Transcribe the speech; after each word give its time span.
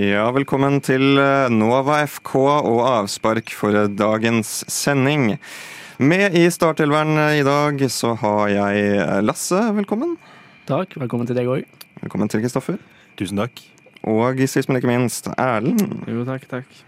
Ja, 0.00 0.22
velkommen 0.32 0.78
til 0.80 1.18
eh, 1.20 1.50
Nova 1.52 1.98
FK 2.08 2.30
og 2.38 2.78
avspark 2.88 3.50
for 3.52 3.76
eh, 3.76 3.88
dagens 3.92 4.62
sending. 4.72 5.34
Med 6.00 6.38
i 6.38 6.46
startelveren 6.48 7.18
i 7.36 7.42
dag 7.44 7.82
så 7.92 8.14
har 8.22 8.46
jeg 8.48 8.86
eh, 8.94 9.18
Lasse, 9.20 9.58
velkommen. 9.76 10.14
Takk. 10.70 10.96
Velkommen 11.02 11.28
til 11.28 11.36
deg 11.36 11.50
òg. 11.52 11.68
Velkommen 12.00 12.32
til 12.32 12.40
Kristoffer. 12.40 12.80
Tusen 13.20 13.42
takk. 13.42 13.60
Og 14.08 14.40
sist, 14.48 14.70
men 14.70 14.80
ikke 14.80 14.88
minst, 14.88 15.28
Erlend. 15.34 15.84
Jo, 16.08 16.24
takk, 16.24 16.48
takk. 16.48 16.80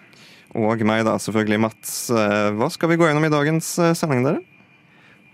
Og 0.57 0.81
meg, 0.89 1.05
da, 1.05 1.19
selvfølgelig, 1.21 1.61
Mats. 1.67 1.99
Hva 2.09 2.73
skal 2.73 2.95
vi 2.95 3.01
gå 3.03 3.11
gjennom 3.11 3.29
i 3.29 3.35
dagens 3.35 3.75
sending, 3.99 4.25
dere? 4.25 4.41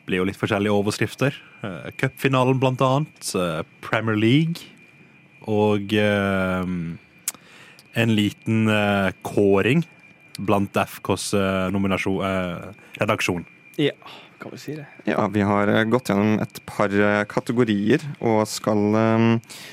Det 0.00 0.08
blir 0.10 0.24
jo 0.24 0.30
litt 0.32 0.40
forskjellige 0.40 0.74
overskrifter. 0.74 1.38
Cupfinalen, 2.00 2.58
blant 2.58 2.82
annet. 2.82 3.34
Premier 3.86 4.18
League. 4.18 4.66
Og 5.46 5.94
en 7.98 8.14
liten 8.14 8.68
uh, 8.68 9.10
kåring 9.22 9.82
blant 10.38 10.76
FKs 10.76 11.34
uh, 11.34 11.68
uh, 12.22 12.72
redaksjon. 13.00 13.44
Ja, 13.76 13.92
kan 14.38 14.52
vi 14.54 14.58
si 14.58 14.74
det. 14.76 14.86
Ja, 15.04 15.26
vi 15.28 15.42
har 15.42 15.70
gått 15.90 16.10
gjennom 16.10 16.38
et 16.42 16.60
par 16.66 16.94
kategorier 17.30 18.02
og 18.18 18.44
skal 18.50 18.94
um, 18.94 19.28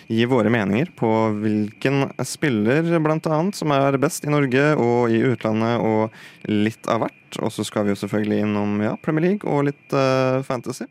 gi 0.10 0.26
våre 0.30 0.50
meninger 0.54 0.90
på 0.98 1.12
hvilken 1.42 2.08
spiller 2.26 2.86
annet 3.30 3.58
som 3.58 3.74
er 3.74 3.98
best 4.02 4.26
i 4.26 4.34
Norge 4.34 4.68
og 4.78 5.14
i 5.14 5.22
utlandet, 5.26 5.82
og 5.82 6.50
litt 6.50 6.90
av 6.90 7.06
hvert. 7.06 7.42
Og 7.42 7.54
så 7.54 7.66
skal 7.68 7.86
vi 7.86 7.94
jo 7.94 8.02
selvfølgelig 8.06 8.46
innom 8.46 8.78
ja, 8.86 8.96
Premier 9.02 9.30
League 9.30 9.50
og 9.50 9.68
litt 9.70 9.98
fantasy. 10.46 10.90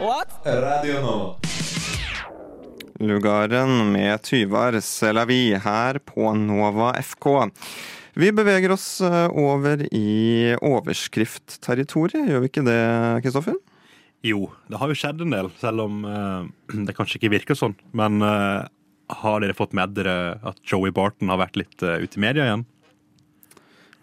What? 0.00 0.32
Radio 0.44 1.00
nå. 1.04 1.16
Lugaren 3.00 3.92
med 3.94 4.20
Tyvar 4.22 4.76
Selavi 4.84 5.54
her 5.56 5.98
på 6.04 6.34
Nova 6.36 6.92
FK. 7.00 7.30
Vi 8.20 8.28
beveger 8.36 8.74
oss 8.74 9.00
eh, 9.00 9.32
over 9.32 9.86
i 9.88 10.52
overskriftterritoriet, 10.60 12.28
gjør 12.28 12.44
vi 12.44 12.50
ikke 12.50 12.66
det, 12.66 12.82
Kristoffer? 13.24 13.56
Jo, 14.26 14.50
det 14.68 14.82
har 14.82 14.92
jo 14.92 14.98
skjedd 15.00 15.24
en 15.24 15.32
del, 15.32 15.48
selv 15.62 15.86
om 15.86 16.04
uh, 16.04 16.44
det 16.68 16.92
kanskje 16.98 17.16
ikke 17.16 17.32
virker 17.38 17.56
sånn. 17.56 17.78
Men 17.96 18.20
uh, 18.20 18.68
har 19.22 19.40
dere 19.40 19.56
fått 19.56 19.72
med 19.72 19.96
dere 19.96 20.36
at 20.44 20.60
Joey 20.60 20.92
Barton 20.92 21.32
har 21.32 21.40
vært 21.40 21.56
litt 21.56 21.80
uh, 21.80 21.96
ute 22.04 22.20
i 22.20 22.24
media 22.28 22.50
igjen? 22.50 22.68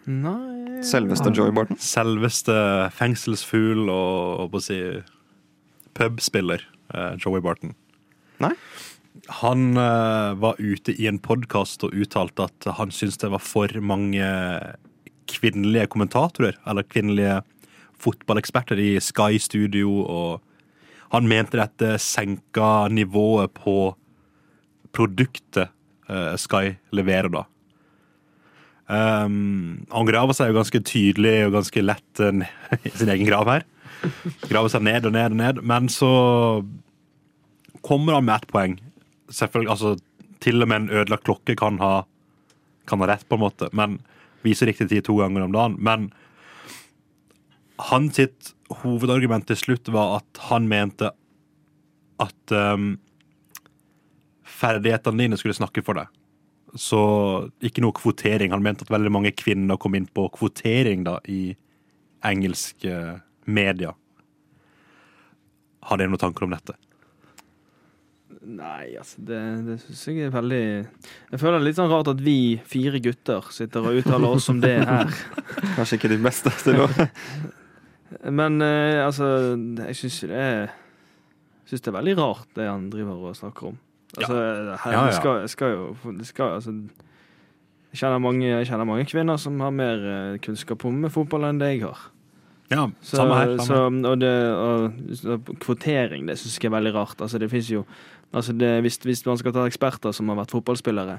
Nei 0.08 0.82
Selveste 0.82 1.30
Joey 1.30 1.54
Barton? 1.54 1.78
Selveste 1.78 2.56
fengselsfugl 2.98 3.86
og, 3.92 4.48
og 4.48 4.62
si, 4.64 4.80
pubspiller 5.94 6.66
Joey 7.20 7.44
Barton. 7.44 7.76
Nei? 8.42 8.54
Han 9.42 9.76
uh, 9.76 10.34
var 10.38 10.60
ute 10.60 10.94
i 10.94 11.08
en 11.10 11.18
podkast 11.20 11.82
og 11.86 11.94
uttalte 11.96 12.46
at 12.46 12.68
han 12.78 12.92
syntes 12.94 13.18
det 13.20 13.32
var 13.32 13.42
for 13.42 13.72
mange 13.84 14.24
kvinnelige 15.28 15.88
kommentatorer, 15.92 16.56
eller 16.68 16.86
kvinnelige 16.88 17.40
fotballeksperter 18.00 18.78
i 18.80 18.94
Sky 19.02 19.36
Studio, 19.42 19.90
og 20.06 20.40
han 21.12 21.28
mente 21.28 21.58
dette 21.58 21.96
senka 22.00 22.88
nivået 22.92 23.52
på 23.58 23.92
produktet 24.94 25.68
uh, 26.08 26.34
Sky 26.40 26.78
leverer, 26.94 27.32
da. 27.32 27.44
Um, 28.88 29.84
han 29.92 30.08
graver 30.08 30.32
seg 30.32 30.48
jo 30.48 30.56
ganske 30.56 30.80
tydelig 30.80 31.34
og 31.44 31.58
ganske 31.58 31.82
lett 31.84 32.22
uh, 32.24 32.46
i 32.88 32.94
sin 32.94 33.12
egen 33.12 33.28
grav 33.28 33.50
her. 33.50 33.66
Graver 34.46 34.72
seg 34.72 34.84
ned 34.86 35.08
og 35.08 35.16
ned 35.16 35.34
og 35.34 35.40
ned, 35.42 35.62
men 35.66 35.90
så 35.92 36.12
kommer 37.88 38.18
han 38.18 38.28
med 38.28 38.36
ett 38.36 38.52
poeng 38.52 38.76
selvfølgelig, 39.28 39.70
altså, 39.70 39.96
Til 40.40 40.62
og 40.62 40.68
med 40.70 40.76
en 40.76 40.90
ødelagt 40.90 41.24
klokke 41.26 41.56
kan 41.58 41.80
ha, 41.82 42.04
kan 42.86 43.00
ha 43.02 43.08
rett, 43.10 43.24
på 43.28 43.34
en 43.34 43.42
måte, 43.42 43.68
men 43.74 43.98
viser 44.46 44.70
riktig 44.70 44.86
tid 44.88 45.04
to 45.04 45.16
ganger 45.18 45.42
om 45.42 45.52
dagen. 45.52 45.74
Men 45.82 46.12
hans 47.90 48.20
hovedargument 48.84 49.48
til 49.48 49.58
slutt 49.58 49.90
var 49.90 50.20
at 50.20 50.40
han 50.46 50.68
mente 50.70 51.10
at 52.22 52.54
um, 52.54 53.00
ferdighetene 54.46 55.24
dine 55.24 55.38
skulle 55.40 55.58
snakke 55.58 55.82
for 55.82 55.98
deg. 55.98 56.06
Så 56.78 57.02
ikke 57.58 57.82
noe 57.82 57.96
kvotering. 57.98 58.54
Han 58.54 58.62
mente 58.62 58.86
at 58.86 58.94
veldig 58.94 59.10
mange 59.10 59.34
kvinner 59.34 59.76
kom 59.76 59.98
inn 59.98 60.06
på 60.06 60.28
kvotering 60.38 61.02
da, 61.02 61.18
i 61.26 61.56
engelske 62.22 63.18
media. 63.50 63.90
Har 65.90 65.98
dere 65.98 66.14
noen 66.14 66.22
tanker 66.22 66.46
om 66.46 66.54
dette? 66.54 66.78
Nei, 68.46 68.94
altså 68.98 69.22
det, 69.26 69.38
det 69.66 69.76
syns 69.82 70.02
jeg 70.06 70.28
er 70.28 70.30
veldig 70.30 70.62
Jeg 70.62 71.40
føler 71.40 71.56
det 71.56 71.58
er 71.58 71.64
litt 71.66 71.78
sånn 71.78 71.90
rart 71.90 72.10
at 72.12 72.20
vi 72.22 72.38
fire 72.70 73.00
gutter 73.02 73.48
sitter 73.54 73.88
og 73.88 73.98
uttaler 73.98 74.36
oss 74.36 74.46
om 74.52 74.60
det 74.62 74.76
her. 74.86 75.10
Kanskje 75.76 75.98
ikke 75.98 76.12
de 76.12 76.20
beste 76.22 76.52
til 76.62 76.78
nå. 76.78 76.86
Men 78.38 78.62
eh, 78.64 79.02
altså, 79.04 79.26
jeg 79.88 79.98
syns 79.98 80.20
det 80.30 80.44
er 80.44 80.70
Syns 81.68 81.82
det 81.84 81.90
er 81.90 81.98
veldig 81.98 82.14
rart, 82.16 82.46
det 82.56 82.64
han 82.64 82.86
driver 82.88 83.26
og 83.28 83.34
snakker 83.36 83.74
om. 83.74 83.74
Altså, 84.16 84.36
ja. 84.40 84.76
her 84.80 84.94
ja, 84.94 85.00
ja. 85.04 85.16
Skal, 85.18 85.42
skal, 85.52 85.74
jo 85.74 86.12
det 86.16 86.24
skal, 86.24 86.54
altså, 86.56 86.72
jeg, 87.92 87.98
kjenner 88.00 88.22
mange, 88.24 88.46
jeg 88.46 88.70
kjenner 88.70 88.88
mange 88.88 89.04
kvinner 89.04 89.36
som 89.36 89.58
har 89.60 89.74
mer 89.76 90.06
eh, 90.14 90.38
kunnskap 90.40 90.86
om 90.88 91.02
fotball 91.12 91.44
enn 91.50 91.60
det 91.60 91.74
jeg 91.74 91.82
har. 91.84 92.06
Ja, 92.68 92.86
så, 93.00 93.16
samme 93.16 93.36
her. 93.36 93.52
Samme. 93.64 94.00
Så, 94.00 94.10
og, 94.10 94.20
det, 94.20 94.32
og, 95.36 95.52
kvotering, 95.60 96.26
det 96.28 96.38
syns 96.40 96.56
jeg 96.56 96.68
er 96.68 96.76
veldig 96.78 96.94
rart. 96.96 97.20
Altså, 97.20 97.40
det 97.40 97.50
fins 97.52 97.70
jo 97.72 97.84
Altså 98.36 98.52
det, 98.52 98.70
hvis, 98.84 98.98
hvis, 99.04 99.24
man 99.26 99.38
skal 99.40 99.54
ta 99.56 99.64
eksperter 99.66 100.12
som 100.12 100.28
har 100.28 100.36
vært 100.42 100.52
fotballspillere, 100.52 101.18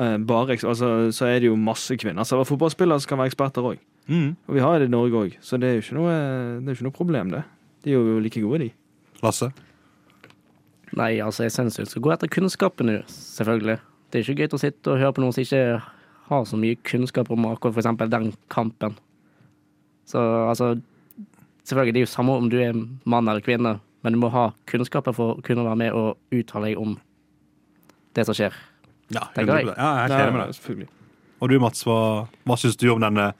eh, 0.00 0.16
bare, 0.24 0.56
altså, 0.56 1.10
så 1.12 1.28
er 1.28 1.42
det 1.42 1.50
jo 1.50 1.56
masse 1.60 1.96
kvinner 2.00 2.24
som 2.24 2.38
har 2.38 2.44
vært 2.44 2.52
fotballspillere 2.54 3.02
som 3.02 3.12
kan 3.12 3.20
være 3.20 3.32
eksperter 3.34 3.72
òg. 3.72 3.82
Mm. 4.10 4.30
Og 4.48 4.56
vi 4.56 4.62
har 4.64 4.80
det 4.80 4.88
i 4.88 4.94
Norge 4.94 5.24
òg, 5.24 5.36
så 5.44 5.60
det 5.60 5.68
er 5.68 5.76
jo 5.76 5.84
ikke 5.84 5.98
noe, 5.98 6.14
det 6.60 6.72
er 6.72 6.78
ikke 6.78 6.88
noe 6.88 6.96
problem, 6.96 7.34
det. 7.36 7.44
De 7.84 7.92
er 7.92 8.00
jo 8.00 8.22
like 8.24 8.42
gode, 8.42 8.64
de. 8.64 8.70
Lasse? 9.24 9.50
Nei, 10.96 11.12
altså 11.22 11.44
jeg 11.46 11.54
syns 11.54 11.78
vi 11.78 11.86
skal 11.86 12.02
gå 12.02 12.12
etter 12.14 12.30
kunnskapen 12.32 12.88
nå, 12.90 12.98
selvfølgelig. 13.12 13.78
Det 14.10 14.18
er 14.18 14.24
ikke 14.24 14.42
gøy 14.42 14.56
å 14.56 14.62
sitte 14.64 14.90
og 14.90 14.98
høre 14.98 15.14
på 15.14 15.22
noen 15.22 15.36
som 15.36 15.44
ikke 15.44 15.62
har 16.30 16.46
så 16.46 16.58
mye 16.58 16.78
kunnskap 16.86 17.30
om 17.30 17.46
akkurat 17.50 17.76
f.eks. 17.78 18.10
den 18.10 18.32
kampen. 18.50 18.96
Så 20.08 20.22
altså 20.48 20.76
Selvfølgelig, 21.68 21.92
det 21.94 22.00
er 22.00 22.06
jo 22.06 22.10
samme 22.10 22.34
om 22.34 22.46
du 22.50 22.56
er 22.58 22.74
mann 23.06 23.28
eller 23.28 23.44
kvinne 23.44 23.76
men 24.00 24.16
du 24.16 24.20
må 24.22 24.30
ha 24.32 24.50
kunnskaper 24.70 25.14
for 25.16 25.36
å 25.36 25.44
kunne 25.44 25.66
være 25.66 25.80
med 25.82 25.96
og 25.96 26.34
uttale 26.34 26.70
deg 26.70 26.80
om 26.80 26.96
det 28.16 28.26
som 28.26 28.36
skjer. 28.36 28.56
Ja, 29.10 29.26
jeg. 29.34 29.46
Ja, 29.46 29.62
jeg 29.66 30.10
er 30.10 30.16
enig 30.24 30.34
med 30.34 30.42
deg. 30.44 30.56
Selvfølgelig. 30.58 30.90
Og 31.40 31.50
du, 31.50 31.56
Mats, 31.62 31.86
hva, 31.88 32.00
hva 32.46 32.58
syns 32.60 32.78
du 32.78 32.86
om 32.92 33.00
denne 33.02 33.32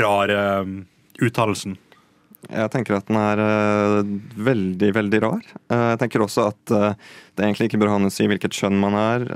rare 0.00 0.38
um, 0.62 0.80
uttalelsen? 1.22 1.76
Jeg 2.48 2.70
tenker 2.70 2.94
at 2.96 3.08
den 3.08 3.18
er 3.18 3.40
uh, 3.42 4.10
veldig, 4.46 4.90
veldig 4.96 5.20
rar. 5.24 5.46
Uh, 5.70 5.92
jeg 5.92 6.00
tenker 6.02 6.24
også 6.24 6.48
at 6.52 6.74
uh, 6.74 7.14
det 7.34 7.44
egentlig 7.44 7.68
ikke 7.68 7.80
bør 7.82 7.92
ha 7.92 8.00
noe 8.00 8.12
å 8.12 8.14
si 8.14 8.26
hvilket 8.30 8.54
kjønn 8.54 8.78
man 8.80 8.96
er, 8.98 9.26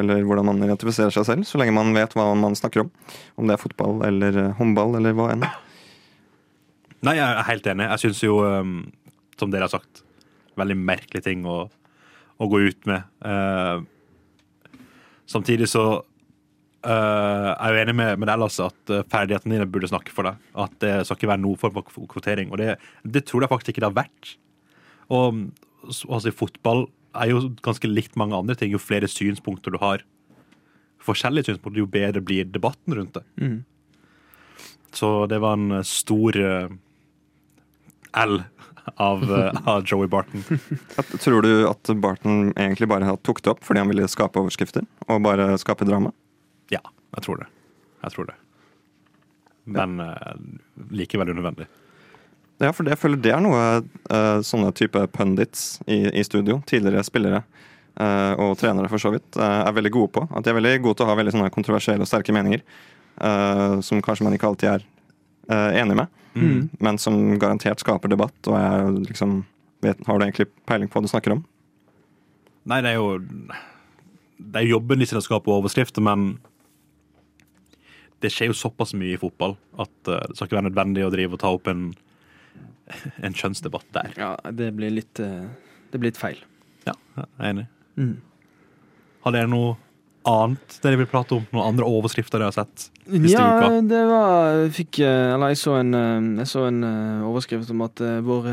eller 0.00 0.24
hvordan 0.24 0.48
man 0.48 0.62
identifiserer 0.64 1.12
seg 1.14 1.26
selv, 1.28 1.48
så 1.48 1.60
lenge 1.60 1.76
man 1.76 1.92
vet 1.96 2.14
hva 2.16 2.30
man 2.38 2.56
snakker 2.56 2.84
om. 2.84 2.92
Om 3.40 3.48
det 3.48 3.56
er 3.56 3.62
fotball 3.64 4.04
eller 4.08 4.40
håndball 4.60 4.96
eller 5.00 5.16
hva 5.16 5.30
enn. 5.34 5.44
Nei, 7.04 7.18
jeg 7.18 7.26
er 7.26 7.48
helt 7.50 7.66
enig. 7.68 7.88
Jeg 7.90 8.04
syns 8.06 8.22
jo 8.24 8.38
um, 8.46 8.78
som 9.44 9.52
dere 9.52 9.68
har 9.68 9.74
sagt, 9.76 10.02
veldig 10.58 10.76
merkelig 10.78 11.24
ting 11.26 11.44
å, 11.48 11.64
å 11.68 12.48
gå 12.50 12.62
ut 12.68 12.88
med. 12.88 13.06
Uh, 13.24 13.84
samtidig 15.30 15.68
så 15.70 15.84
uh, 16.86 17.50
er 17.52 17.76
jeg 17.76 17.86
enig 17.86 17.96
med, 18.00 18.22
med 18.22 18.30
deg, 18.30 18.40
Lasse, 18.40 18.70
at 18.70 18.94
uh, 18.94 19.04
ferdighetene 19.10 19.58
dine 19.58 19.68
burde 19.70 19.90
snakke 19.90 20.14
for 20.14 20.30
deg. 20.30 20.40
At 20.66 20.78
det 20.84 20.96
skal 21.04 21.18
ikke 21.18 21.32
være 21.34 21.44
noen 21.44 21.60
form 21.60 21.78
for 21.82 22.08
kvotering. 22.14 22.52
Og 22.52 22.60
det, 22.62 22.74
det, 23.04 23.26
tror 23.28 23.44
jeg 23.44 23.52
faktisk 23.52 23.74
ikke 23.74 23.84
det 23.84 23.92
har 23.92 24.00
vært. 24.04 24.34
Og 25.12 25.44
altså, 26.08 26.34
fotball 26.34 26.86
er 27.14 27.30
jo 27.30 27.44
ganske 27.64 27.90
likt 27.90 28.18
mange 28.20 28.38
andre 28.38 28.56
ting. 28.58 28.72
Jo 28.74 28.82
flere 28.82 29.10
synspunkter 29.10 29.74
du 29.74 29.80
har, 29.82 30.02
forskjellige 31.04 31.50
synspunkter, 31.50 31.82
jo 31.82 31.90
bedre 31.90 32.24
blir 32.24 32.48
debatten 32.48 32.96
rundt 32.96 33.18
det. 33.18 33.24
Mm. 33.42 33.60
Så 34.94 35.08
det 35.28 35.40
var 35.42 35.58
en 35.58 35.82
stor 35.84 36.38
L 38.14 38.42
av, 38.94 39.22
eh, 39.22 39.60
av 39.64 39.84
Joey 39.86 40.08
Barton. 40.08 40.44
Tror 41.20 41.42
du 41.42 41.68
at 41.68 41.90
Barton 41.96 42.52
egentlig 42.56 42.88
bare 42.88 43.16
tok 43.22 43.42
det 43.42 43.54
opp 43.54 43.64
fordi 43.64 43.82
han 43.82 43.90
ville 43.90 44.08
skape 44.10 44.40
overskrifter? 44.40 44.86
Og 45.08 45.22
bare 45.24 45.54
skape 45.60 45.86
drama? 45.88 46.12
Ja, 46.72 46.82
jeg 47.16 47.26
tror 47.26 47.42
det. 47.42 47.48
Jeg 48.04 48.16
tror 48.16 48.28
det. 48.30 48.36
Men 49.64 49.98
ja. 50.02 50.12
uh, 50.12 50.88
likevel 50.92 51.32
unødvendig. 51.32 51.66
Ja, 52.60 52.70
for 52.70 52.86
jeg 52.86 53.00
føler 53.00 53.20
det 53.20 53.32
er 53.34 53.40
noe 53.42 53.62
uh, 53.82 54.40
sånne 54.44 54.70
type 54.76 55.00
pundits 55.14 55.80
i, 55.88 56.04
i 56.12 56.24
studio, 56.26 56.60
tidligere 56.68 57.02
spillere 57.06 57.40
uh, 57.40 58.34
og 58.44 58.58
trenere 58.60 58.90
for 58.92 59.02
så 59.02 59.14
vidt, 59.14 59.38
er 59.40 59.72
veldig 59.74 59.94
gode 59.94 60.12
på. 60.18 60.26
At 60.28 60.44
de 60.44 60.52
er 60.52 60.60
veldig 60.60 60.76
gode 60.84 61.00
til 61.00 61.08
å 61.08 61.10
ha 61.10 61.16
veldig 61.18 61.48
kontroversielle 61.54 62.04
og 62.04 62.10
sterke 62.10 62.36
meninger. 62.36 62.62
som 63.86 64.00
kanskje 64.02 64.24
man 64.26 64.34
ikke 64.34 64.48
alltid 64.48 64.68
er 64.68 64.86
enig 65.78 65.94
med. 65.94 66.23
Mm. 66.34 66.70
men 66.82 66.98
som 66.98 67.38
garantert 67.38 67.78
skaper 67.78 68.10
debatt. 68.10 68.36
Og 68.50 68.56
jeg 68.58 68.94
liksom 69.10 69.44
vet, 69.84 70.00
Har 70.06 70.18
du 70.18 70.24
egentlig 70.24 70.48
peiling 70.66 70.88
på 70.90 70.98
hva 70.98 71.06
du 71.06 71.12
snakker 71.12 71.36
om? 71.36 71.44
Nei, 72.64 72.80
det 72.80 72.94
er 72.94 72.98
jo 72.98 73.18
Det 73.20 74.60
er 74.60 74.66
jobben 74.66 74.98
de 74.98 75.06
sine 75.06 75.20
å 75.22 75.24
skape 75.24 75.52
overskrifter, 75.52 76.02
men 76.02 76.38
det 78.24 78.32
skjer 78.32 78.48
jo 78.50 78.56
såpass 78.56 78.94
mye 78.96 79.14
i 79.14 79.20
fotball 79.20 79.56
at 79.78 80.08
eh, 80.08 80.22
det 80.30 80.36
skal 80.36 80.48
ikke 80.48 80.56
være 80.56 80.68
nødvendig 80.70 81.04
å 81.04 81.10
drive 81.12 81.36
og 81.36 81.40
ta 81.42 81.50
opp 81.52 81.68
en, 81.68 81.90
en 83.26 83.36
kjønnsdebatt 83.36 83.90
der. 83.92 84.14
Ja, 84.16 84.30
det 84.50 84.70
blir 84.78 84.94
litt 84.94 85.20
eh, 85.20 85.44
Det 85.92 86.00
blir 86.00 86.10
litt 86.10 86.20
feil. 86.20 86.40
Ja, 86.86 86.94
jeg 87.18 87.26
er 87.38 87.50
enig. 87.50 87.66
Mm. 88.00 88.14
Har 89.26 89.36
dere 89.36 89.50
noe 89.52 89.74
annet 90.26 90.78
dere 90.82 90.96
vil 91.00 91.06
prate 91.10 91.36
om? 91.36 91.44
Noen 91.52 91.68
andre 91.72 91.84
overskrifter 91.88 92.38
dere 92.40 92.50
har 92.50 92.56
sett? 92.56 92.88
Siste 93.04 93.30
Ja, 93.34 93.58
uka. 93.60 93.82
det 93.90 94.02
var 94.08 94.52
jeg 94.64 94.72
fikk, 94.78 94.98
eh, 95.04 95.34
Eller 95.34 95.48
jeg 95.52 95.60
så 95.60 95.78
en, 95.80 95.94
eh, 95.94 96.42
jeg 96.42 96.46
så 96.50 96.66
en 96.68 96.82
eh, 96.84 97.24
overskrift 97.28 97.70
om 97.70 97.82
at 97.86 98.00
vår 98.24 98.48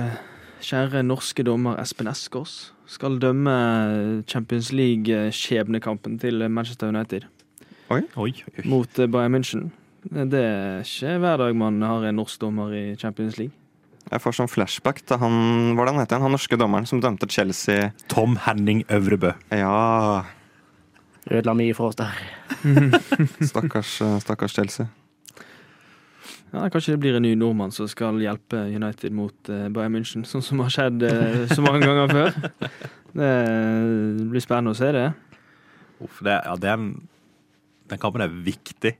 kjære 0.61 1.01
norske 1.07 1.43
dommer 1.43 1.79
Espen 1.81 2.07
Eskås 2.11 2.71
skal 2.91 3.15
dømme 3.19 4.23
Champions 4.27 4.71
League-skjebnekampen 4.75 6.19
til 6.21 6.43
Manchester 6.49 6.89
United 6.91 7.23
Oi, 7.91 8.01
oi. 8.15 8.33
mot 8.65 8.87
Bayern 9.11 9.33
München. 9.35 9.69
Det 10.03 10.33
er 10.39 10.81
ikke 10.83 11.17
hver 11.21 11.37
dag 11.41 11.55
man 11.55 11.81
har 11.81 12.03
en 12.07 12.15
norsk 12.19 12.39
dommer 12.41 12.71
i 12.73 12.95
Champions 12.95 13.37
League. 13.37 13.53
Jeg 14.11 14.19
får 14.23 14.33
sånn 14.33 14.49
flashback 14.49 15.01
til 15.05 15.19
han 15.21 15.75
hvordan 15.77 15.99
heter 16.01 16.17
han, 16.17 16.23
han 16.25 16.31
norske 16.35 16.57
dommeren 16.57 16.87
som 16.89 16.99
dømte 17.03 17.27
Chelsea. 17.29 17.91
Tom 18.09 18.35
Henning 18.47 18.83
Øvrebø. 18.89 19.33
Ja, 19.53 20.23
Ødela 21.29 21.53
mye 21.57 21.75
for 21.77 21.91
oss 21.91 21.99
der. 21.99 22.17
stakkars, 23.51 23.99
eh, 24.01 24.17
stakkars 24.23 24.55
Chelsea. 24.57 24.87
Ja, 26.51 26.65
Kanskje 26.69 26.95
det 26.95 27.01
blir 27.03 27.15
en 27.15 27.23
ny 27.23 27.35
nordmann 27.39 27.71
som 27.71 27.87
skal 27.87 28.17
hjelpe 28.19 28.65
United 28.67 29.13
mot 29.15 29.51
uh, 29.53 29.69
Bayern 29.71 29.93
München, 29.95 30.25
sånn 30.27 30.43
som 30.43 30.59
har 30.65 30.73
skjedd 30.73 31.05
uh, 31.05 31.45
så 31.47 31.63
mange 31.63 31.85
ganger 31.85 32.11
før. 32.11 32.33
Det 33.11 33.29
blir 34.31 34.43
spennende 34.43 34.73
å 34.73 34.79
se 34.79 34.89
det. 34.95 35.05
Uff, 36.03 36.19
det, 36.25 36.35
ja, 36.43 36.57
er 36.57 36.83
den 37.91 37.99
kampen 38.01 38.23
er 38.23 38.31
viktig. 38.31 38.97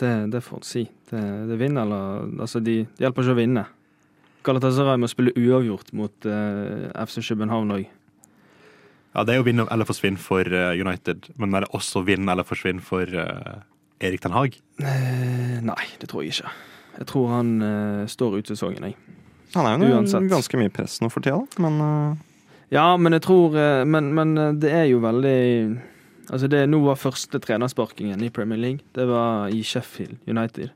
Det, 0.00 0.30
det 0.32 0.40
får 0.40 0.56
en 0.56 0.64
si. 0.64 0.86
Det, 1.10 1.20
det 1.50 1.56
vinner 1.60 1.84
eller 1.84 2.40
Altså, 2.40 2.60
de, 2.64 2.80
de 2.96 3.04
hjelper 3.04 3.26
ikke 3.26 3.34
å 3.34 3.38
vinne. 3.38 3.64
Galatasaray 4.46 5.00
må 5.00 5.10
spille 5.12 5.34
uavgjort 5.36 5.92
mot 5.96 6.28
uh, 6.28 6.88
FC 7.04 7.20
København 7.28 7.74
òg. 7.76 7.90
Ja, 9.14 9.24
Det 9.24 9.34
er 9.34 9.40
jo 9.40 9.46
vinn 9.48 9.60
eller 9.64 9.88
forsvinn 9.88 10.18
for 10.20 10.46
eh, 10.46 10.78
United, 10.78 11.30
men 11.36 11.54
er 11.54 11.64
det 11.66 11.72
også 11.74 12.04
vinn 12.06 12.28
eller 12.30 12.46
forsvinn 12.46 12.80
for 12.84 13.02
eh, 13.10 13.56
Erik 14.06 14.22
Den 14.22 14.36
Haag? 14.36 14.54
Eh, 14.78 15.56
nei, 15.66 15.86
det 15.98 16.08
tror 16.12 16.22
jeg 16.22 16.36
ikke. 16.36 16.52
Jeg 17.00 17.06
tror 17.10 17.28
han 17.32 17.50
står 18.10 18.38
ut 18.38 18.48
sesongen, 18.50 18.90
jeg. 18.90 18.96
Han 19.54 19.66
er 19.66 19.78
jo 19.82 19.96
Uansett. 19.96 20.26
ganske 20.30 20.58
mye 20.60 20.70
press 20.74 20.98
nå 21.02 21.08
for 21.10 21.24
tida, 21.24 21.40
men 21.62 22.18
Ja, 22.70 22.96
men 22.96 23.12
jeg 23.16 23.22
tror 23.22 23.54
Men, 23.86 24.12
men 24.14 24.34
det 24.60 24.70
er 24.70 24.84
jo 24.90 25.00
veldig 25.02 25.80
Altså, 26.30 26.46
det 26.46 26.68
nå 26.68 26.78
var 26.84 26.94
første 27.00 27.40
trenersparkingen 27.42 28.20
i 28.22 28.28
Premier 28.30 28.58
League. 28.58 28.84
Det 28.94 29.06
var 29.08 29.48
i 29.50 29.62
Sheffield 29.66 30.18
United. 30.30 30.70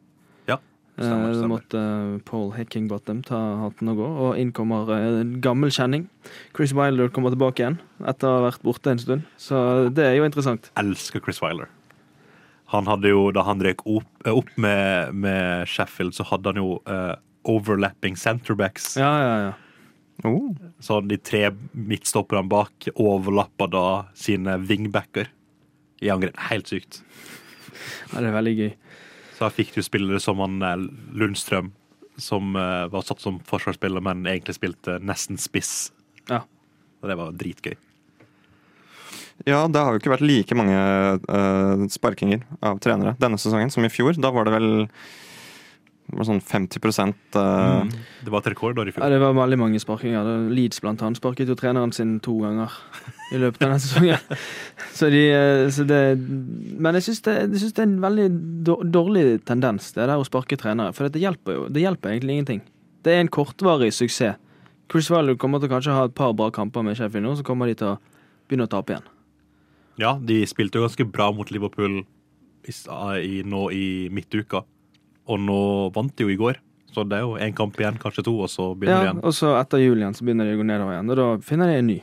Ja, 0.97 1.09
stemmer, 1.09 1.29
Eh, 1.31 1.35
stemmer. 1.35 1.49
måtte 1.51 1.81
eh, 1.81 2.21
Paul 2.29 2.53
Hickingbottom 2.55 3.23
ta 3.27 3.39
hatten 3.65 3.89
og 3.91 3.97
gå, 3.99 4.07
og 4.27 4.37
inn 4.39 4.53
kommer 4.55 4.91
eh, 4.95 5.21
en 5.25 5.41
gammel 5.43 5.73
kjenning. 5.75 6.09
Chris 6.55 6.73
Wilder 6.73 7.09
kommer 7.11 7.35
tilbake 7.35 7.65
igjen 7.65 7.79
etter 8.07 8.29
å 8.29 8.37
ha 8.39 8.45
vært 8.51 8.63
borte 8.63 8.93
en 8.93 8.99
stund. 9.03 9.25
Så 9.37 9.91
det 9.91 10.05
er 10.07 10.15
jo 10.21 10.25
interessant. 10.29 10.71
Jeg 10.77 10.85
Elsker 10.87 11.21
Chris 11.25 11.43
Wilder. 11.43 11.67
Han 12.73 12.87
hadde 12.87 13.11
jo, 13.11 13.31
Da 13.35 13.43
han 13.43 13.61
røk 13.63 13.83
opp, 13.87 14.07
eh, 14.25 14.33
opp 14.33 14.51
med, 14.57 15.15
med 15.15 15.67
Sheffield, 15.69 16.15
så 16.15 16.25
hadde 16.31 16.53
han 16.55 16.63
jo 16.63 16.79
uh, 16.87 17.15
overlapping 17.45 18.17
centerbacks. 18.17 18.95
Ja, 18.97 19.11
ja, 19.21 19.35
ja. 19.45 20.31
oh, 20.31 20.55
Så 20.81 21.01
de 21.07 21.19
tre 21.19 21.51
midtstopperne 21.75 22.49
bak 22.49 22.89
overlappa 22.95 23.67
da 23.71 23.85
sine 24.15 24.57
wingbacker 24.63 25.29
i 26.03 26.09
angrep. 26.15 26.39
Helt 26.49 26.71
sykt. 26.71 27.03
ja 28.13 28.21
det 28.23 28.31
er 28.31 28.39
veldig 28.39 28.57
gøy. 28.63 28.73
Så 29.35 29.47
da 29.47 29.51
fikk 29.51 29.75
du 29.75 29.83
spillere 29.83 30.21
som 30.23 30.39
han 30.43 30.61
eh, 30.63 30.85
Lundstrøm, 31.19 31.73
som 32.17 32.55
uh, 32.55 32.87
var 32.93 33.03
satt 33.03 33.19
som 33.19 33.41
forsvarsspiller, 33.43 34.03
men 34.05 34.23
egentlig 34.31 34.55
spilte 34.55 35.01
nesten 35.03 35.39
spiss. 35.41 35.91
Ja. 36.31 36.45
Og 37.03 37.11
det 37.11 37.17
var 37.19 37.35
dritgøy. 37.35 37.75
Ja, 39.49 39.65
det 39.67 39.81
har 39.83 39.91
jo 39.91 39.99
ikke 39.99 40.13
vært 40.13 40.23
like 40.23 40.55
mange 40.55 40.79
uh, 40.79 41.83
sparkinger 41.91 42.45
av 42.63 42.79
trenere 42.85 43.17
denne 43.19 43.41
sesongen 43.43 43.73
som 43.75 43.83
i 43.83 43.91
fjor. 43.91 44.15
Da 44.15 44.31
var 44.31 44.47
det 44.47 44.55
vel 44.55 44.69
sånn 46.13 46.41
50 46.45 46.79
eh, 46.85 47.93
Det 48.25 48.33
var 48.33 48.43
et 48.43 48.51
rekordår 48.53 48.91
i 48.91 48.93
Ja, 48.97 49.09
det 49.09 49.21
var 49.23 49.33
veldig 49.35 49.59
mange 49.59 49.81
sparkinger. 49.81 50.27
Leeds 50.53 50.83
blant 50.85 51.03
annet 51.03 51.19
sparket 51.19 51.49
jo 51.49 51.57
treneren 51.57 51.93
sin 51.97 52.19
to 52.21 52.37
ganger 52.43 52.73
i 53.33 53.41
løpet 53.41 53.63
av 53.63 53.71
denne 53.71 53.81
sesongen. 53.81 54.37
Så 54.99 55.09
de, 55.11 55.23
eh, 55.33 55.65
så 55.73 55.83
det, 55.89 56.01
men 56.79 56.95
jeg 56.95 57.09
syns 57.09 57.25
det, 57.27 57.35
det 57.51 57.73
er 57.73 57.87
en 57.89 57.97
veldig 58.05 58.29
dårlig 58.95 59.25
tendens, 59.49 59.91
det 59.97 60.05
der 60.07 60.21
å 60.21 60.27
sparke 60.29 60.59
trenere. 60.61 60.95
For 60.95 61.11
det 61.11 61.23
hjelper 61.23 61.57
jo 61.57 61.65
det 61.73 61.83
hjelper 61.83 62.13
egentlig 62.13 62.37
ingenting. 62.39 62.61
Det 63.03 63.17
er 63.17 63.25
en 63.25 63.33
kortvarig 63.33 63.91
suksess. 63.97 64.39
Chris 64.93 65.09
Wilder 65.11 65.35
kommer 65.41 65.59
til 65.59 65.71
å 65.71 65.75
kanskje 65.75 65.97
ha 65.97 66.05
et 66.07 66.15
par 66.15 66.35
bra 66.37 66.51
kamper 66.55 66.85
med 66.85 66.99
Sheffield 66.99 67.25
nå, 67.27 67.33
så 67.41 67.47
kommer 67.47 67.67
de 67.67 67.75
til 67.81 67.95
å 67.95 67.99
begynne 68.47 68.69
å 68.69 68.71
tape 68.71 68.95
igjen. 68.95 69.09
Ja, 69.99 70.13
de 70.21 70.43
spilte 70.47 70.79
jo 70.79 70.85
ganske 70.85 71.07
bra 71.09 71.31
mot 71.35 71.51
Liverpool 71.51 72.03
i, 72.69 73.43
nå 73.47 73.63
i 73.75 73.87
midtuka. 74.15 74.63
Og 75.31 75.41
nå 75.41 75.59
vant 75.95 76.13
de 76.17 76.27
jo 76.27 76.33
i 76.33 76.37
går. 76.41 76.61
Så 76.95 77.03
det 77.09 77.19
er 77.19 77.25
jo 77.25 77.35
én 77.43 77.55
kamp 77.57 77.79
igjen, 77.81 77.97
kanskje 77.99 78.23
to, 78.29 78.37
og 78.45 78.51
så 78.53 78.69
begynner 78.79 79.01
de 79.01 79.07
Ja, 79.09 79.13
igjen. 79.13 79.25
og 79.25 79.33
så 79.35 79.55
etter 79.59 79.81
jul 79.83 79.99
igjen 79.99 80.15
så 80.15 80.27
begynner 80.27 80.47
de 80.47 80.55
å 80.55 80.61
gå 80.61 80.67
nedover 80.69 80.95
igjen, 80.95 81.11
og 81.11 81.17
da 81.19 81.27
finner 81.43 81.73
de 81.73 81.79
en 81.81 81.89
ny. 81.91 81.97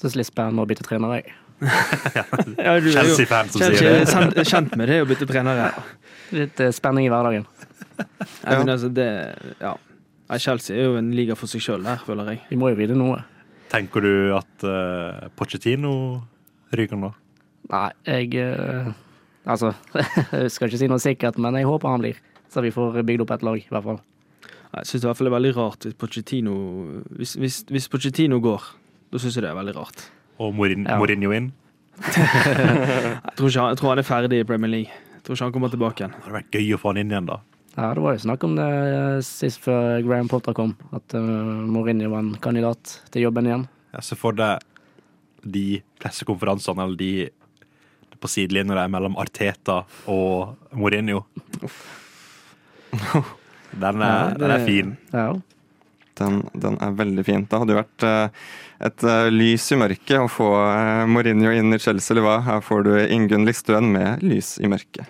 Syns 0.00 0.16
litt 0.16 0.30
spennende 0.30 0.64
å 0.64 0.68
bytte 0.70 0.86
trener, 0.86 1.18
jeg. 1.18 1.34
Ja, 2.62 2.78
Chelsea-fan 2.80 3.50
som 3.50 3.60
kjent, 3.60 3.76
sier 3.80 3.98
det. 3.98 4.06
kjent, 4.08 4.38
kjent 4.48 4.76
med 4.78 4.88
det 4.88 5.00
å 5.02 5.08
bytte 5.10 5.26
trenere. 5.28 5.72
Litt 6.32 6.60
eh, 6.62 6.70
spenning 6.72 7.08
i 7.08 7.10
hverdagen. 7.12 7.44
Ja, 7.98 8.58
men 8.60 8.70
altså, 8.70 8.88
det 8.94 9.08
Ja. 9.60 9.74
Chelsea 10.38 10.76
er 10.76 10.84
jo 10.90 10.96
en 11.00 11.10
liga 11.16 11.34
for 11.40 11.48
seg 11.48 11.62
sjøl 11.64 11.84
der, 11.86 12.00
føler 12.04 12.34
jeg. 12.34 12.42
Vi 12.50 12.56
må 12.60 12.68
jo 12.68 12.76
vite 12.78 12.96
noe. 12.96 13.22
Tenker 13.72 14.04
du 14.04 14.12
at 14.36 14.64
uh, 14.64 15.28
Pochettino 15.36 15.92
ryker 16.76 17.00
nå? 17.00 17.10
Nei, 17.72 17.88
jeg 18.06 18.36
uh, 18.40 18.92
Altså, 19.48 19.72
jeg 20.36 20.52
skal 20.52 20.68
ikke 20.68 20.80
si 20.82 20.88
noe 20.92 21.00
sikkert, 21.00 21.38
men 21.40 21.56
jeg 21.56 21.64
håper 21.68 21.88
han 21.88 22.04
blir. 22.04 22.20
Så 22.48 22.62
vi 22.64 22.70
får 22.72 23.02
bygd 23.04 23.24
opp 23.26 23.32
et 23.36 23.42
lag, 23.44 23.58
i 23.60 23.68
hvert 23.72 23.84
fall. 23.84 24.00
Jeg 24.68 24.88
syns 24.90 25.04
i 25.04 25.06
hvert 25.08 25.16
fall 25.18 25.28
det 25.28 25.32
er 25.32 25.36
veldig 25.38 25.54
rart 25.56 25.84
hvis 25.86 25.94
Pochettino 25.96 26.54
Hvis, 27.16 27.32
hvis, 27.40 27.62
hvis 27.72 27.86
Pochettino 27.88 28.36
går, 28.44 28.66
da 29.12 29.20
syns 29.22 29.36
jeg 29.38 29.44
det 29.46 29.50
er 29.50 29.56
veldig 29.56 29.74
rart. 29.78 30.04
Og 30.38 30.52
Morin, 30.54 30.84
Ja. 30.86 30.98
Mourinho 31.00 31.32
inn? 31.34 31.52
Jeg 32.08 33.34
tror, 33.36 33.48
ikke 33.48 33.60
han, 33.60 33.70
jeg 33.72 33.78
tror 33.80 33.88
han 33.90 33.98
er 33.98 34.06
ferdig 34.06 34.38
i 34.40 34.44
Premier 34.46 34.70
League. 34.70 34.92
Jeg 35.16 35.22
tror 35.26 35.34
ikke 35.34 35.46
han 35.48 35.54
kommer 35.56 35.72
tilbake 35.72 36.02
igjen. 36.04 36.12
Det 36.14 36.22
hadde 36.26 36.36
vært 36.36 36.54
gøy 36.54 36.68
å 36.76 36.78
få 36.78 36.92
han 36.92 37.00
inn 37.02 37.10
igjen, 37.10 37.26
da. 37.26 37.38
Ja, 37.78 37.88
Det 37.94 38.02
var 38.04 38.14
jo 38.14 38.22
snakk 38.22 38.44
om 38.46 38.54
det 38.58 38.66
eh, 38.68 39.18
sist 39.26 39.60
før 39.64 39.98
Graham 40.06 40.30
Potter 40.30 40.54
kom, 40.56 40.76
at 40.94 41.14
uh, 41.18 41.20
Mourinho 41.74 42.10
var 42.12 42.22
en 42.24 42.30
kandidat 42.42 42.94
til 43.14 43.26
jobben 43.26 43.50
igjen. 43.50 43.66
Ja, 43.94 44.02
Så 44.04 44.18
for 44.18 44.36
deg 44.38 44.62
de 45.42 45.80
pressekonferansene 46.02 46.84
eller 46.86 46.98
de 46.98 47.12
på 48.18 48.26
sidelinja 48.30 48.74
der 48.74 48.88
mellom 48.90 49.14
Arteta 49.22 49.84
og 50.10 50.56
Mourinho. 50.74 51.20
Den 53.82 54.00
Ja, 54.00 54.08
er, 54.08 54.30
det- 54.32 54.38
den 54.40 54.50
er 54.54 54.64
fin. 54.66 54.96
Ja. 55.12 55.26
den, 56.18 56.38
den 56.54 56.78
er 56.82 56.94
veldig 56.98 57.24
fin. 57.26 57.44
Det 57.46 57.58
hadde 57.60 57.74
jo 57.76 57.78
vært 57.82 58.06
eh, 58.08 58.28
et 58.88 59.04
eh, 59.04 59.28
lys 59.30 59.68
i 59.72 59.76
mørket 59.78 60.18
å 60.24 60.28
få 60.32 60.48
eh, 60.64 61.04
Mourinho 61.06 61.52
inn 61.54 61.76
i 61.76 61.78
Chelsea, 61.78 62.14
eller 62.16 62.24
hva? 62.26 62.38
Her 62.48 62.60
får 62.64 62.82
du 62.88 62.92
Ingunn 63.06 63.46
Listøen 63.46 63.92
med 63.92 64.22
Lys 64.26 64.56
i 64.58 64.66
mørket. 64.72 65.06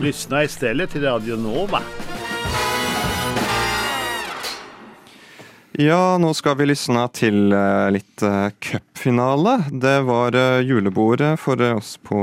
Lyssna 0.00 0.44
istället 0.44 0.90
till 0.90 1.02
Radio 1.02 1.36
Nova. 1.36 1.82
Ja, 5.78 6.18
nå 6.18 6.32
skal 6.34 6.56
vi 6.58 6.64
lysne 6.66 7.04
til 7.14 7.52
eh, 7.54 7.86
litt 7.94 8.18
uh, 8.26 8.50
cupfinale. 8.58 9.52
Det 9.70 10.00
var 10.08 10.34
eh, 10.34 10.58
julebordet 10.66 11.36
for 11.38 11.54
eh, 11.62 11.76
oss 11.78 11.92
på 12.02 12.18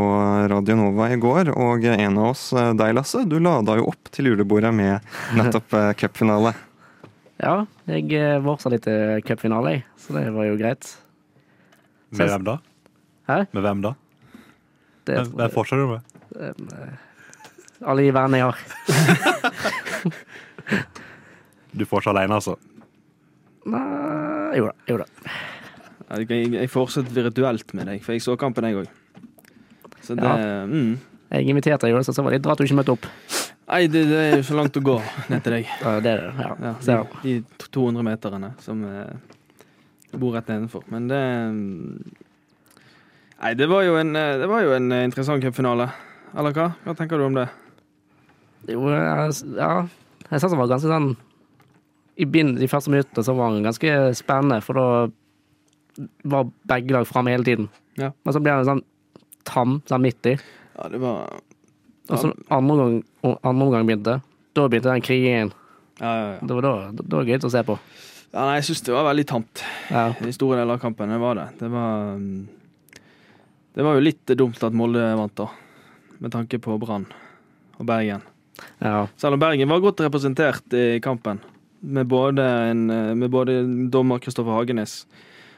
Radio 0.52 0.76
Nova 0.76 1.08
i 1.14 1.16
går, 1.16 1.54
og 1.56 1.86
en 1.88 2.18
av 2.20 2.34
oss, 2.34 2.52
eh, 2.52 2.74
deg 2.76 2.92
Lasse, 2.98 3.24
du 3.24 3.40
lada 3.40 3.78
jo 3.80 3.88
opp 3.94 4.12
til 4.12 4.28
julebordet 4.34 4.74
med 4.76 5.00
nettopp 5.40 5.72
cupfinale. 5.96 6.52
ja, 7.40 7.64
jeg 7.88 8.44
vorsa 8.44 8.68
litt 8.76 8.84
cupfinale, 9.24 9.72
jeg, 9.78 9.88
så 10.04 10.20
det 10.20 10.28
var 10.36 10.52
jo 10.52 10.60
greit. 10.60 10.84
Med 12.12 12.28
hvem 12.36 12.44
da? 12.52 12.60
Hæ? 13.32 13.40
Med 13.56 13.64
hvem 13.70 13.80
da? 13.88 13.96
Det, 15.08 15.16
Hvem 15.16 15.32
hvem 15.40 15.56
fortsetter 15.56 15.80
du 15.80 15.96
med? 15.96 16.04
alle 17.88 18.04
de 18.04 18.12
vennene 18.20 18.44
jeg 18.44 18.52
har. 18.52 18.60
Du 21.76 21.84
får 21.84 22.06
ikke 22.06 22.14
alene, 22.14 22.38
altså? 22.38 22.54
Nei, 23.66 24.58
jo 24.60 24.70
da. 24.70 24.76
Jo 24.90 25.00
da. 25.02 25.08
Jeg, 26.16 26.30
jeg, 26.54 26.70
fortsetter 26.70 27.16
virtuelt 27.18 27.74
med 27.74 27.90
deg, 27.90 28.04
for 28.06 28.14
jeg 28.14 28.24
så 28.24 28.36
kampen, 28.38 28.68
jeg 28.70 28.84
òg. 28.84 28.90
Så 30.06 30.18
det 30.20 30.32
mm. 30.70 30.92
Jeg 31.34 31.50
inviterte 31.50 31.90
deg 31.90 32.06
så 32.06 32.14
det 32.14 32.26
var 32.28 32.36
litt 32.36 32.46
rart 32.46 32.62
du 32.62 32.68
ikke 32.68 32.78
møtte 32.78 32.94
opp. 32.94 33.08
Nei, 33.66 33.88
det, 33.90 34.04
det 34.12 34.20
er 34.22 34.36
jo 34.38 34.44
så 34.46 34.60
langt 34.60 34.78
å 34.78 34.84
gå 34.86 35.00
ned 35.32 35.42
til 35.42 35.56
deg. 35.58 35.72
Ja, 35.82 35.96
det 36.04 36.12
er 36.12 36.22
det. 36.22 36.28
Ja. 36.38 36.52
Ja, 36.86 37.00
de, 37.24 37.40
de 37.42 37.70
200 37.74 38.06
meterne 38.06 38.52
som 38.62 38.84
eh, 38.86 39.16
Jeg 40.12 40.22
bor 40.22 40.38
rett 40.38 40.52
nedenfor. 40.54 40.86
Men 40.94 41.10
det 41.10 41.22
Nei, 43.36 43.52
det 43.58 43.68
var 43.68 43.82
jo 43.88 43.98
en, 44.00 44.14
eh, 44.16 44.36
det 44.40 44.50
var 44.52 44.62
jo 44.64 44.76
en 44.78 44.94
eh, 44.94 45.08
interessant 45.10 45.42
cupfinale. 45.44 45.90
Eller 46.38 46.54
hva? 46.54 46.70
Hva 46.86 46.96
tenker 47.00 47.18
du 47.18 47.26
om 47.26 47.40
det? 47.40 47.48
Jo, 48.70 48.86
ja. 48.94 49.26
Jeg 49.26 50.38
synes 50.38 50.54
det 50.54 50.62
var 50.62 50.70
ganske 50.70 50.94
sånn 50.94 51.16
I 52.18 52.26
begynnelsen, 52.26 52.62
de 52.64 52.70
første 52.72 52.92
minuttene 52.94 53.26
så 53.28 53.34
var 53.36 53.52
han 53.52 53.66
ganske 53.66 53.92
spennende, 54.16 54.62
for 54.64 54.78
da 54.80 54.86
var 56.28 56.48
begge 56.68 56.94
lag 56.96 57.08
framme 57.08 57.32
hele 57.34 57.44
tiden. 57.48 57.68
Ja. 58.00 58.12
Men 58.24 58.36
så 58.36 58.42
ble 58.44 58.54
han 58.56 58.68
sånn 58.68 58.84
tam 59.48 59.78
sånn 59.88 60.04
midt 60.04 60.26
i. 60.32 60.36
Ja, 60.76 60.88
det 60.92 61.00
var 61.04 61.30
Og 62.10 62.20
så 62.22 62.30
andre 62.54 62.74
omgang, 62.76 62.98
andre 63.42 63.66
omgang 63.66 63.88
begynte, 63.88 64.20
da 64.56 64.68
begynte 64.70 64.92
den 64.94 65.02
krigen. 65.06 65.52
Ja, 66.00 66.12
ja, 66.12 66.26
ja. 66.36 66.40
Det 66.46 66.58
var 66.58 66.66
da 66.68 66.74
det 66.92 67.08
var 67.16 67.24
gøy 67.26 67.40
å 67.48 67.52
se 67.52 67.64
på. 67.66 67.78
ja 68.36 68.44
nei, 68.46 68.56
jeg 68.60 68.66
syns 68.68 68.82
det 68.84 68.94
var 68.94 69.06
veldig 69.08 69.26
tamt 69.32 69.64
Ja. 69.90 70.10
i 70.22 70.32
store 70.36 70.60
deler 70.60 70.76
av 70.76 70.82
kampen. 70.84 71.10
Det 71.10 71.18
var 71.22 71.36
det. 71.40 71.48
Det 71.60 71.70
var 71.72 72.16
mm, 72.20 72.48
Det 73.76 73.84
var 73.84 73.96
jo 73.96 74.04
litt 74.04 74.26
dumt 74.38 74.62
at 74.64 74.74
Molde 74.76 75.04
vant, 75.18 75.36
da. 75.36 75.48
Med 76.20 76.32
tanke 76.32 76.60
på 76.60 76.78
Brann 76.80 77.08
og 77.80 77.86
Bergen. 77.86 78.22
ja. 78.80 79.08
Selv 79.18 79.34
om 79.36 79.40
Bergen 79.40 79.68
var 79.70 79.80
godt 79.84 80.00
representert 80.06 80.74
i 80.74 81.00
kampen, 81.04 81.40
med 81.86 82.10
både, 82.10 82.44
en, 82.72 82.86
med 83.20 83.30
både 83.32 83.60
dommer 83.94 84.22
Kristoffer 84.24 84.58
Hagenes, 84.58 85.04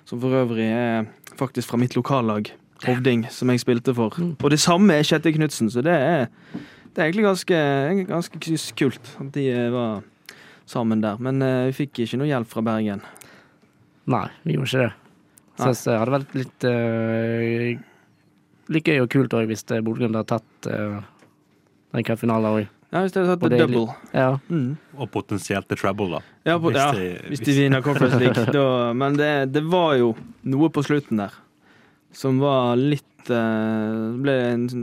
som 0.07 0.19
for 0.21 0.35
øvrig 0.43 0.67
er 0.69 1.07
faktisk 1.39 1.71
fra 1.71 1.79
mitt 1.79 1.95
lokallag, 1.95 2.51
Hovding, 2.85 3.23
som 3.33 3.49
jeg 3.49 3.63
spilte 3.63 3.93
for. 3.97 4.13
Og 4.21 4.51
det 4.53 4.59
samme 4.61 4.93
er 4.93 5.07
Kjetil 5.07 5.33
Knutsen, 5.39 5.71
så 5.73 5.81
det 5.81 5.95
er, 5.95 6.27
det 6.93 7.01
er 7.01 7.07
egentlig 7.07 7.25
ganske, 7.25 7.61
ganske 8.11 8.41
kult 8.77 9.15
at 9.17 9.31
de 9.33 9.47
eh, 9.49 9.71
var 9.73 10.03
sammen 10.69 11.01
der. 11.01 11.17
Men 11.23 11.41
uh, 11.41 11.65
vi 11.71 11.75
fikk 11.79 12.03
ikke 12.03 12.19
noe 12.21 12.29
hjelp 12.29 12.51
fra 12.51 12.63
Bergen. 12.65 13.01
Nei, 14.11 14.27
vi 14.45 14.57
gjorde 14.57 14.69
ikke 14.69 14.85
det. 14.85 14.93
Så 15.57 15.71
jeg 15.71 15.79
det 15.87 15.97
hadde 15.97 16.13
vært 16.13 16.35
litt 16.37 16.67
uh, 16.69 17.85
like 18.75 18.93
gøy 18.93 19.05
og 19.05 19.11
kult 19.11 19.33
òg 19.33 19.47
hvis 19.49 19.65
eh, 19.71 19.81
Bodø-Glimt 19.81 20.19
hadde 20.19 20.35
tatt 20.35 20.69
uh, 20.69 20.99
den 21.95 22.05
cupfinalen 22.07 22.51
òg. 22.51 22.76
Ja, 22.93 23.01
hvis 23.03 23.11
det 23.11 23.25
hadde 23.27 23.41
på 23.43 23.49
double. 23.51 23.81
Ja. 24.15 24.29
Mm. 24.47 24.77
Og 24.95 25.09
potensielt 25.11 25.67
the 25.67 25.75
treble, 25.75 26.07
da. 26.13 26.21
Ja, 26.47 26.55
på, 26.57 26.69
Hvis 26.71 26.77
ja, 26.79 26.91
de- 26.95 27.19
hvis 27.27 27.41
hvis- 27.41 27.45
de 27.49 27.55
vinner 27.61 27.81
Conference 27.83 28.19
League. 28.23 28.45
Da, 28.55 28.93
men 28.95 29.17
det, 29.19 29.51
det 29.51 29.63
var 29.67 29.95
jo 29.99 30.13
noe 30.47 30.69
på 30.71 30.83
slutten 30.87 31.17
der 31.25 31.35
som 32.17 32.39
var 32.39 32.77
litt 32.79 33.29
eh, 33.29 33.97
ble, 34.23 34.37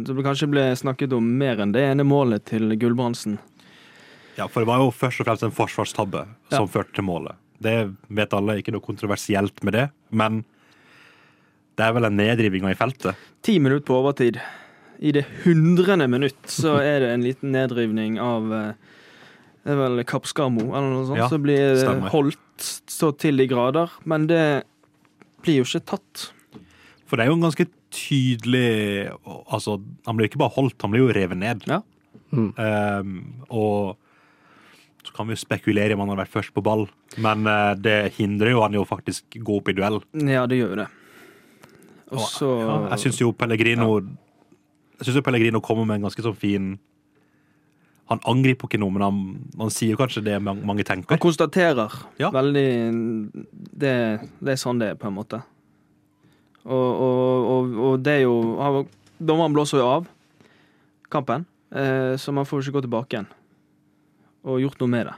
Som 0.07 0.21
kanskje 0.23 0.47
ble 0.53 0.67
snakket 0.77 1.15
om 1.17 1.25
mer 1.41 1.59
enn 1.65 1.73
det 1.73 1.81
ene 1.89 2.05
målet 2.05 2.45
til 2.45 2.77
Gulbrandsen. 2.79 3.39
Ja, 4.37 4.47
for 4.53 4.61
det 4.61 4.69
var 4.69 4.83
jo 4.85 4.91
først 4.93 5.23
og 5.23 5.27
fremst 5.31 5.43
en 5.47 5.55
forsvarstabbe 5.57 6.27
som 6.53 6.69
førte 6.69 6.93
til 6.99 7.05
målet. 7.09 7.35
Det 7.63 7.75
vet 8.13 8.35
alle, 8.37 8.59
ikke 8.61 8.75
noe 8.75 8.85
kontroversielt 8.85 9.63
med 9.65 9.73
det, 9.79 9.87
men 10.11 10.43
det 11.79 11.87
er 11.89 11.95
vel 11.97 12.05
en 12.11 12.17
nedriving 12.21 12.67
i 12.69 12.75
feltet. 12.79 13.17
Ti 13.43 13.57
minutter 13.63 13.87
på 13.89 13.97
overtid. 14.03 14.39
I 15.01 15.13
det 15.17 15.25
hundrende 15.45 16.07
minutt 16.09 16.47
så 16.51 16.77
er 16.83 17.01
det 17.03 17.09
en 17.15 17.25
liten 17.25 17.53
nedrivning 17.55 18.19
av 18.23 18.53
eh, 18.55 18.93
Det 19.65 19.73
er 19.75 19.81
vel 19.81 20.05
Kappskarmo 20.07 20.69
eller 20.71 20.91
noe 20.93 21.07
sånt 21.09 21.19
Ja, 21.19 21.29
som 21.33 21.43
blir 21.43 21.59
det 21.75 21.83
stemmer. 21.83 22.13
holdt 22.15 22.69
så 22.91 23.11
til 23.19 23.37
de 23.41 23.49
grader. 23.51 23.91
Men 24.05 24.29
det 24.31 24.45
blir 25.43 25.59
jo 25.63 25.67
ikke 25.67 25.83
tatt. 25.95 26.29
For 27.09 27.17
det 27.19 27.25
er 27.27 27.33
jo 27.33 27.39
en 27.41 27.47
ganske 27.49 27.67
tydelig 27.95 29.11
Altså, 29.25 29.79
han 30.07 30.17
blir 30.19 30.31
ikke 30.31 30.41
bare 30.41 30.55
holdt, 30.57 30.79
han 30.83 30.95
blir 30.95 31.05
jo 31.07 31.13
revet 31.15 31.39
ned. 31.41 31.67
Ja. 31.71 31.81
Mm. 32.35 32.51
Um, 32.59 33.45
og 33.51 33.97
så 35.05 35.13
kan 35.15 35.29
vi 35.29 35.35
jo 35.37 35.43
spekulere 35.43 35.93
i 35.93 35.95
om 35.95 36.01
han 36.01 36.15
har 36.15 36.23
vært 36.25 36.33
først 36.33 36.55
på 36.57 36.63
ball, 36.65 36.87
men 37.21 37.45
eh, 37.47 37.75
det 37.77 37.97
hindrer 38.17 38.55
jo 38.55 38.63
han 38.65 38.73
jo 38.73 38.87
faktisk 38.89 39.37
gå 39.37 39.59
opp 39.61 39.69
i 39.69 39.75
duell. 39.77 39.99
Ja, 40.17 40.47
det 40.49 40.57
gjør 40.63 40.71
jo 40.73 40.79
det. 40.81 40.87
Også, 42.09 42.17
Og, 42.17 42.31
så 42.33 42.49
ja, 42.63 42.79
jeg 42.95 43.03
syns 43.05 43.21
jo 43.21 43.29
Pellegrino 43.37 43.89
Jeg 44.99 45.07
synes 45.09 45.19
jo 45.19 45.25
Pellegrino 45.27 45.61
kommer 45.65 45.87
med 45.89 45.99
en 45.99 46.07
ganske 46.09 46.23
sånn 46.23 46.37
fin 46.39 46.75
Han 48.11 48.21
angriper 48.29 48.69
ikke 48.69 48.79
noe, 48.83 48.93
men 48.93 49.03
han, 49.03 49.21
han 49.59 49.73
sier 49.73 49.97
kanskje 49.97 50.23
det 50.27 50.37
mange, 50.45 50.85
tenker. 50.85 51.15
Han 51.15 51.23
konstaterer 51.23 51.95
Ja. 52.21 52.29
veldig 52.35 52.69
det, 53.73 53.95
det 54.45 54.53
er 54.53 54.61
sånn 54.61 54.83
det 54.83 54.91
er, 54.93 54.99
på 55.01 55.09
en 55.09 55.17
måte. 55.17 55.41
Og, 56.65 56.91
og, 57.07 57.49
og, 57.55 57.73
og 57.87 58.05
det 58.05 58.19
er 58.19 58.23
jo 58.27 58.85
Dommeren 59.25 59.57
blåser 59.57 59.81
jo 59.81 59.89
av 59.89 60.07
kampen, 61.09 61.47
eh, 61.73 62.15
så 62.21 62.33
man 62.35 62.45
får 62.45 62.65
ikke 62.65 62.77
gå 62.77 62.85
tilbake 62.85 63.17
igjen 63.17 63.29
og 64.45 64.61
gjort 64.61 64.81
noe 64.83 64.93
med 64.93 65.07
det. 65.09 65.15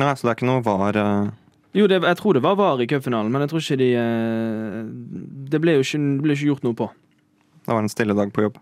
Nei, 0.00 0.12
så 0.16 0.26
det 0.26 0.32
er 0.32 0.38
ikke 0.38 0.48
noe 0.48 0.64
var 0.66 0.98
uh... 0.98 1.28
Jo, 1.76 1.86
det, 1.90 2.00
jeg 2.02 2.18
tror 2.18 2.36
det 2.36 2.42
var 2.44 2.56
VAR 2.56 2.80
i 2.80 2.88
cupfinalen, 2.88 3.30
men 3.32 3.44
jeg 3.44 3.52
tror 3.52 3.62
ikke 3.62 3.78
de 3.82 3.88
eh, 4.00 4.78
Det 5.52 5.60
ble 5.60 5.76
jo 5.76 5.84
ikke, 5.84 6.00
ble 6.24 6.36
ikke 6.36 6.48
gjort 6.50 6.64
noe 6.66 6.78
på. 6.78 6.88
Det 7.66 7.74
var 7.74 7.82
en 7.82 7.90
stille 7.90 8.14
dag 8.14 8.30
på 8.32 8.44
jobb. 8.46 8.58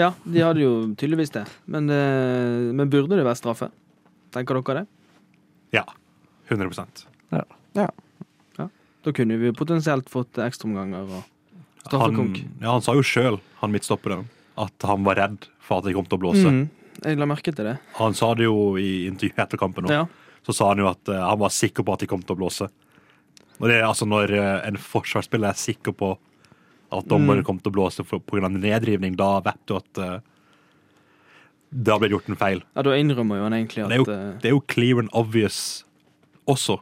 Ja, 0.00 0.14
de 0.24 0.40
hadde 0.40 0.62
jo 0.62 0.72
tydeligvis 0.96 1.34
det, 1.34 1.44
men, 1.68 1.90
eh, 1.92 2.72
men 2.72 2.88
burde 2.88 3.18
det 3.18 3.26
være 3.26 3.36
straffe? 3.36 3.68
Tenker 4.32 4.56
dere 4.56 4.80
det? 4.80 4.86
Ja. 5.76 5.84
100% 6.48 7.04
Da 9.06 9.12
kunne 9.14 9.36
vi 9.38 9.52
potensielt 9.54 10.08
fått 10.10 10.34
ekstraomganger 10.42 11.04
og 11.04 11.20
han, 11.20 11.26
straffekonk. 11.84 12.40
ja, 12.58 12.72
han 12.72 12.82
sa 12.82 12.96
jo 12.98 13.04
sjøl, 13.06 13.36
han 13.60 13.70
midtstopperen, 13.70 14.24
at 14.58 14.86
han 14.88 15.04
var 15.06 15.20
redd 15.20 15.46
for 15.62 15.78
at 15.78 15.86
det 15.86 15.94
kom 15.94 16.08
til 16.08 16.18
å 16.18 16.22
blåse. 16.24 16.50
Mm, 16.50 16.64
jeg 17.04 17.20
la 17.20 17.28
merke 17.30 17.54
til 17.54 17.68
det. 17.68 17.76
Han 18.00 18.16
sa 18.18 18.32
det 18.34 18.48
jo 18.48 18.74
i 18.82 19.06
intervjuet 19.06 19.44
etter 19.44 19.60
kampen. 19.62 19.86
òg. 19.86 19.94
Ja. 19.94 20.40
Så 20.42 20.56
sa 20.58 20.72
han 20.72 20.82
jo 20.82 20.88
at 20.90 21.06
eh, 21.06 21.22
han 21.22 21.38
var 21.38 21.54
sikker 21.54 21.86
på 21.86 21.94
at 21.94 22.02
de 22.02 22.08
kom 22.10 22.24
til 22.26 22.34
å 22.34 22.40
blåse. 22.40 22.66
Og 23.60 23.68
det 23.70 23.78
er 23.78 23.86
altså 23.86 24.10
Når 24.10 24.34
eh, 24.34 24.66
en 24.72 24.80
forsvarsspiller 24.80 25.54
er 25.54 25.60
sikker 25.60 25.94
på 25.94 26.16
at 26.92 27.08
dommeren 27.10 27.40
Mm. 27.42 27.44
kommer 27.44 27.62
til 27.62 27.72
å 27.72 27.74
blåse 27.74 28.04
pga. 28.04 28.48
nedrivning, 28.50 29.16
da 29.16 29.40
vet 29.40 29.58
du 29.66 29.76
at 29.76 29.98
uh, 29.98 30.20
det 31.72 31.90
har 31.92 31.98
blitt 31.98 32.12
gjort 32.12 32.28
en 32.30 32.36
feil. 32.36 32.62
Ja, 32.76 32.82
da 32.82 32.90
innrømmer 32.94 33.36
jo 33.40 33.42
han 33.42 33.52
egentlig 33.52 33.82
at 33.84 33.88
Det 33.90 33.96
er 33.96 34.04
jo, 34.04 34.12
eh, 34.12 34.38
det 34.40 34.44
er 34.46 34.54
jo 34.54 34.60
clear 34.60 34.98
and 35.00 35.10
obvious 35.12 35.84
også. 36.46 36.78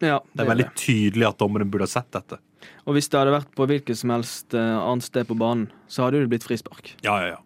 ja, 0.00 0.20
Det 0.34 0.44
er 0.46 0.50
veldig 0.54 0.74
tydelig 0.76 1.26
at 1.28 1.38
dommeren 1.38 1.70
burde 1.70 1.82
ha 1.82 1.86
sett 1.90 2.10
dette. 2.12 2.38
Og 2.86 2.94
hvis 2.94 3.08
det 3.10 3.18
hadde 3.18 3.34
vært 3.34 3.50
på 3.54 3.66
hvilket 3.66 3.96
som 3.96 4.10
helst 4.10 4.54
eh, 4.54 4.60
annet 4.78 5.02
sted 5.02 5.26
på 5.26 5.36
banen, 5.36 5.70
så 5.88 6.04
hadde 6.06 6.20
det 6.22 6.30
blitt 6.30 6.46
frispark. 6.46 6.94
Ja, 7.02 7.18
ja, 7.20 7.26
ja. 7.34 7.38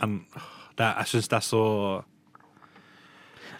Men 0.00 0.24
det, 0.76 0.84
er- 0.86 0.96
jeg 1.02 1.06
syns 1.12 1.28
det 1.28 1.36
er 1.36 1.44
så 1.44 2.04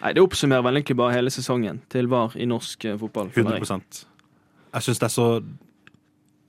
Nei, 0.00 0.14
Det 0.14 0.22
oppsummerer 0.22 0.62
vel 0.64 0.78
egentlig 0.78 0.96
bare 0.96 1.12
hele 1.12 1.28
sesongen 1.28 1.82
til 1.92 2.06
VAR 2.08 2.32
i 2.40 2.46
norsk 2.46 2.86
fotball. 2.98 3.28
100 3.34 3.58
jeg. 3.60 4.06
Jeg 4.72 4.82
syns 4.86 4.98
det 4.98 5.08
er 5.10 5.12
så 5.12 5.26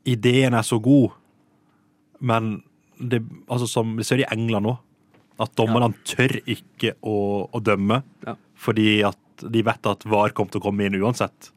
Ideen 0.06 0.54
er 0.58 0.66
så 0.66 0.80
god, 0.82 1.12
men 2.20 2.64
det, 2.98 3.22
altså 3.50 3.68
som 3.70 3.96
vi 3.98 4.06
ser 4.06 4.22
i 4.24 4.28
England 4.34 4.66
nå, 4.66 4.76
at 5.42 5.54
dommerne 5.58 5.92
tør 6.06 6.36
ikke 6.46 6.96
å, 7.02 7.16
å 7.50 7.60
dømme 7.66 8.02
Ja. 8.28 8.36
fordi 8.62 9.02
at 9.08 9.18
de 9.42 9.64
vet 9.66 9.88
at 9.90 10.04
VAR 10.06 10.34
kommer 10.38 10.54
til 10.54 10.62
å 10.62 10.66
komme 10.68 10.86
inn 10.86 10.98
uansett. 11.02 11.50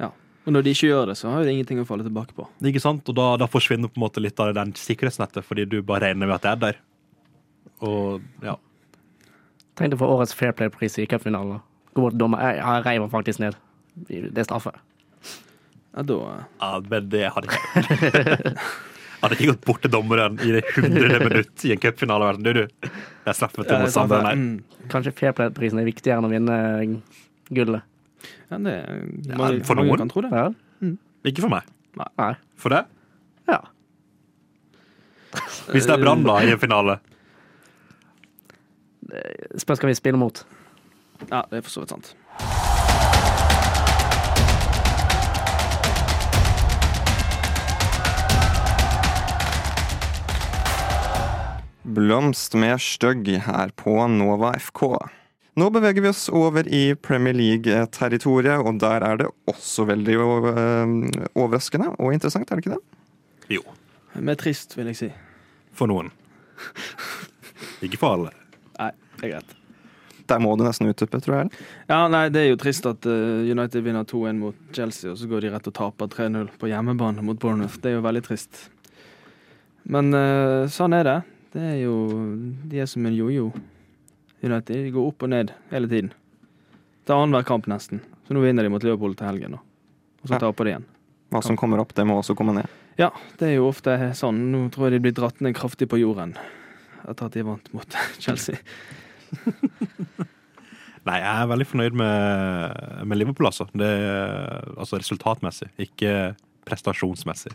Ja. 0.00 0.08
Og 0.46 0.50
når 0.54 0.64
de 0.66 0.72
ikke 0.74 0.88
gjør 0.90 1.12
det, 1.12 1.16
så 1.20 1.30
har 1.30 1.44
de 1.46 1.52
ingenting 1.52 1.78
å 1.78 1.86
falle 1.86 2.02
tilbake 2.06 2.34
på. 2.34 2.48
Ikke 2.66 2.82
sant? 2.82 3.06
Og 3.06 3.14
da, 3.14 3.36
da 3.38 3.46
forsvinner 3.50 3.86
på 3.90 4.00
en 4.00 4.06
måte 4.06 4.22
litt 4.22 4.40
av 4.42 4.50
den 4.56 4.72
sikkerhetsnettet, 4.74 5.46
fordi 5.46 5.68
du 5.70 5.78
bare 5.86 6.08
regner 6.10 6.26
med 6.26 6.40
at 6.40 6.46
det 6.46 6.50
er 6.56 6.62
der. 6.64 6.80
Og 7.86 8.24
ja. 8.42 8.56
Tenk 9.78 9.92
deg 9.94 10.00
for 10.02 10.10
årets 10.16 10.34
Fair 10.34 10.52
Play-pris 10.58 10.98
i 10.98 11.06
cupfinalen. 11.10 11.62
Bort 11.94 12.18
dommer. 12.18 12.42
Jeg, 12.42 12.58
jeg 12.64 12.84
reiv 12.88 13.04
han 13.06 13.12
faktisk 13.14 13.42
ned. 13.44 13.54
Det 14.10 14.38
er 14.42 14.46
straffe. 14.48 14.74
Ja, 15.96 16.04
da 16.06 16.16
eh, 16.30 16.42
ja 16.60 16.70
men 16.86 17.08
det 17.10 17.24
hadde 17.34 17.50
ikke 17.50 18.54
Hadde 19.20 19.36
ikke 19.36 19.50
gått 19.50 19.66
bort 19.68 19.82
til 19.84 19.92
dommeren 19.92 20.38
i 20.40 20.52
det 20.54 20.62
hundrede 20.72 21.18
minutt 21.26 21.64
i 21.68 21.74
en 21.74 21.80
cupfinale 21.82 22.30
Du, 22.40 22.52
du. 22.56 22.62
Det 22.64 22.88
er 23.28 23.36
ja, 23.36 23.80
er 23.84 24.22
her. 24.24 24.38
Mm. 24.38 24.86
Kanskje 24.88 25.12
Fair 25.12 25.34
Play-prisen 25.36 25.82
er 25.82 25.84
viktigere 25.84 26.22
enn 26.22 26.28
å 26.28 26.30
vinne 26.32 26.56
gullet. 27.52 27.84
Ja, 28.48 28.56
det, 28.64 28.76
Ja, 29.28 29.50
for 29.68 29.76
noen. 29.76 29.92
kan 30.00 30.08
tro 30.08 30.24
det. 30.24 30.30
Ja. 30.32 30.48
Ikke 31.28 31.44
for 31.44 31.52
meg. 31.52 31.68
Nei. 32.00 32.30
For 32.56 32.72
det? 32.72 32.80
Ja. 33.50 33.60
Hvis 35.70 35.84
det 35.86 35.98
er 35.98 36.02
Brann 36.02 36.24
da 36.24 36.38
i 36.40 36.54
en 36.54 36.62
finale. 36.62 36.96
Spørs 39.60 39.82
hva 39.82 39.90
vi 39.90 39.98
spiller 39.98 40.20
mot. 40.22 40.42
Ja, 41.28 41.44
det 41.50 41.60
er 41.60 41.66
for 41.66 41.74
så 41.74 41.84
vidt 41.84 41.92
sant. 41.92 42.14
Blomst 51.94 52.54
med 52.58 52.78
stygg 52.82 53.28
her 53.46 53.72
på 53.78 53.94
Nova 54.12 54.52
FK. 54.58 54.84
Nå 55.60 55.66
beveger 55.74 56.04
vi 56.04 56.08
oss 56.12 56.28
over 56.32 56.66
i 56.70 56.94
Premier 56.94 57.34
League-territoriet, 57.36 58.62
og 58.62 58.78
der 58.80 59.02
er 59.04 59.18
det 59.20 59.28
også 59.50 59.84
veldig 59.90 60.14
eh, 60.16 60.92
overraskende 61.34 61.90
og 61.98 62.14
interessant, 62.14 62.50
er 62.50 62.60
det 62.60 62.64
ikke 62.66 62.76
det? 62.76 63.56
Jo, 63.58 63.64
Mer 64.20 64.38
trist, 64.38 64.76
vil 64.78 64.88
jeg 64.90 64.96
si. 64.98 65.08
for 65.74 65.90
noen. 65.90 66.08
Ikke 67.84 67.98
for 68.00 68.16
alle. 68.16 68.30
Nei, 68.78 68.90
det 69.18 69.26
er 69.28 69.34
greit. 69.36 69.56
der 70.30 70.38
må 70.42 70.52
du 70.56 70.62
nesten 70.62 70.86
utdype, 70.86 71.18
tror 71.22 71.36
jeg. 71.40 71.50
Ja, 71.90 72.04
nei, 72.10 72.28
Det 72.30 72.40
er 72.44 72.48
jo 72.52 72.58
trist 72.62 72.86
at 72.86 73.06
eh, 73.10 73.50
United 73.50 73.82
vinner 73.82 74.04
2-1 74.06 74.38
mot 74.38 74.54
Chelsea, 74.72 75.10
og 75.10 75.18
så 75.18 75.26
går 75.30 75.42
de 75.46 75.50
rett 75.56 75.66
og 75.66 75.74
taper 75.74 76.06
3-0 76.14 76.46
på 76.60 76.70
hjemmebane 76.70 77.22
mot 77.26 77.38
Bournemouth. 77.42 77.80
Det 77.82 77.90
er 77.90 77.98
jo 77.98 78.04
veldig 78.06 78.22
trist. 78.28 78.68
Men 79.90 80.14
eh, 80.14 80.68
sånn 80.70 80.94
er 80.94 81.04
det. 81.08 81.18
Det 81.50 81.62
er 81.66 81.78
jo 81.82 81.94
De 82.70 82.78
er 82.80 82.86
som 82.86 83.06
en 83.06 83.16
jojo. 83.16 83.48
United 84.42 84.84
de 84.86 84.92
går 84.94 85.08
opp 85.10 85.22
og 85.26 85.32
ned 85.32 85.50
hele 85.72 85.88
tiden. 85.90 86.12
Det 87.04 87.12
er 87.12 87.18
annenhver 87.20 87.44
kamp, 87.48 87.66
nesten. 87.68 88.00
Så 88.26 88.32
nå 88.36 88.40
vinner 88.44 88.62
de 88.64 88.70
mot 88.72 88.82
Liverpool 88.84 89.14
til 89.18 89.26
helgen, 89.26 89.56
nå. 89.56 89.60
Og 90.22 90.28
så 90.30 90.34
Ja. 90.36 90.38
taper 90.46 90.64
de 90.64 90.70
igjen. 90.70 90.84
Hva 91.30 91.42
som 91.44 91.56
kommer 91.56 91.78
opp, 91.80 91.92
det 91.94 92.06
må 92.06 92.16
også 92.20 92.34
komme 92.36 92.54
ned. 92.54 92.66
Ja, 92.98 93.10
det 93.38 93.48
er 93.48 93.54
jo 93.56 93.68
ofte 93.68 93.94
sånn. 94.14 94.50
Nå 94.52 94.70
tror 94.70 94.90
jeg 94.90 94.92
de 95.00 95.10
blir 95.10 95.14
dratt 95.14 95.40
ned 95.40 95.54
kraftig 95.54 95.88
på 95.88 95.98
jorden 96.00 96.36
etter 97.08 97.24
at 97.26 97.32
de 97.32 97.42
vant 97.42 97.68
mot 97.74 97.86
Chelsea. 98.18 98.56
Nei, 101.06 101.16
jeg 101.16 101.32
er 101.32 101.46
veldig 101.48 101.66
fornøyd 101.66 101.94
med, 101.96 103.06
med 103.08 103.18
Liverpool, 103.18 103.46
altså. 103.48 103.66
Det, 103.72 103.88
altså 104.76 104.98
resultatmessig, 105.00 105.70
ikke 105.80 106.36
prestasjonsmessig. 106.68 107.54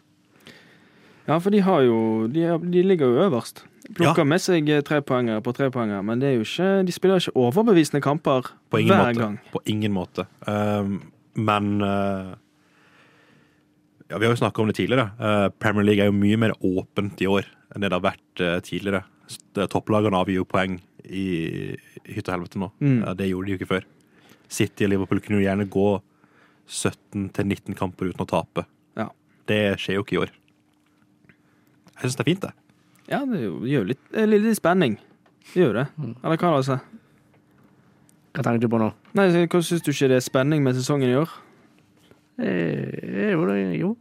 Ja, 1.27 1.39
for 1.41 1.49
de 1.49 1.59
har 1.65 1.81
jo 1.81 2.27
De, 2.29 2.43
de 2.69 2.83
ligger 2.85 3.09
jo 3.09 3.23
øverst. 3.29 3.63
Plukker 3.95 4.23
Ja. 4.23 4.29
med 4.29 4.41
seg 4.41 4.65
trepoengere 4.85 5.41
på 5.45 5.53
trepoengere, 5.53 6.01
men 6.03 6.21
ikke, 6.21 6.85
de 6.85 6.91
spiller 6.93 7.19
ikke 7.21 7.35
overbevisende 7.37 8.01
kamper 8.01 8.47
På 8.71 8.79
ingen 8.81 8.95
hver 8.95 9.11
måte. 9.13 9.19
gang. 9.19 9.35
På 9.53 9.59
ingen 9.65 9.93
måte. 9.93 10.25
Um, 10.47 11.11
men 11.35 11.81
uh, 11.81 12.33
ja, 14.09 14.17
Vi 14.17 14.25
har 14.25 14.33
jo 14.33 14.39
snakka 14.41 14.61
om 14.61 14.67
det 14.67 14.75
tidligere. 14.77 15.11
Uh, 15.19 15.49
Premier 15.59 15.85
League 15.85 16.01
er 16.01 16.09
jo 16.09 16.17
mye 16.17 16.37
mer 16.37 16.53
åpent 16.61 17.21
i 17.21 17.27
år 17.29 17.45
enn 17.75 17.81
det 17.81 17.89
det 17.91 17.97
har 17.99 18.05
vært 18.05 18.41
uh, 18.41 18.59
tidligere. 18.65 19.03
Topplagene 19.69 20.17
avgir 20.17 20.41
jo 20.41 20.45
poeng 20.45 20.79
i 21.05 21.75
hytte 22.05 22.29
og 22.31 22.35
helvete 22.39 22.59
nå. 22.61 22.71
Mm. 22.81 22.99
Ja, 23.05 23.13
det 23.13 23.29
gjorde 23.29 23.45
de 23.45 23.53
jo 23.53 23.59
ikke 23.59 23.71
før. 23.75 23.85
City 24.49 24.85
og 24.85 24.91
Liverpool 24.93 25.21
kunne 25.21 25.41
jo 25.41 25.45
gjerne 25.45 25.69
gå 25.69 25.87
17-19 26.69 27.77
kamper 27.77 28.09
uten 28.09 28.25
å 28.25 28.29
tape. 28.29 28.65
Ja. 28.97 29.09
Det 29.49 29.77
skjer 29.81 29.99
jo 29.99 30.05
ikke 30.05 30.17
i 30.17 30.21
år. 30.23 30.33
Jeg 31.95 32.09
syns 32.09 32.15
det 32.17 32.23
er 32.25 32.29
fint, 32.31 32.41
det. 32.41 32.53
Ja, 33.09 33.19
det 33.25 33.41
jo- 33.43 33.59
det 33.61 33.69
gjør 33.71 33.83
jo 33.83 33.89
litt, 33.93 34.03
er 34.13 34.27
litt, 34.27 34.57
spenning. 34.57 34.97
Det 35.53 35.61
gjør 35.63 35.73
det. 35.73 35.87
Eller 36.23 36.37
hva, 36.37 36.55
altså? 36.57 36.79
Hva 38.35 38.43
tenker 38.43 38.59
du 38.59 38.67
på 38.67 38.79
nå? 38.81 38.91
Nei, 39.15 39.29
Hva 39.47 39.61
syns 39.63 39.81
du 39.85 39.91
ikke 39.91 40.09
det 40.09 40.17
er 40.17 40.25
spenning 40.25 40.63
med 40.63 40.75
sesongen 40.75 41.09
i 41.09 41.15
år? 41.15 41.29
Eh, 42.37 43.31
jo, 43.31 43.45
det- 43.47 43.79
jo, 43.79 43.95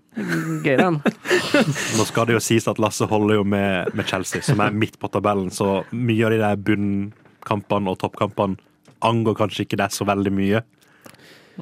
gøy 0.64 0.76
den. 0.76 0.96
Nå 1.98 2.04
skal 2.08 2.26
det 2.26 2.34
jo 2.34 2.40
sies 2.42 2.66
at 2.66 2.78
Lasse 2.82 3.06
holder 3.06 3.36
jo 3.36 3.44
med, 3.44 3.94
med 3.94 4.06
Chelsea, 4.10 4.42
som 4.42 4.58
er 4.60 4.72
midt 4.74 4.98
på 4.98 5.06
tabellen, 5.08 5.50
så 5.54 5.84
mye 5.92 6.24
av 6.26 6.30
de 6.34 6.38
der 6.42 6.56
bunnkampene 6.56 7.92
og 7.92 7.98
toppkampene 8.02 8.58
angår 9.04 9.36
kanskje 9.38 9.66
ikke 9.68 9.76
deg 9.78 9.90
så 9.94 10.06
veldig 10.08 10.32
mye. 10.34 10.64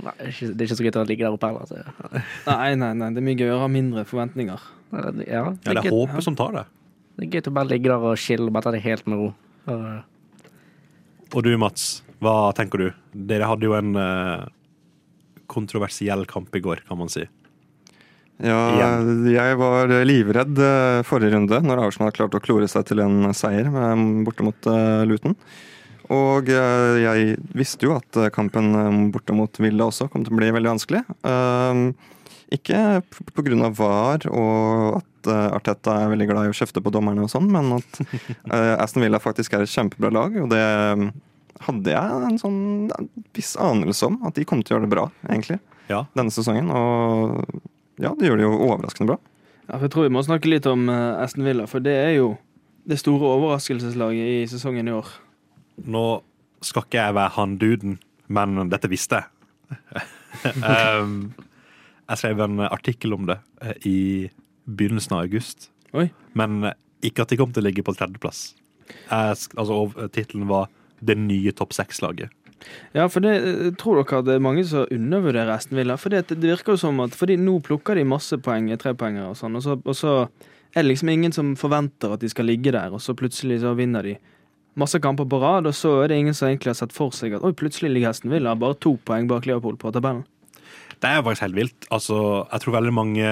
Nei, 0.01 0.13
det 0.17 0.25
er 0.25 0.31
ikke- 0.33 0.57
det 0.57 0.69
så 0.71 0.81
gøy 0.81 0.93
å 0.97 1.07
ligge 1.07 1.27
der 1.27 1.33
oppe 1.37 1.51
heller. 1.51 1.61
Altså. 1.61 2.23
Nei, 2.47 2.75
nei, 2.75 2.93
nei, 2.95 3.11
det 3.11 3.19
er 3.21 3.27
mye 3.29 3.37
gøyere 3.37 3.59
å 3.59 3.65
ha 3.67 3.69
mindre 3.69 4.05
forventninger. 4.09 4.61
Ja, 4.93 5.11
det 5.11 5.27
Ja, 5.29 5.45
er 5.49 5.57
det 5.65 5.77
er 5.79 5.83
gøy- 5.89 5.95
håpet 5.97 6.23
som 6.27 6.37
tar 6.37 6.53
det. 6.53 6.65
det 7.19 7.27
er 7.29 7.31
gøy 7.41 7.47
å 7.51 7.55
bare 7.57 7.71
ligge 7.73 7.89
der 7.89 8.09
og 8.13 8.17
chille, 8.21 8.51
bare 8.53 8.63
ta 8.69 8.71
det 8.75 8.83
helt 8.85 9.07
med 9.09 9.19
ro. 9.19 9.35
Og, 9.69 10.03
Og 11.35 11.43
du, 11.47 11.53
Mats, 11.57 12.03
hva 12.21 12.53
tenker 12.55 12.79
du? 12.79 12.89
Dere 13.15 13.47
hadde 13.49 13.65
jo 13.65 13.73
en 13.79 13.95
uh, 13.97 14.45
kontroversiell 15.49 16.27
kamp 16.29 16.55
i 16.57 16.61
går, 16.61 16.83
kan 16.89 16.99
man 17.01 17.09
si. 17.13 17.25
Ja, 18.43 18.99
jeg 19.29 19.57
var 19.61 19.87
livredd 20.09 20.59
eh, 20.59 21.03
forrige 21.07 21.31
runde, 21.37 21.61
når 21.63 21.79
Arsenal 21.87 22.11
klarte 22.11 22.41
å 22.41 22.43
klore 22.43 22.67
seg 22.67 22.89
til 22.89 22.99
en 23.05 23.29
seier 23.37 23.69
borte 24.27 24.43
mot 24.43 24.67
eh, 24.67 25.05
Luton. 25.07 25.37
Og 26.11 26.49
jeg 26.51 27.37
visste 27.55 27.87
jo 27.87 27.95
at 28.01 28.19
kampen 28.35 28.73
borte 29.15 29.33
mot 29.37 29.61
Villa 29.63 29.87
også 29.87 30.09
kom 30.11 30.25
til 30.27 30.35
å 30.35 30.41
bli 30.41 30.51
veldig 30.57 30.73
vanskelig. 30.75 31.05
Eh, 31.23 31.83
Ikke 32.53 32.79
pga. 33.09 33.33
på 33.37 33.45
grunn 33.47 33.65
av 33.67 33.77
VAR 33.79 34.27
og 34.31 34.99
at 35.01 35.29
eh, 35.33 35.49
Arteta 35.57 35.95
er 36.03 36.11
veldig 36.13 36.27
glad 36.31 36.49
i 36.49 36.53
å 36.53 36.57
kjefte 36.57 36.83
på 36.85 36.93
dommerne 36.95 37.25
og 37.25 37.31
sånn, 37.33 37.49
men 37.53 37.71
at 37.79 38.01
eh, 38.53 38.75
Aston 38.83 39.05
Villa 39.05 39.21
faktisk 39.23 39.55
er 39.57 39.65
et 39.65 39.73
kjempebra 39.73 40.11
lag, 40.13 40.37
og 40.43 40.49
det 40.53 40.61
eh, 40.63 41.05
hadde 41.67 41.93
jeg 41.95 42.23
en 42.29 42.39
sånn 42.43 42.61
en 42.99 43.09
viss 43.37 43.53
anelse 43.61 44.09
om 44.09 44.17
at 44.27 44.35
de 44.39 44.45
kom 44.49 44.63
til 44.65 44.75
å 44.75 44.79
gjøre 44.79 44.89
det 44.89 44.95
bra, 44.97 45.05
egentlig, 45.31 45.61
Ja. 45.91 46.05
denne 46.19 46.33
sesongen. 46.35 46.71
Og 46.75 47.45
ja, 48.03 48.11
de 48.19 48.27
gjør 48.27 48.41
det 48.41 48.47
jo 48.49 48.55
overraskende 48.67 49.13
bra. 49.13 49.19
Ja, 49.69 49.77
for 49.77 49.85
Jeg 49.87 49.93
tror 49.95 50.09
vi 50.09 50.15
må 50.17 50.25
snakke 50.27 50.51
litt 50.51 50.67
om 50.67 50.89
eh, 50.91 51.23
Aston 51.23 51.47
Villa, 51.47 51.69
for 51.71 51.85
det 51.85 51.95
er 52.03 52.17
jo 52.19 52.33
det 52.91 52.99
store 52.99 53.29
overraskelseslaget 53.37 54.33
i 54.43 54.47
sesongen 54.51 54.89
i 54.91 54.97
år. 54.97 55.07
Nå 55.87 56.03
skal 56.67 56.83
ikke 56.89 56.99
jeg 56.99 57.15
være 57.15 57.35
han 57.37 57.55
duden, 57.63 57.95
men 58.33 58.67
dette 58.73 58.91
visste 58.91 59.23
jeg. 59.23 60.03
um, 60.67 61.15
jeg 62.09 62.21
skrev 62.21 62.43
en 62.45 62.65
artikkel 62.67 63.15
om 63.17 63.27
det 63.29 63.39
eh, 63.63 63.89
i 63.89 63.99
begynnelsen 64.67 65.17
av 65.17 65.25
august. 65.27 65.71
Oi. 65.97 66.09
Men 66.39 66.63
eh, 66.69 66.79
ikke 67.09 67.25
at 67.25 67.33
de 67.33 67.39
kom 67.41 67.53
til 67.55 67.65
å 67.65 67.69
ligge 67.69 67.85
på 67.87 67.95
tredjeplass. 67.97 68.53
Altså, 69.11 70.09
Tittelen 70.13 70.49
var 70.51 70.69
'Det 71.03 71.17
nye 71.19 71.53
topp 71.53 71.73
seks-laget'. 71.73 72.31
Ja, 72.95 73.09
for 73.09 73.21
det 73.25 73.33
eh, 73.43 73.71
tror 73.79 74.03
dere 74.03 74.19
at 74.21 74.27
det 74.27 74.35
er 74.35 74.45
mange 74.45 74.65
som 74.65 74.87
undervurderer 74.91 75.51
Aston 75.55 75.79
Villa. 75.79 75.97
For 75.97 76.11
det, 76.11 76.29
det 76.29 76.43
virker 76.43 76.77
jo 76.77 76.83
som 76.85 77.01
at 77.01 77.17
fordi 77.17 77.37
nå 77.37 77.59
plukker 77.65 77.99
de 77.99 78.05
masse 78.05 78.37
poeng, 78.39 78.71
trepoengere 78.79 79.33
og 79.33 79.39
sånn, 79.39 79.57
og 79.59 79.65
så, 79.65 79.79
og 79.83 79.97
så 79.97 80.13
er 80.73 80.83
det 80.83 80.93
liksom 80.93 81.11
ingen 81.13 81.33
som 81.33 81.57
forventer 81.59 82.15
at 82.15 82.23
de 82.23 82.31
skal 82.33 82.49
ligge 82.49 82.73
der, 82.73 82.93
og 82.93 83.03
så 83.03 83.17
plutselig 83.19 83.61
så 83.61 83.75
vinner 83.75 84.07
de 84.07 84.17
masse 84.79 84.99
kamper 85.03 85.29
på 85.29 85.41
rad, 85.43 85.67
og 85.69 85.75
så 85.77 85.99
er 86.03 86.09
det 86.09 86.21
ingen 86.23 86.35
som 86.35 86.49
egentlig 86.49 86.73
har 86.73 86.79
sett 86.79 86.95
for 86.97 87.13
seg 87.13 87.37
at 87.37 87.45
oi, 87.45 87.53
plutselig 87.53 87.91
ligger 87.93 88.15
Aston 88.15 88.33
Villa 88.33 88.55
bare 88.57 88.79
to 88.81 88.97
poeng 89.05 89.29
bak 89.29 89.49
Liverpool 89.49 89.77
på 89.77 89.93
tabellen. 89.93 90.25
Det 91.03 91.11
er 91.11 91.23
faktisk 91.27 91.43
helt 91.49 91.59
vilt. 91.59 91.87
Altså, 91.91 92.17
jeg 92.53 92.63
tror 92.63 92.77
veldig 92.79 92.95
mange 92.95 93.31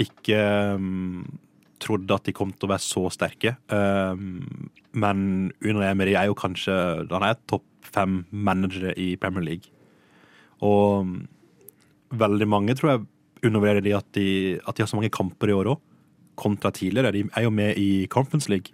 ikke 0.00 0.38
um, 0.78 1.24
trodde 1.82 2.14
at 2.16 2.24
de 2.28 2.34
kom 2.36 2.52
til 2.54 2.68
å 2.68 2.72
være 2.72 2.84
så 2.84 3.02
sterke. 3.12 3.56
Um, 3.68 4.70
men 4.98 5.50
Unai 5.62 5.90
Emery 5.90 6.14
er 6.16 6.30
jo 6.30 6.36
kanskje 6.38 6.74
Han 7.10 7.26
er 7.26 7.36
topp 7.50 7.66
fem 7.88 8.22
managere 8.32 8.94
i 9.00 9.16
Premier 9.20 9.44
League. 9.44 9.68
Og 10.64 11.04
um, 11.04 11.12
veldig 12.16 12.48
mange 12.48 12.74
tror 12.78 12.94
jeg 12.94 13.06
undervurderer 13.48 13.84
de 13.84 13.92
at, 13.94 14.08
de 14.16 14.26
at 14.66 14.74
de 14.76 14.82
har 14.82 14.88
så 14.90 14.96
mange 14.98 15.12
kamper 15.14 15.52
i 15.52 15.54
år 15.54 15.68
òg, 15.74 15.80
kontra 16.38 16.72
tidligere. 16.74 17.12
De 17.14 17.24
er 17.36 17.44
jo 17.44 17.50
med 17.54 17.76
i 17.78 18.06
Conference 18.10 18.48
League, 18.50 18.72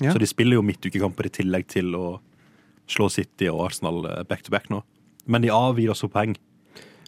Ja. 0.00 0.12
så 0.12 0.18
de 0.20 0.26
spiller 0.28 0.58
jo 0.58 0.62
midtukekamper 0.66 1.26
i 1.28 1.32
tillegg 1.32 1.66
til 1.72 1.94
å 1.96 2.18
slå 2.90 3.06
City 3.10 3.46
og 3.48 3.62
Arsenal 3.70 4.04
eh, 4.06 4.24
back 4.28 4.42
to 4.44 4.50
back 4.52 4.66
nå. 4.70 4.82
Men 5.26 5.42
de 5.42 5.48
avgir 5.50 5.90
også 5.90 6.10
poeng 6.12 6.34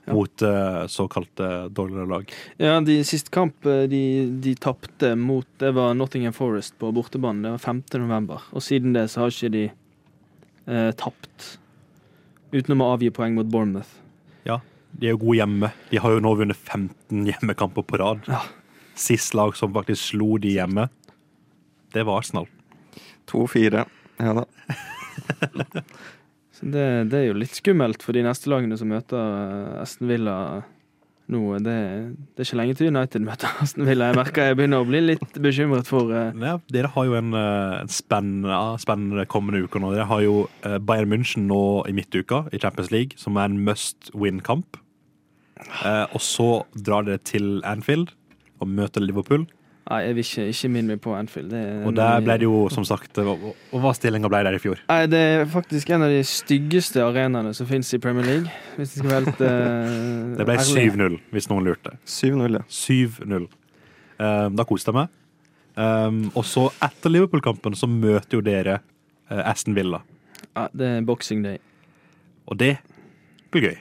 Ja. 0.09 0.15
mot 0.17 0.43
uh, 0.43 0.87
såkalte 0.89 1.69
dårligere 1.69 2.09
lag. 2.09 2.33
Ja, 2.57 2.79
de 2.81 2.97
siste 3.05 3.31
kamp 3.35 3.67
eh, 3.67 3.85
de, 3.91 4.01
de 4.41 4.55
tapte 4.57 5.13
mot 5.19 5.47
Det 5.61 5.75
var 5.77 5.93
Nottingham 5.95 6.33
Forest 6.33 6.79
på 6.81 6.91
bortebane. 6.97 7.45
Det 7.45 7.51
var 7.59 7.59
5. 7.59 7.83
november. 8.01 8.47
Og 8.57 8.65
siden 8.65 8.97
det 8.97 9.09
så 9.13 9.27
har 9.27 9.35
ikke 9.35 9.53
de 9.53 9.65
uh, 10.69 10.91
tapt. 10.97 11.49
Utenom 12.55 12.87
å 12.87 12.93
avgi 12.95 13.13
poeng 13.13 13.37
mot 13.37 13.49
Bournemouth. 13.53 13.91
Ja, 14.49 14.63
de 14.97 15.11
er 15.11 15.17
jo 15.17 15.23
gode 15.27 15.43
hjemme. 15.43 15.73
De 15.91 16.01
har 16.01 16.17
jo 16.17 16.23
nå 16.25 16.33
vunnet 16.41 16.57
15 16.57 17.29
hjemmekamper 17.29 17.85
på 17.85 18.01
rad. 18.01 18.25
Ja. 18.31 18.41
Sist 18.99 19.37
lag 19.37 19.57
som 19.57 19.77
faktisk 19.77 20.15
slo 20.15 20.39
de 20.43 20.57
hjemme, 20.57 20.89
det 21.95 22.03
var 22.09 22.23
Arsenal. 22.23 22.49
2-4. 23.31 23.85
Ja 24.19 24.33
da. 24.41 24.45
Det, 26.63 26.89
det 27.13 27.21
er 27.21 27.29
jo 27.29 27.39
litt 27.39 27.55
skummelt 27.57 28.03
for 28.05 28.17
de 28.17 28.25
neste 28.27 28.51
lagene 28.51 28.79
som 28.81 28.91
møter 28.91 29.19
eh, 29.19 29.83
Aston 29.83 30.11
Villa 30.11 30.37
nå. 31.29 31.43
Det, 31.63 31.77
det 32.35 32.43
er 32.43 32.49
ikke 32.49 32.59
lenge 32.61 32.77
til 32.79 32.91
United 32.91 33.25
møter 33.27 33.55
Aston 33.65 33.87
Villa. 33.89 34.11
Jeg 34.11 34.19
merker 34.19 34.51
jeg 34.51 34.59
begynner 34.59 34.83
å 34.83 34.89
bli 34.89 35.03
litt 35.05 35.39
bekymret 35.45 35.91
for 35.91 36.11
uh... 36.11 36.33
Ja, 36.35 36.57
dere 36.75 36.91
har 36.97 37.09
jo 37.09 37.17
en, 37.21 37.31
eh, 37.39 37.79
en 37.85 37.93
spennende, 37.93 38.59
spennende 38.83 39.29
kommende 39.31 39.63
uke 39.67 39.83
nå. 39.83 39.93
Dere 39.97 40.09
har 40.11 40.25
jo 40.25 40.43
Bayern 40.65 41.13
München 41.15 41.49
nå 41.51 41.63
i 41.89 41.95
midtuka 41.97 42.47
i 42.53 42.61
Champions 42.63 42.93
League, 42.95 43.19
som 43.21 43.39
er 43.39 43.51
en 43.51 43.63
must 43.69 44.13
win-kamp. 44.15 44.81
Uh, 45.59 46.07
og 46.15 46.23
så 46.23 46.49
drar 46.87 47.07
dere 47.07 47.19
til 47.27 47.59
Anfield 47.67 48.13
og 48.63 48.71
møter 48.71 49.03
Liverpool. 49.03 49.47
Nei, 49.89 49.99
jeg 50.05 50.17
vil 50.19 50.27
ikke, 50.27 50.45
ikke 50.53 50.69
minne 50.69 50.93
meg 50.93 51.01
på 51.01 51.13
Anfield. 51.17 51.49
Det 51.49 51.61
er 51.65 51.85
Og 51.89 51.95
der 51.97 52.19
ble 52.21 52.35
det 52.41 52.45
jo, 52.45 52.57
som 52.73 52.85
sagt 52.85 53.19
Og 53.23 53.47
og 53.49 53.79
hva 53.81 53.93
stillinga 53.97 54.29
ble 54.29 54.43
der 54.45 54.57
i 54.59 54.61
fjor? 54.61 54.83
Nei, 54.91 54.99
det 55.09 55.21
er 55.21 55.47
faktisk 55.49 55.89
en 55.97 56.05
av 56.05 56.13
de 56.13 56.19
styggeste 56.29 57.01
arenaene 57.01 57.55
som 57.57 57.69
fins 57.69 57.95
i 57.97 58.01
Premier 58.03 58.27
League. 58.27 58.53
Hvis 58.77 58.93
det 58.93 59.01
skal 59.01 59.11
være 59.15 59.31
helt 59.31 59.41
uh, 59.41 60.37
Det 60.41 60.49
ble 60.51 60.59
7-0, 60.61 61.17
hvis 61.33 61.49
noen 61.49 61.71
lurte. 61.71 61.95
7-0, 62.05 62.59
ja. 62.59 62.63
7-0. 62.69 63.49
Um, 64.19 64.61
da 64.61 64.69
koste 64.69 64.93
jeg 64.93 64.99
meg. 64.99 65.17
Um, 65.79 66.23
og 66.35 66.45
så, 66.45 66.69
etter 66.85 67.15
Liverpool-kampen, 67.15 67.77
så 67.79 67.89
møter 67.89 68.41
jo 68.41 68.45
dere 68.45 68.81
uh, 69.31 69.41
Aston 69.47 69.77
Villa. 69.79 70.03
Ja, 70.53 70.69
det 70.75 70.93
er 70.99 71.05
boxing 71.09 71.45
day. 71.47 71.63
Og 72.51 72.61
det 72.61 72.75
blir 73.53 73.71
gøy. 73.71 73.77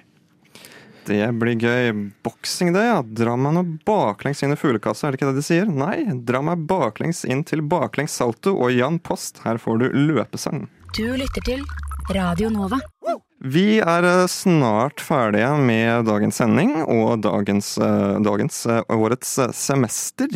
Det 1.07 1.23
blir 1.39 1.55
gøy. 1.55 1.91
Boksing, 2.25 2.73
det, 2.75 2.83
ja. 2.89 2.99
Dra 3.01 3.37
meg 3.39 3.55
nå 3.55 3.63
baklengs 3.87 4.43
inn 4.43 4.55
i 4.55 4.59
fuglekassa, 4.59 5.07
er 5.07 5.15
det 5.15 5.21
ikke 5.21 5.31
det 5.31 5.39
de 5.39 5.45
sier? 5.47 5.69
Nei, 5.71 6.03
dra 6.27 6.43
meg 6.43 6.67
baklengs 6.67 7.23
inn 7.25 7.45
til 7.47 7.63
baklengs 7.63 8.17
salto 8.19 8.57
og 8.57 8.75
Jan 8.75 8.99
Post. 8.99 9.43
Her 9.47 9.61
får 9.61 9.83
du 9.83 9.89
løpesang. 10.11 10.67
Du 10.97 11.05
lytter 11.15 11.43
til 11.47 11.63
Radio 12.15 12.51
Nova. 12.51 12.79
Vi 13.37 13.77
er 13.77 14.05
eh, 14.07 14.23
snart 14.31 15.01
ferdige 15.03 15.51
med 15.61 16.07
dagens 16.07 16.39
sending 16.41 16.79
og 16.81 17.21
dagens, 17.21 17.75
eh, 17.77 18.15
dagens 18.25 18.63
eh, 18.65 18.81
årets 18.89 19.35
semester. 19.53 20.31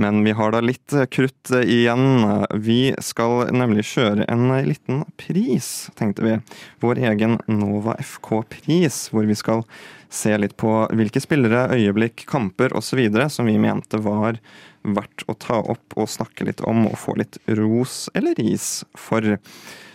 Men 0.00 0.22
vi 0.24 0.32
har 0.32 0.54
da 0.54 0.62
litt 0.64 0.94
krutt 1.12 1.50
igjen. 1.60 2.22
Vi 2.64 2.94
skal 3.04 3.50
nemlig 3.52 3.84
kjøre 3.90 4.24
en 4.32 4.46
liten 4.64 5.02
pris, 5.20 5.90
tenkte 5.98 6.24
vi. 6.24 6.38
Vår 6.80 7.02
egen 7.10 7.36
Nova 7.44 7.98
FK-pris, 8.00 9.10
hvor 9.12 9.28
vi 9.28 9.36
skal 9.36 9.66
se 10.10 10.32
litt 10.38 10.56
på 10.58 10.72
hvilke 10.96 11.22
spillere, 11.22 11.68
øyeblikk, 11.76 12.24
kamper 12.28 12.74
osv. 12.76 13.00
som 13.30 13.46
vi 13.46 13.58
mente 13.62 14.00
var 14.02 14.40
verdt 14.82 15.24
å 15.28 15.36
ta 15.36 15.58
opp 15.60 15.96
og 16.00 16.08
snakke 16.08 16.46
litt 16.48 16.62
om 16.64 16.86
og 16.88 16.96
få 16.98 17.14
litt 17.20 17.38
ros 17.58 18.08
eller 18.16 18.34
ris 18.40 18.82
for. 18.98 19.36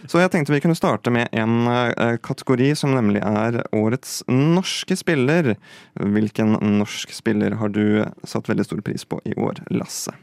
Så 0.06 0.22
jeg 0.22 0.32
tenkte 0.32 0.54
vi 0.54 0.62
kunne 0.62 0.78
starte 0.78 1.12
med 1.14 1.34
en 1.34 1.66
eh, 1.72 2.18
kategori 2.22 2.70
som 2.78 2.94
nemlig 2.94 3.24
er 3.26 3.64
årets 3.76 4.20
norske 4.30 4.98
spiller. 5.00 5.56
Hvilken 5.98 6.60
norsk 6.78 7.16
spiller 7.18 7.58
har 7.60 7.74
du 7.74 8.06
satt 8.24 8.52
veldig 8.52 8.68
stor 8.68 8.86
pris 8.86 9.08
på 9.10 9.20
i 9.26 9.34
år, 9.34 9.64
Lasse? 9.74 10.14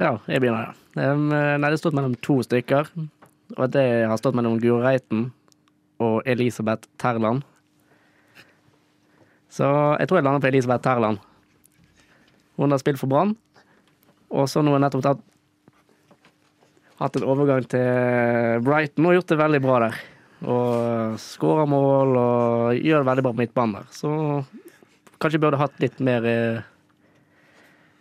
Ja, 0.00 0.18
jeg 0.28 0.44
begynner, 0.44 0.70
ja. 0.70 0.76
Um, 1.00 1.30
nei, 1.30 1.64
det 1.64 1.72
har 1.72 1.80
stått 1.80 1.96
mellom 1.96 2.14
to 2.24 2.40
stykker. 2.44 2.88
Og 3.56 3.72
det 3.72 3.86
har 4.06 4.20
stått 4.20 4.36
mellom 4.38 4.60
Guro 4.62 4.80
Reiten 4.84 5.30
og 6.00 6.20
Elisabeth 6.28 6.88
Terland. 7.00 7.42
Så 9.50 9.66
jeg 9.98 10.08
tror 10.08 10.20
jeg 10.20 10.26
lander 10.26 10.42
på 10.42 10.50
Elisabeth 10.50 10.84
Terland. 10.84 11.18
Hun 12.60 12.70
har 12.70 12.80
spilt 12.82 13.00
for 13.00 13.10
Brann. 13.10 13.34
Og 14.30 14.46
så 14.50 14.62
nå 14.62 14.70
har 14.70 14.78
hun 14.78 14.86
nettopp 14.86 15.04
tatt 15.06 15.26
hatt 17.00 17.16
en 17.16 17.28
overgang 17.32 17.64
til 17.70 18.60
Brighton 18.64 19.06
og 19.08 19.14
gjort 19.16 19.30
det 19.32 19.38
veldig 19.40 19.60
bra 19.64 19.76
der. 19.86 20.00
Og 20.40 21.20
skårer 21.20 21.68
mål 21.68 22.18
og 22.20 22.80
gjør 22.80 23.02
det 23.02 23.08
veldig 23.08 23.24
bra 23.24 23.32
på 23.32 23.40
midtbanen 23.40 23.78
der. 23.78 23.86
Så 23.94 24.10
kanskje 25.20 25.40
burde 25.40 25.60
hatt 25.60 25.80
litt 25.80 25.96
mer 26.04 26.28
eh, 26.28 26.60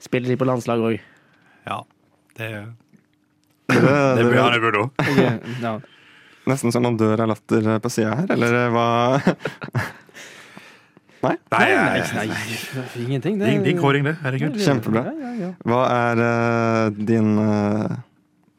spilletid 0.04 0.40
på 0.40 0.48
landslaget 0.48 0.90
òg. 0.90 1.08
Ja, 1.70 1.80
det, 2.40 2.52
Det, 3.70 3.80
burde 3.80 4.44
han 4.44 4.62
burde 4.64 4.84
òg. 4.84 5.88
Nesten 6.50 6.74
så 6.74 6.82
man 6.82 6.98
dør 6.98 7.22
av 7.24 7.30
latter 7.30 7.68
på 7.84 7.92
sida 7.94 8.16
her, 8.22 8.32
eller 8.34 8.72
hva? 8.74 8.86
Nei? 11.20 11.36
Nei, 11.52 11.66
Nei, 11.68 12.02
nei, 12.16 12.28
nei, 12.30 13.06
ingenting. 13.06 13.40
Det, 13.42 13.50
Din, 13.52 13.64
din 13.66 13.80
kåring, 13.82 14.06
det. 14.08 14.16
Herregud. 14.24 14.56
Kjempebra. 14.64 15.04
Hva 15.68 15.82
er 15.92 16.22
uh, 16.24 16.96
din, 16.96 17.34
uh, 17.36 18.00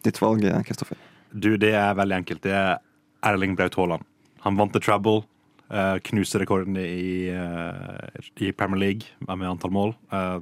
ditt 0.05 0.21
valg, 0.21 0.45
Kristoffer? 0.69 1.01
Du, 1.33 1.55
det 1.61 1.73
er 1.79 1.97
veldig 1.97 2.21
enkelt. 2.21 2.43
Det 2.45 2.53
er 2.53 2.79
Erling 3.25 3.57
Braut 3.57 3.79
Haaland. 3.81 4.05
Han 4.45 4.57
vant 4.61 4.75
The 4.77 4.83
Trouble. 4.85 5.23
Uh, 5.71 6.01
knuste 6.03 6.41
rekorden 6.43 6.75
i, 6.83 7.31
eh, 7.31 8.23
i 8.43 8.49
Premier 8.51 8.81
League 8.81 9.07
med 9.23 9.47
antall 9.47 9.71
mål. 9.71 9.93
Uh, 10.11 10.41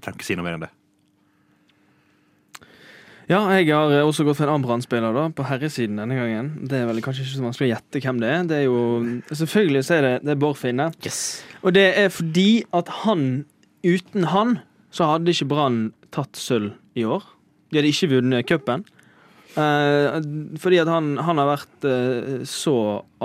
trenger 0.00 0.16
ikke 0.16 0.24
si 0.24 0.36
noe 0.38 0.46
mer 0.46 0.56
enn 0.56 0.62
det. 0.64 0.70
Ja, 3.28 3.42
jeg 3.52 3.68
har 3.68 3.92
eh, 3.92 4.06
også 4.08 4.24
gått 4.24 4.38
for 4.38 4.46
en 4.46 4.54
annen 4.54 4.64
Brann-spiller 4.64 5.12
da, 5.12 5.26
på 5.36 5.44
herresiden 5.44 5.98
denne 6.00 6.16
gangen. 6.16 6.46
Det 6.70 6.78
er 6.78 6.86
vel 6.88 7.02
kanskje 7.04 7.26
ikke 7.26 7.34
så 7.34 7.44
vanskelig 7.44 7.68
å 7.68 7.72
gjette 7.74 8.00
hvem 8.00 8.22
det 8.22 8.30
er. 8.32 8.46
Det 8.48 8.56
er 8.56 8.64
jo, 8.64 8.78
selvfølgelig 9.28 9.82
så 9.84 9.98
er 9.98 10.06
det, 10.06 10.12
det 10.24 10.32
er 10.32 10.40
Bård 10.40 10.56
Finne. 10.56 10.88
Og 11.60 11.76
det 11.76 11.84
er 12.00 12.08
fordi 12.14 12.48
at 12.78 12.94
han, 13.02 13.26
uten 13.84 14.30
han, 14.32 14.56
så 14.88 15.10
hadde 15.12 15.34
ikke 15.34 15.50
Brann 15.52 15.80
tatt 16.16 16.40
sølv 16.40 16.72
i 16.96 17.04
år. 17.04 17.28
De 17.68 17.82
hadde 17.82 17.92
ikke 17.92 18.10
vunnet 18.14 18.48
cupen. 18.48 18.86
Eh, 19.60 20.18
fordi 20.64 20.80
at 20.80 20.88
han, 20.88 21.16
han 21.20 21.40
har 21.42 21.52
vært 21.52 21.88
eh, 21.88 22.42
så 22.48 22.78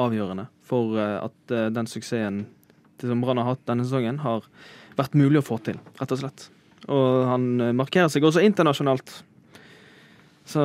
avgjørende 0.04 0.50
for 0.68 1.00
eh, 1.00 1.18
at 1.24 1.54
eh, 1.56 1.70
den 1.72 1.88
suksessen 1.88 2.44
som 3.00 3.24
Brann 3.24 3.40
har 3.40 3.54
hatt 3.54 3.64
denne 3.68 3.88
sesongen, 3.88 4.20
har 4.24 4.44
vært 5.00 5.16
mulig 5.16 5.40
å 5.40 5.48
få 5.48 5.64
til, 5.64 5.80
rett 6.00 6.12
og 6.12 6.26
slett. 6.26 6.50
Og 6.92 7.24
han 7.32 7.54
eh, 7.64 7.76
markerer 7.76 8.12
seg 8.12 8.28
også 8.28 8.44
internasjonalt. 8.44 9.22
Så 10.46 10.62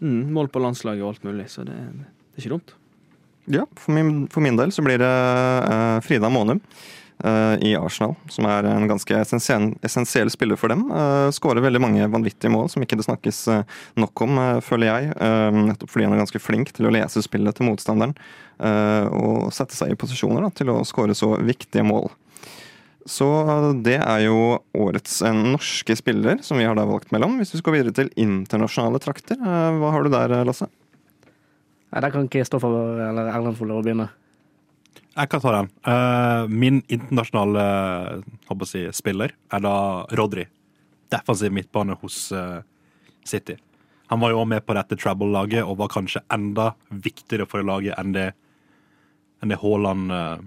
mm, 0.00 0.32
mål 0.32 0.48
på 0.52 0.62
landslaget 0.62 1.04
og 1.04 1.14
alt 1.14 1.26
mulig, 1.28 1.48
så 1.52 1.64
det, 1.66 1.76
det 1.76 2.38
er 2.38 2.44
ikke 2.44 2.54
dumt. 2.56 2.76
Ja, 3.48 3.64
for 3.76 3.96
min, 3.96 4.26
for 4.32 4.44
min 4.44 4.56
del 4.56 4.72
så 4.72 4.84
blir 4.84 5.00
det 5.00 5.08
uh, 5.08 6.00
Frida 6.04 6.28
Månum 6.28 6.60
uh, 7.24 7.54
i 7.64 7.72
Arsenal, 7.76 8.12
som 8.28 8.44
er 8.48 8.68
en 8.68 8.84
ganske 8.90 9.14
essensiell, 9.22 9.70
essensiell 9.84 10.28
spiller 10.32 10.60
for 10.60 10.72
dem. 10.72 10.84
Uh, 10.92 11.28
Skårer 11.32 11.64
veldig 11.64 11.80
mange 11.80 12.10
vanvittige 12.12 12.52
mål 12.52 12.68
som 12.72 12.84
ikke 12.84 12.98
det 13.00 13.08
snakkes 13.08 13.40
nok 13.96 14.24
om, 14.26 14.40
føler 14.64 14.90
jeg. 14.90 15.16
Nettopp 15.56 15.94
fordi 15.94 16.08
han 16.08 16.16
er 16.16 16.22
ganske 16.24 16.42
flink 16.44 16.74
til 16.76 16.88
å 16.88 16.92
lese 16.92 17.24
spillet 17.24 17.56
til 17.56 17.70
motstanderen 17.70 18.16
og 18.58 19.52
sette 19.54 19.76
seg 19.76 19.92
i 19.92 19.96
posisjoner 19.98 20.42
da, 20.42 20.48
til 20.50 20.72
å 20.72 20.80
skåre 20.86 21.14
så 21.14 21.36
viktige 21.38 21.84
mål. 21.86 22.08
Så 23.06 23.26
det 23.86 23.98
er 24.00 24.24
jo 24.26 24.58
årets 24.76 25.20
eh, 25.22 25.36
norske 25.36 25.96
spiller 25.96 26.42
som 26.44 26.58
vi 26.58 26.66
har 26.66 26.76
da 26.76 26.86
valgt 26.88 27.12
mellom. 27.14 27.38
Hvis 27.38 27.54
vi 27.54 27.62
skal 27.62 27.76
videre 27.76 27.94
til 27.96 28.10
internasjonale 28.18 29.00
trakter, 29.02 29.38
eh, 29.38 29.78
hva 29.78 29.92
har 29.94 30.04
du 30.04 30.12
der, 30.12 30.34
Lasse? 30.48 30.68
Nei, 31.88 32.00
Der 32.04 32.12
kan 32.12 32.28
Kristoffer 32.28 32.74
eller 33.08 33.30
Erlend 33.32 33.56
få 33.56 33.68
lov 33.68 33.80
å 33.80 33.86
begynne. 33.86 34.10
Jeg 35.18 35.30
kan 35.32 35.40
ta 35.42 35.52
den. 35.56 35.70
Eh, 35.82 36.42
min 36.46 36.82
internasjonale 36.86 37.62
håper 38.46 38.66
jeg, 38.66 38.66
å 38.66 38.70
si, 38.70 38.82
spiller 39.00 39.32
er 39.50 39.64
da 39.64 39.76
Rodri. 40.18 40.44
Defensiv 41.10 41.54
midtbane 41.54 41.96
hos 42.02 42.28
eh, 42.30 42.60
City. 43.26 43.56
Han 44.12 44.20
var 44.20 44.32
jo 44.32 44.42
også 44.42 44.52
med 44.52 44.64
på 44.64 44.76
dette 44.76 44.96
Trouble-laget 44.96 45.64
og 45.64 45.80
var 45.80 45.90
kanskje 45.92 46.22
enda 46.32 46.70
viktigere 46.88 47.48
for 47.48 47.66
laget 47.66 47.98
enn 47.98 48.14
det 48.14 48.28
enn 49.42 49.52
det 49.52 49.58
Haaland, 49.62 50.10
eh, 50.10 50.46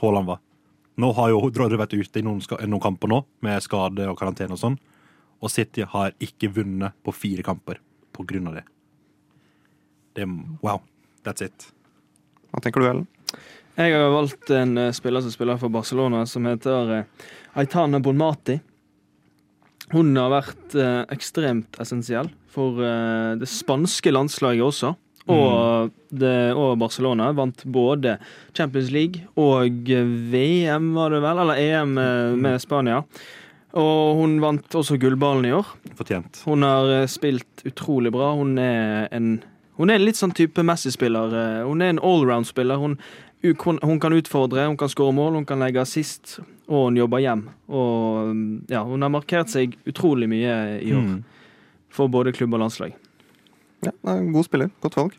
Haaland 0.00 0.28
var. 0.32 0.42
Nå 0.96 1.12
har 1.16 1.32
jo 1.32 1.40
Rodri 1.44 1.78
vært 1.78 1.96
ute 1.96 2.20
i 2.20 2.24
noen, 2.24 2.40
noen 2.40 2.82
kamper 2.82 3.10
nå, 3.12 3.22
med 3.44 3.64
skade 3.64 4.06
og 4.08 4.16
karantene 4.18 4.56
og 4.56 4.60
sånn. 4.60 4.78
Og 5.44 5.52
City 5.52 5.84
har 5.84 6.14
ikke 6.22 6.48
vunnet 6.56 6.96
på 7.04 7.12
fire 7.12 7.44
kamper 7.44 7.82
på 8.16 8.24
grunn 8.28 8.48
av 8.48 8.60
det. 8.60 8.64
Det 10.16 10.28
Wow. 10.62 10.80
That's 11.26 11.42
it. 11.42 11.72
Hva 12.54 12.62
tenker 12.62 12.80
du, 12.80 12.86
Ellen? 12.86 13.06
Jeg 13.76 13.92
har 13.92 14.12
valgt 14.14 14.50
en 14.54 14.78
eh, 14.78 14.92
spiller 14.94 15.20
som 15.20 15.32
spiller 15.34 15.58
for 15.60 15.68
Barcelona, 15.74 16.22
som 16.24 16.46
heter 16.48 16.92
uh, 17.02 17.26
Aitana 17.58 17.98
Bonmati. 18.00 18.60
Hun 19.94 20.16
har 20.18 20.32
vært 20.32 20.74
eh, 20.74 21.02
ekstremt 21.14 21.76
essensiell 21.82 22.30
for 22.50 22.80
eh, 22.82 23.34
det 23.38 23.46
spanske 23.50 24.10
landslaget 24.10 24.64
også. 24.66 24.94
Og, 25.32 25.90
det, 26.14 26.34
og 26.54 26.76
Barcelona 26.78 27.32
vant 27.34 27.64
både 27.66 28.12
Champions 28.54 28.92
League 28.94 29.24
og 29.34 29.88
VM, 30.30 30.92
var 30.94 31.10
det 31.10 31.22
vel? 31.24 31.40
Eller 31.42 31.60
EM 31.64 31.96
eh, 31.98 32.36
med 32.38 32.60
Spania. 32.62 33.00
Og 33.76 34.20
hun 34.20 34.38
vant 34.40 34.78
også 34.78 34.96
gullballen 35.02 35.48
i 35.48 35.52
år. 35.52 35.66
Fortjent. 35.98 36.42
Hun 36.46 36.62
har 36.64 36.88
eh, 37.02 37.08
spilt 37.10 37.66
utrolig 37.68 38.12
bra. 38.14 38.30
Hun 38.38 38.54
er 38.62 39.08
en 39.12 39.40
Hun 39.76 39.90
er 39.92 39.98
en 39.98 40.06
litt 40.06 40.16
sånn 40.16 40.32
type 40.32 40.62
Messi-spiller. 40.64 41.34
eh, 41.36 41.64
Hun 41.66 41.82
er 41.84 41.90
en 41.92 41.98
allround-spiller. 42.00 42.78
Hun, 42.80 42.94
hun 43.42 44.00
kan 44.00 44.14
utfordre, 44.16 44.64
hun 44.70 44.78
kan 44.80 44.88
skåre 44.88 45.12
mål, 45.12 45.34
hun 45.34 45.44
kan 45.44 45.60
legge 45.60 45.82
assist, 45.82 46.38
og 46.66 46.86
hun 46.88 46.96
jobber 46.96 47.20
hjem. 47.20 47.42
Og 47.68 48.30
mm, 48.32 48.46
ja, 48.72 48.80
hun 48.82 49.02
har 49.04 49.12
markert 49.12 49.52
seg 49.52 49.76
utrolig 49.86 50.30
mye 50.32 50.54
i 50.80 50.94
år. 50.96 51.04
Mm. 51.04 51.18
For 51.92 52.08
både 52.08 52.32
klubb 52.32 52.54
og 52.56 52.62
landslag. 52.64 52.94
Ja, 53.86 54.18
God 54.32 54.48
spiller. 54.48 54.72
Godt 54.84 54.98
valg. 54.98 55.16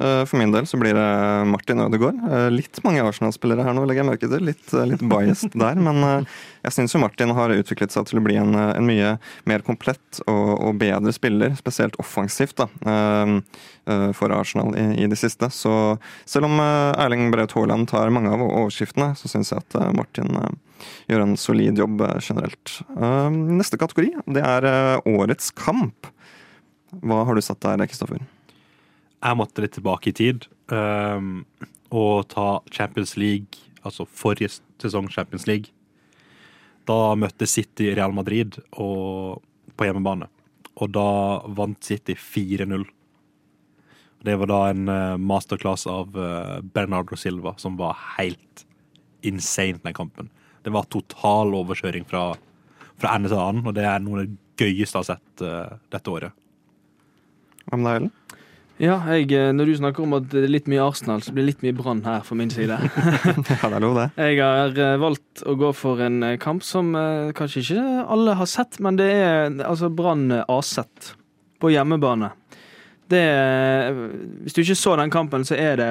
Eh, 0.00 0.22
For 0.24 0.38
min 0.38 0.52
del 0.54 0.66
så 0.70 0.78
blir 0.80 0.94
det 0.94 1.06
Martin 1.50 1.80
Ødegaard. 1.82 2.20
Eh, 2.30 2.46
Litt 2.54 2.78
mange 2.86 3.02
Arsenal-spillere 3.04 3.64
her 3.66 3.74
nå, 3.76 3.82
legger 3.88 4.04
jeg 4.04 4.08
merke 4.10 4.30
til. 4.30 4.44
Litt, 4.46 4.62
eh, 4.72 4.86
litt 4.88 5.02
biased 5.10 5.56
der. 5.58 5.80
Men 5.82 6.26
jeg 6.62 6.72
syns 6.76 6.94
jo 6.94 7.00
Martin 7.02 7.34
har 7.36 7.52
utviklet 7.54 7.92
seg 7.92 8.06
til 8.08 8.20
å 8.20 8.24
bli 8.24 8.36
en, 8.40 8.54
en 8.54 8.86
mye 8.86 9.16
mer 9.50 9.64
komplett 9.66 10.22
og, 10.26 10.52
og 10.60 10.78
bedre 10.80 11.12
spiller, 11.16 11.56
spesielt 11.58 11.98
offensivt, 12.00 12.60
da, 12.60 12.68
for 14.14 14.32
Arsenal 14.36 14.74
i, 14.78 14.84
i 15.02 15.08
det 15.10 15.18
siste. 15.18 15.48
Så 15.50 15.72
selv 16.28 16.46
om 16.50 16.60
Erling 16.60 17.30
Braut 17.32 17.54
Haaland 17.56 17.88
tar 17.90 18.12
mange 18.14 18.30
av 18.30 18.44
overskriftene, 18.44 19.14
så 19.18 19.30
syns 19.32 19.50
jeg 19.54 19.64
at 19.64 19.78
Martin 19.96 20.30
gjør 21.10 21.24
en 21.24 21.36
solid 21.40 21.80
jobb 21.80 22.04
generelt. 22.20 22.76
Neste 23.58 23.80
kategori 23.80 24.12
det 24.36 24.44
er 24.44 24.68
Årets 25.08 25.50
kamp. 25.56 26.12
Hva 26.98 27.24
har 27.24 27.38
du 27.38 27.42
satt 27.44 27.62
der, 27.62 27.86
Kristoffer? 27.86 28.22
jeg 29.20 29.36
måtte 29.36 29.64
litt 29.64 29.74
tilbake 29.76 30.10
i 30.10 30.16
tid 30.16 30.46
um, 30.72 31.42
og 31.90 32.28
ta 32.32 32.60
Champions 32.72 33.16
League, 33.20 33.60
altså 33.82 34.06
forrige 34.06 34.60
sesong 34.80 35.10
Champions 35.10 35.46
League. 35.50 35.74
Da 36.88 37.16
møtte 37.18 37.48
City 37.50 37.90
Real 37.96 38.14
Madrid 38.14 38.56
og, 38.78 39.42
på 39.74 39.88
hjemmebane, 39.88 40.30
og 40.78 40.92
da 40.94 41.08
vant 41.58 41.82
City 41.84 42.14
4-0. 42.14 42.86
Det 44.24 44.36
var 44.38 44.50
da 44.52 44.60
en 44.70 44.92
eh, 44.92 45.16
masterclass 45.18 45.86
av 45.90 46.14
eh, 46.14 46.56
Bernardo 46.62 47.18
Silva 47.18 47.56
som 47.58 47.76
var 47.80 47.98
helt 48.18 48.64
insane, 49.26 49.80
den 49.82 49.96
kampen. 49.96 50.30
Det 50.62 50.72
var 50.72 50.88
total 50.92 51.56
overkjøring 51.58 52.06
fra, 52.08 52.28
fra 53.00 53.16
ende 53.16 53.32
til 53.32 53.40
annen, 53.40 53.66
og 53.66 53.76
det 53.76 53.88
er 53.88 54.04
noe 54.04 54.22
av 54.22 54.28
det 54.28 54.38
gøyeste 54.60 54.94
jeg 54.94 55.00
har 55.00 55.10
sett 55.10 55.44
uh, 55.44 55.80
dette 55.92 56.12
året. 56.12 56.39
Hva 57.68 57.78
med 57.78 57.86
deg, 57.86 58.00
Ellen? 58.00 58.16
Ja, 58.80 58.94
jeg, 59.12 59.26
eh, 59.36 59.50
når 59.52 59.68
du 59.68 59.74
snakker 59.76 60.06
om 60.06 60.14
at 60.16 60.30
det 60.32 60.40
er 60.46 60.52
litt 60.54 60.68
mye 60.70 60.80
Arsenal, 60.80 61.20
så 61.20 61.34
blir 61.36 61.44
det 61.44 61.50
litt 61.50 61.64
mye 61.66 61.76
Brann 61.76 62.00
her 62.06 62.22
for 62.24 62.38
min 62.40 62.48
side. 62.52 62.78
Ja, 63.50 63.68
det 63.68 63.76
er 63.76 63.84
lov, 63.84 63.98
det. 63.98 64.06
Jeg 64.16 64.38
har 64.40 64.80
eh, 64.86 64.96
valgt 65.02 65.42
å 65.44 65.56
gå 65.60 65.72
for 65.76 66.00
en 66.00 66.22
eh, 66.24 66.38
kamp 66.40 66.64
som 66.64 66.94
kanskje 67.36 67.60
ikke 67.60 67.84
alle 68.16 68.38
har 68.40 68.48
sett, 68.48 68.80
men 68.80 68.96
det 68.96 69.10
er 69.12 69.52
altså 69.68 69.92
Brann 69.92 70.32
AZ 70.40 70.78
på 71.60 71.72
hjemmebane. 71.74 72.32
Det, 73.10 73.20
hvis 74.44 74.54
du 74.54 74.60
ikke 74.62 74.76
så 74.78 74.92
den 75.00 75.10
kampen, 75.10 75.44
så 75.46 75.56
er 75.58 75.80
det 75.80 75.90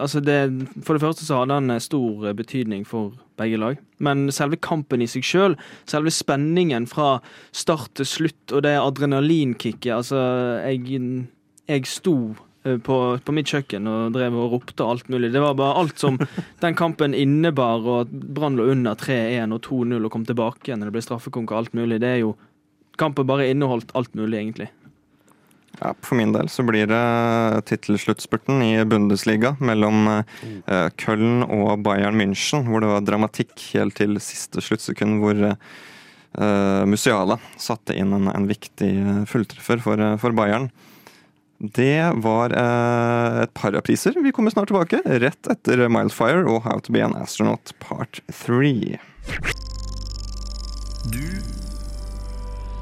Altså, 0.00 0.22
det 0.24 0.38
For 0.84 0.96
det 0.96 1.02
første 1.02 1.26
så 1.26 1.42
hadde 1.42 1.58
den 1.58 1.74
eh, 1.74 1.82
stor 1.82 2.28
eh, 2.28 2.36
betydning 2.36 2.86
for 2.88 3.12
begge 3.40 3.58
lag. 3.60 3.80
Men 3.98 4.30
selve 4.32 4.56
kampen 4.56 5.04
i 5.04 5.08
seg 5.10 5.26
sjøl, 5.26 5.56
selve 5.88 6.12
spenningen 6.12 6.86
fra 6.88 7.18
start 7.52 7.92
til 8.00 8.08
slutt 8.08 8.54
og 8.54 8.64
det 8.64 8.78
adrenalinkicket 8.80 9.92
Altså, 9.98 10.20
jeg, 10.64 11.26
jeg 11.68 11.88
sto 11.88 12.16
eh, 12.64 12.80
på, 12.80 12.98
på 13.20 13.36
mitt 13.36 13.52
kjøkken 13.52 13.88
og 13.90 14.16
drev 14.16 14.40
og 14.40 14.56
ropte 14.56 14.86
alt 14.86 15.12
mulig. 15.12 15.34
Det 15.34 15.44
var 15.44 15.58
bare 15.60 15.76
alt 15.82 16.00
som 16.00 16.16
den 16.64 16.78
kampen 16.78 17.16
innebar, 17.16 17.84
og 17.84 18.06
at 18.06 18.12
Brann 18.36 18.56
lå 18.56 18.70
under 18.72 18.96
3-1 18.96 19.56
og 19.56 19.64
2-0 19.68 19.98
og 20.00 20.12
kom 20.14 20.28
tilbake 20.28 20.70
igjen 20.70 20.80
når 20.80 20.88
det 20.88 20.96
ble 20.96 21.08
straffekonk 21.10 21.52
og 21.52 21.64
alt 21.64 21.76
mulig. 21.76 22.00
Det 22.00 22.14
er 22.16 22.24
jo 22.24 22.38
Kampen 23.00 23.24
bare 23.24 23.46
inneholdt 23.48 23.94
alt 23.96 24.12
mulig, 24.18 24.36
egentlig. 24.36 24.66
Ja, 25.78 25.94
for 26.04 26.18
min 26.18 26.32
del 26.34 26.48
så 26.52 26.64
blir 26.66 26.86
det 26.90 27.62
tittelsluttspurten 27.70 28.60
i 28.62 28.84
Bundesliga 28.84 29.54
mellom 29.62 30.08
eh, 30.10 30.88
Köln 31.00 31.44
og 31.46 31.80
Bayern 31.86 32.18
München, 32.20 32.66
hvor 32.68 32.82
det 32.82 32.90
var 32.90 33.06
dramatikk 33.06 33.54
helt 33.72 33.96
til 33.96 34.18
siste 34.20 34.60
sluttsekund, 34.60 35.22
hvor 35.22 35.40
eh, 35.46 36.84
Musiala 36.90 37.38
satte 37.56 37.96
inn 37.96 38.12
en, 38.12 38.28
en 38.28 38.48
viktig 38.50 38.90
eh, 38.90 39.22
fulltreffer 39.30 39.80
for, 39.86 40.04
eh, 40.04 40.18
for 40.20 40.36
Bayern. 40.36 40.68
Det 41.60 42.12
var 42.24 42.52
eh, 42.56 43.42
et 43.46 43.54
par 43.56 43.76
av 43.76 43.84
priser. 43.86 44.16
Vi 44.20 44.32
kommer 44.36 44.52
snart 44.52 44.68
tilbake, 44.72 45.00
rett 45.04 45.48
etter 45.52 45.86
Mildfire 45.92 46.44
og 46.48 46.64
How 46.68 46.80
to 46.84 46.92
be 46.92 47.04
an 47.04 47.16
astronaut 47.20 47.72
part 47.80 48.20
3. 48.44 48.98
Du 51.08 51.26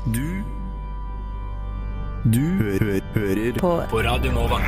Du 0.08 0.57
Du 2.28 2.42
hø 2.58 2.74
hø 2.82 2.94
hører 3.14 3.56
på. 3.56 3.70
på 3.88 4.00
Radio 4.04 4.32
Nova. 4.34 4.58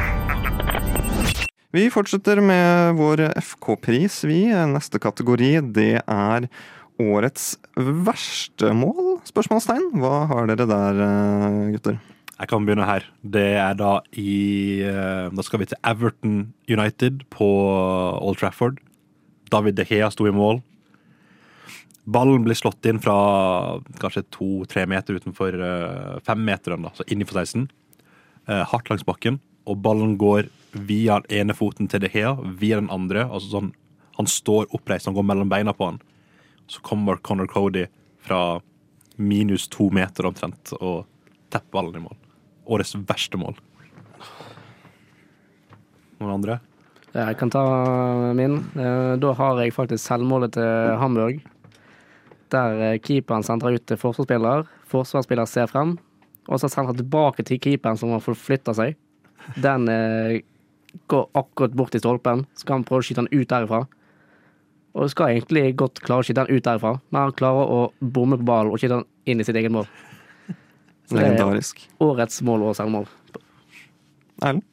Vi 1.74 1.82
fortsetter 1.92 2.40
med 2.42 2.94
vår 2.98 3.22
FK-pris, 3.36 4.20
vi. 4.28 4.38
Neste 4.70 5.00
kategori, 5.02 5.50
det 5.74 6.00
er 6.00 6.46
årets 7.00 7.52
verste 7.76 8.72
mål? 8.76 9.18
Spørsmålstegn. 9.28 9.90
Hva 10.00 10.24
har 10.30 10.48
dere 10.50 10.66
der, 10.70 11.02
eh, 11.06 11.70
gutter? 11.74 12.00
Jeg 12.40 12.48
kan 12.48 12.64
begynne 12.64 12.86
her. 12.88 13.04
Det 13.22 13.46
er 13.60 13.74
da 13.74 14.00
i 14.16 14.80
eh, 14.80 15.28
Da 15.28 15.42
skal 15.42 15.60
vi 15.60 15.66
til 15.66 15.78
Everton 15.84 16.54
United 16.68 17.26
på 17.30 17.50
Old 18.24 18.40
Trafford. 18.40 18.78
David 19.50 19.76
De 19.76 19.84
Gea 19.84 20.08
sto 20.10 20.26
i 20.26 20.32
mål. 20.32 20.62
Ballen 22.04 22.44
blir 22.44 22.56
slått 22.56 22.86
inn 22.88 23.00
fra 23.02 23.80
kanskje 24.00 24.24
to-tre 24.32 24.86
meter 24.88 25.18
utenfor 25.20 25.56
uh, 25.60 26.16
femmeteren, 26.26 26.86
altså 26.88 27.04
så 27.04 27.12
innenfor 27.12 27.42
16. 27.42 27.68
Uh, 28.48 28.64
hardt 28.70 28.90
langs 28.90 29.04
bakken. 29.06 29.38
Og 29.68 29.78
ballen 29.84 30.16
går 30.18 30.48
via 30.72 31.20
den 31.20 31.42
ene 31.42 31.54
foten 31.54 31.90
til 31.90 32.00
De 32.02 32.08
Hea, 32.10 32.32
via 32.58 32.80
den 32.80 32.90
andre. 32.90 33.26
altså 33.28 33.50
sånn, 33.58 33.72
Han 34.16 34.26
står 34.26 34.66
oppreist, 34.74 35.06
han 35.06 35.14
går 35.14 35.24
mellom 35.24 35.48
beina 35.48 35.72
på 35.72 35.86
han. 35.86 36.00
Så 36.66 36.80
kommer 36.82 37.16
Conor 37.16 37.46
Cody 37.46 37.86
fra 38.20 38.60
minus 39.16 39.68
to 39.68 39.90
meter 39.90 40.26
omtrent 40.26 40.72
og 40.80 41.06
tepper 41.50 41.72
ballen 41.72 41.96
i 41.96 42.04
mål. 42.04 42.16
Årets 42.66 42.94
verste 43.08 43.38
mål. 43.40 43.56
Noen 46.20 46.34
andre? 46.34 46.60
Jeg 47.14 47.36
kan 47.40 47.50
ta 47.50 47.62
min. 48.36 48.58
Eh, 48.76 49.16
Da 49.16 49.32
har 49.34 49.58
jeg 49.60 49.74
faktisk 49.74 50.04
selvmålet 50.04 50.52
til 50.52 50.96
Hamburg. 51.00 51.40
Der 52.50 52.80
eh, 52.86 52.98
keeperen 53.02 53.44
sentrer 53.46 53.76
ut 53.78 53.86
til 53.86 54.00
forsvarsspiller. 54.00 54.66
Forsvarsspiller 54.90 55.48
ser 55.48 55.70
frem. 55.70 55.96
Og 56.48 56.60
så 56.60 56.68
sender 56.68 56.92
han 56.92 57.00
tilbake 57.00 57.44
til 57.46 57.60
keeperen 57.62 57.98
som 58.00 58.14
har 58.14 58.22
forflytta 58.24 58.74
seg. 58.76 58.96
Den 59.60 59.88
eh, 59.90 60.40
går 61.10 61.28
akkurat 61.38 61.76
bort 61.76 61.94
til 61.94 62.02
stolpen. 62.02 62.46
så 62.54 62.66
kan 62.66 62.80
han 62.80 62.84
prøve 62.88 63.04
å 63.04 63.06
skyte 63.06 63.22
den 63.24 63.32
ut 63.40 63.50
derifra. 63.50 63.84
Og 64.98 65.10
skal 65.12 65.36
egentlig 65.36 65.76
godt 65.78 66.00
klare 66.02 66.24
å 66.24 66.26
skyte 66.26 66.42
den 66.42 66.56
ut 66.56 66.66
derifra, 66.66 66.96
men 67.10 67.20
han 67.22 67.36
klarer 67.38 67.70
å 67.70 67.80
bomme 68.00 68.40
på 68.40 68.48
ballen 68.48 68.72
og 68.74 68.80
skyte 68.82 68.98
den 68.98 69.06
inn 69.30 69.40
i 69.40 69.46
sitt 69.46 69.58
eget 69.60 69.70
mål. 69.70 69.86
Legendarisk. 71.14 71.86
årets 72.02 72.42
mål 72.46 72.66
og 72.70 72.76
selvmål. 72.78 73.06
Erlend? 74.42 74.66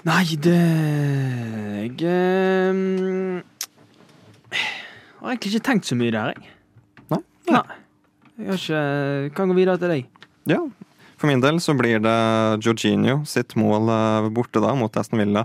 Nei, 0.00 0.24
det 0.40 0.56
Jeg 2.00 2.10
ehm, 5.20 5.26
har 5.26 5.34
egentlig 5.36 5.54
ikke 5.54 5.66
tenkt 5.68 5.88
så 5.88 5.96
mye 5.98 6.12
der, 6.14 6.34
jeg. 6.34 6.54
Nei? 7.10 7.22
Nei. 7.50 7.62
Jeg 8.40 8.48
har 8.48 8.60
ikke 8.60 9.34
Kan 9.36 9.50
gå 9.52 9.56
videre 9.58 9.78
til 9.80 9.92
deg. 9.92 10.06
Ja. 10.48 10.60
For 11.20 11.28
min 11.28 11.42
del 11.44 11.58
så 11.60 11.74
blir 11.76 12.00
det 12.00 12.16
Jorginho 12.64 13.18
sitt 13.28 13.52
mål 13.60 13.90
eh, 13.92 14.28
borte 14.32 14.62
da, 14.64 14.72
mot 14.74 14.94
Aston 14.96 15.20
Villa. 15.20 15.44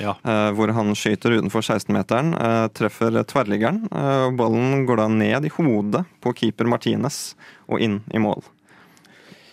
Ja. 0.00 0.16
eh, 0.24 0.50
hvor 0.56 0.68
han 0.74 0.90
skyter 0.98 1.36
utenfor 1.38 1.62
16-meteren, 1.64 2.34
eh, 2.34 2.66
treffer 2.74 3.14
tverrliggeren. 3.24 3.84
eh, 3.92 4.24
og 4.26 4.36
ballen 4.36 4.84
går 4.88 4.96
da 5.00 5.06
ned 5.08 5.46
i 5.46 5.52
hodet 5.54 6.04
på 6.20 6.34
keeper 6.34 6.66
Martinez 6.68 7.34
og 7.68 7.80
inn 7.80 8.00
i 8.12 8.18
mål. 8.18 8.42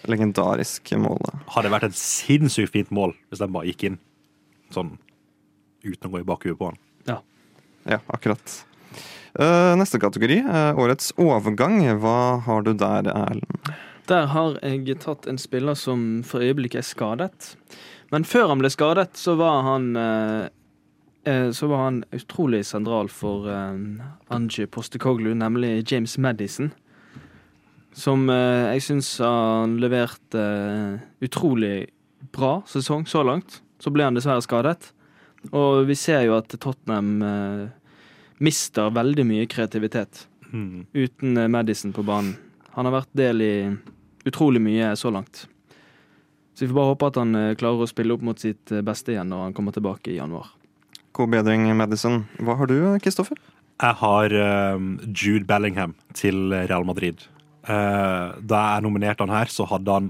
Legendarisk 0.09 0.91
mål. 0.97 1.21
da. 1.27 1.39
Hadde 1.53 1.71
vært 1.71 1.89
et 1.91 1.95
sinnssykt 1.99 2.73
fint 2.73 2.91
mål 2.91 3.13
hvis 3.29 3.39
den 3.43 3.53
bare 3.53 3.69
gikk 3.69 3.83
inn. 3.91 3.99
Sånn 4.73 4.97
uten 5.85 6.09
å 6.09 6.11
gå 6.11 6.19
i 6.23 6.27
bakhuet 6.27 6.57
på 6.57 6.71
han. 6.71 6.79
Ja, 7.87 7.99
akkurat. 8.11 8.65
Eh, 9.35 9.75
neste 9.77 9.99
kategori, 9.99 10.39
eh, 10.39 10.79
årets 10.79 11.13
overgang. 11.17 11.81
Hva 12.01 12.41
har 12.41 12.61
du 12.61 12.73
der, 12.73 13.03
Erlend? 13.13 13.73
Der 14.07 14.25
har 14.25 14.57
jeg 14.63 14.97
tatt 14.99 15.27
en 15.27 15.37
spiller 15.37 15.75
som 15.77 16.23
for 16.23 16.41
øyeblikket 16.41 16.81
er 16.81 16.87
skadet. 16.87 17.55
Men 18.11 18.23
før 18.23 18.49
han 18.49 18.59
ble 18.59 18.69
skadet, 18.73 19.13
så 19.13 19.37
var 19.37 19.61
han 19.63 19.95
eh, 19.95 20.49
Så 21.53 21.67
var 21.67 21.83
han 21.83 22.03
utrolig 22.11 22.65
sentral 22.65 23.07
for 23.07 23.45
Angie 24.31 24.65
Postekoglu, 24.65 25.35
nemlig 25.35 25.91
James 25.91 26.17
Madison. 26.17 26.71
Som 27.93 28.29
jeg 28.29 28.81
syns 28.81 29.19
han 29.19 29.77
leverte 29.77 31.01
utrolig 31.21 31.89
bra 32.31 32.63
sesong 32.65 33.05
så 33.05 33.21
langt. 33.21 33.61
Så 33.77 33.91
ble 33.93 34.07
han 34.07 34.15
dessverre 34.15 34.41
skadet. 34.41 34.89
Og 35.51 35.85
vi 35.85 35.93
ser 35.93 36.23
jo 36.25 36.37
at 36.39 36.47
Tottenham 36.49 37.69
mister 38.43 38.91
veldig 38.95 39.25
mye 39.27 39.47
kreativitet 39.51 40.25
mm. 40.51 40.89
uten 40.93 41.37
eh, 41.37 41.49
Madison 41.51 41.93
på 41.95 42.03
banen. 42.07 42.35
Han 42.75 42.87
har 42.87 42.99
vært 43.01 43.15
del 43.17 43.43
i 43.43 43.53
utrolig 44.29 44.61
mye 44.63 44.93
så 44.99 45.11
langt. 45.13 45.45
Så 46.53 46.65
vi 46.65 46.69
får 46.69 46.77
bare 46.77 46.93
håpe 46.93 47.09
at 47.11 47.19
han 47.21 47.35
eh, 47.35 47.55
klarer 47.59 47.85
å 47.85 47.89
spille 47.89 48.15
opp 48.15 48.25
mot 48.25 48.39
sitt 48.39 48.71
eh, 48.71 48.85
beste 48.85 49.15
igjen 49.15 49.31
når 49.31 49.47
han 49.47 49.57
kommer 49.57 49.75
tilbake 49.75 50.13
i 50.13 50.19
januar. 50.19 50.53
God 51.17 51.33
bedring, 51.33 51.67
Madison. 51.75 52.23
Hva 52.39 52.55
har 52.59 52.69
du, 52.69 52.77
Kristoffer? 53.03 53.39
Jeg 53.79 53.95
har 54.01 54.33
Jude 55.07 55.45
Bellingham 55.47 55.93
til 56.15 56.51
Real 56.51 56.83
Madrid. 56.87 57.23
Eh, 57.69 58.27
da 58.39 58.59
jeg 58.73 58.85
nominerte 58.85 59.25
han 59.25 59.33
her, 59.33 59.51
så 59.51 59.67
hadde 59.69 59.95
han 59.97 60.09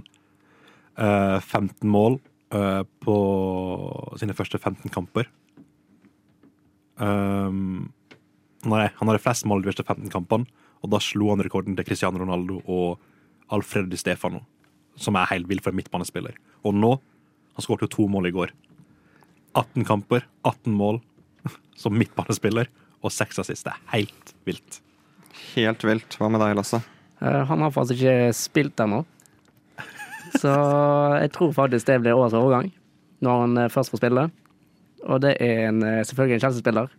eh, 0.96 1.40
15 1.42 1.90
mål 1.90 2.20
eh, 2.56 2.84
på 3.04 3.16
sine 4.22 4.36
første 4.38 4.62
15 4.62 4.94
kamper. 4.94 5.28
Um, 7.00 7.92
nei, 8.68 8.88
han 8.96 9.08
hadde 9.08 9.22
flest 9.24 9.46
mål 9.48 9.62
i 9.62 9.68
de 9.68 9.72
første 9.72 9.86
15 9.86 10.12
kampene, 10.12 10.48
og 10.84 10.92
da 10.94 11.00
slo 11.04 11.30
han 11.32 11.44
rekorden 11.44 11.76
til 11.78 11.86
Cristiano 11.88 12.20
Ronaldo 12.22 12.62
og 12.66 13.00
Alfred 13.56 13.90
Di 13.92 14.00
Stefano, 14.00 14.42
som 15.00 15.18
er 15.20 15.30
helt 15.32 15.48
vill 15.50 15.62
for 15.64 15.72
en 15.72 15.80
midtbanespiller. 15.80 16.36
Og 16.64 16.76
nå 16.76 16.98
Han 17.60 17.64
skåret 17.66 17.82
jo 17.84 17.88
to 17.92 18.04
mål 18.08 18.30
i 18.30 18.32
går. 18.32 18.52
18 19.58 19.84
kamper, 19.84 20.22
18 20.48 20.72
mål 20.72 21.02
som 21.82 21.92
midtbanespiller, 21.92 22.70
og 23.04 23.12
seks 23.12 23.40
assist. 23.42 23.66
Det 23.66 23.74
er 23.74 23.98
helt 23.98 24.32
vilt. 24.48 24.78
Helt 25.58 25.84
vilt. 25.84 26.16
Hva 26.16 26.30
med 26.32 26.40
deg, 26.40 26.54
Lasse? 26.56 26.80
Eh, 27.20 27.42
Han 27.50 27.60
har 27.66 27.74
faktisk 27.76 28.00
ikke 28.00 28.32
spilt 28.38 28.80
ennå. 28.80 29.02
Så 30.40 30.54
jeg 31.24 31.34
tror 31.36 31.52
faktisk 31.58 31.90
det 31.90 32.00
blir 32.06 32.16
årets 32.16 32.38
overgang, 32.40 32.72
når 33.20 33.44
han 33.44 33.58
eh, 33.66 33.72
først 33.74 33.92
får 33.92 34.04
spille. 34.06 34.30
Og 35.04 35.20
det 35.26 35.36
er 35.44 35.66
en, 35.68 35.84
eh, 35.84 36.04
selvfølgelig 36.08 36.38
en 36.38 36.46
Chelsea-spiller. 36.46 36.96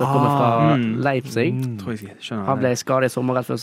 Som 0.00 0.08
kommer 0.08 0.30
fra 0.32 0.46
Ah, 0.50 0.76
mm. 0.80 0.86
Leipzig. 1.04 1.48
Tror 1.82 1.92
jeg 1.92 2.14
skjønner 2.24 2.46
Han 2.48 2.60
ble 2.62 2.70
skadet 2.80 3.10
i 3.10 3.12
sommer 3.12 3.36
rett 3.36 3.48
før 3.50 3.60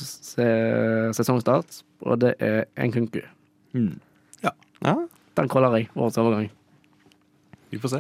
sesongstart, 1.18 1.80
og 2.06 2.20
det 2.22 2.36
er 2.44 2.66
en 2.78 2.94
kunku. 2.94 3.22
mm. 3.74 3.96
Ja, 4.86 4.94
Den 5.38 5.48
kaller 5.50 5.74
jeg 5.80 5.88
årets 5.98 6.18
overgang. 6.22 6.52
Vi 7.74 7.80
får 7.82 7.90
se. 7.96 8.00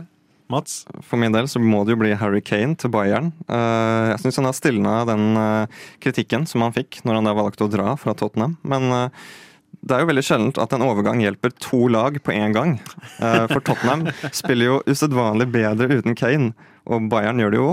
Mats? 0.53 0.75
For 1.03 1.17
min 1.19 1.33
del 1.33 1.47
så 1.49 1.59
må 1.59 1.81
det 1.85 1.95
jo 1.95 1.99
bli 2.03 2.13
Harry 2.15 2.39
Kane 2.45 2.77
til 2.79 2.91
Bayern. 2.93 3.31
Eh, 3.49 4.11
jeg 4.13 4.21
syns 4.21 4.37
han 4.39 4.45
har 4.47 4.55
stilna 4.55 4.93
den 5.09 5.25
eh, 5.41 5.81
kritikken 6.05 6.45
som 6.47 6.61
han 6.63 6.75
fikk 6.77 7.01
når 7.03 7.17
han 7.19 7.27
da 7.27 7.33
valgte 7.35 7.65
å 7.65 7.71
dra 7.73 7.95
fra 7.99 8.13
Tottenham. 8.15 8.53
Men 8.63 8.87
eh, 8.93 9.09
Det 9.81 9.97
er 9.97 10.05
jo 10.05 10.09
veldig 10.13 10.23
sjeldent 10.29 10.57
at 10.61 10.71
en 10.77 10.85
overgang 10.87 11.19
hjelper 11.25 11.51
to 11.61 11.87
lag 11.91 12.21
på 12.23 12.31
én 12.37 12.53
gang. 12.55 12.77
Eh, 13.19 13.43
For 13.51 13.59
Tottenham 13.59 14.07
spiller 14.39 14.65
jo 14.69 14.77
usedvanlig 14.87 15.49
bedre 15.51 15.89
uten 15.97 16.15
Kane. 16.15 16.53
Og 16.87 17.09
Bayern 17.11 17.41
gjør 17.41 17.53
det 17.53 17.59
jo 17.59 17.69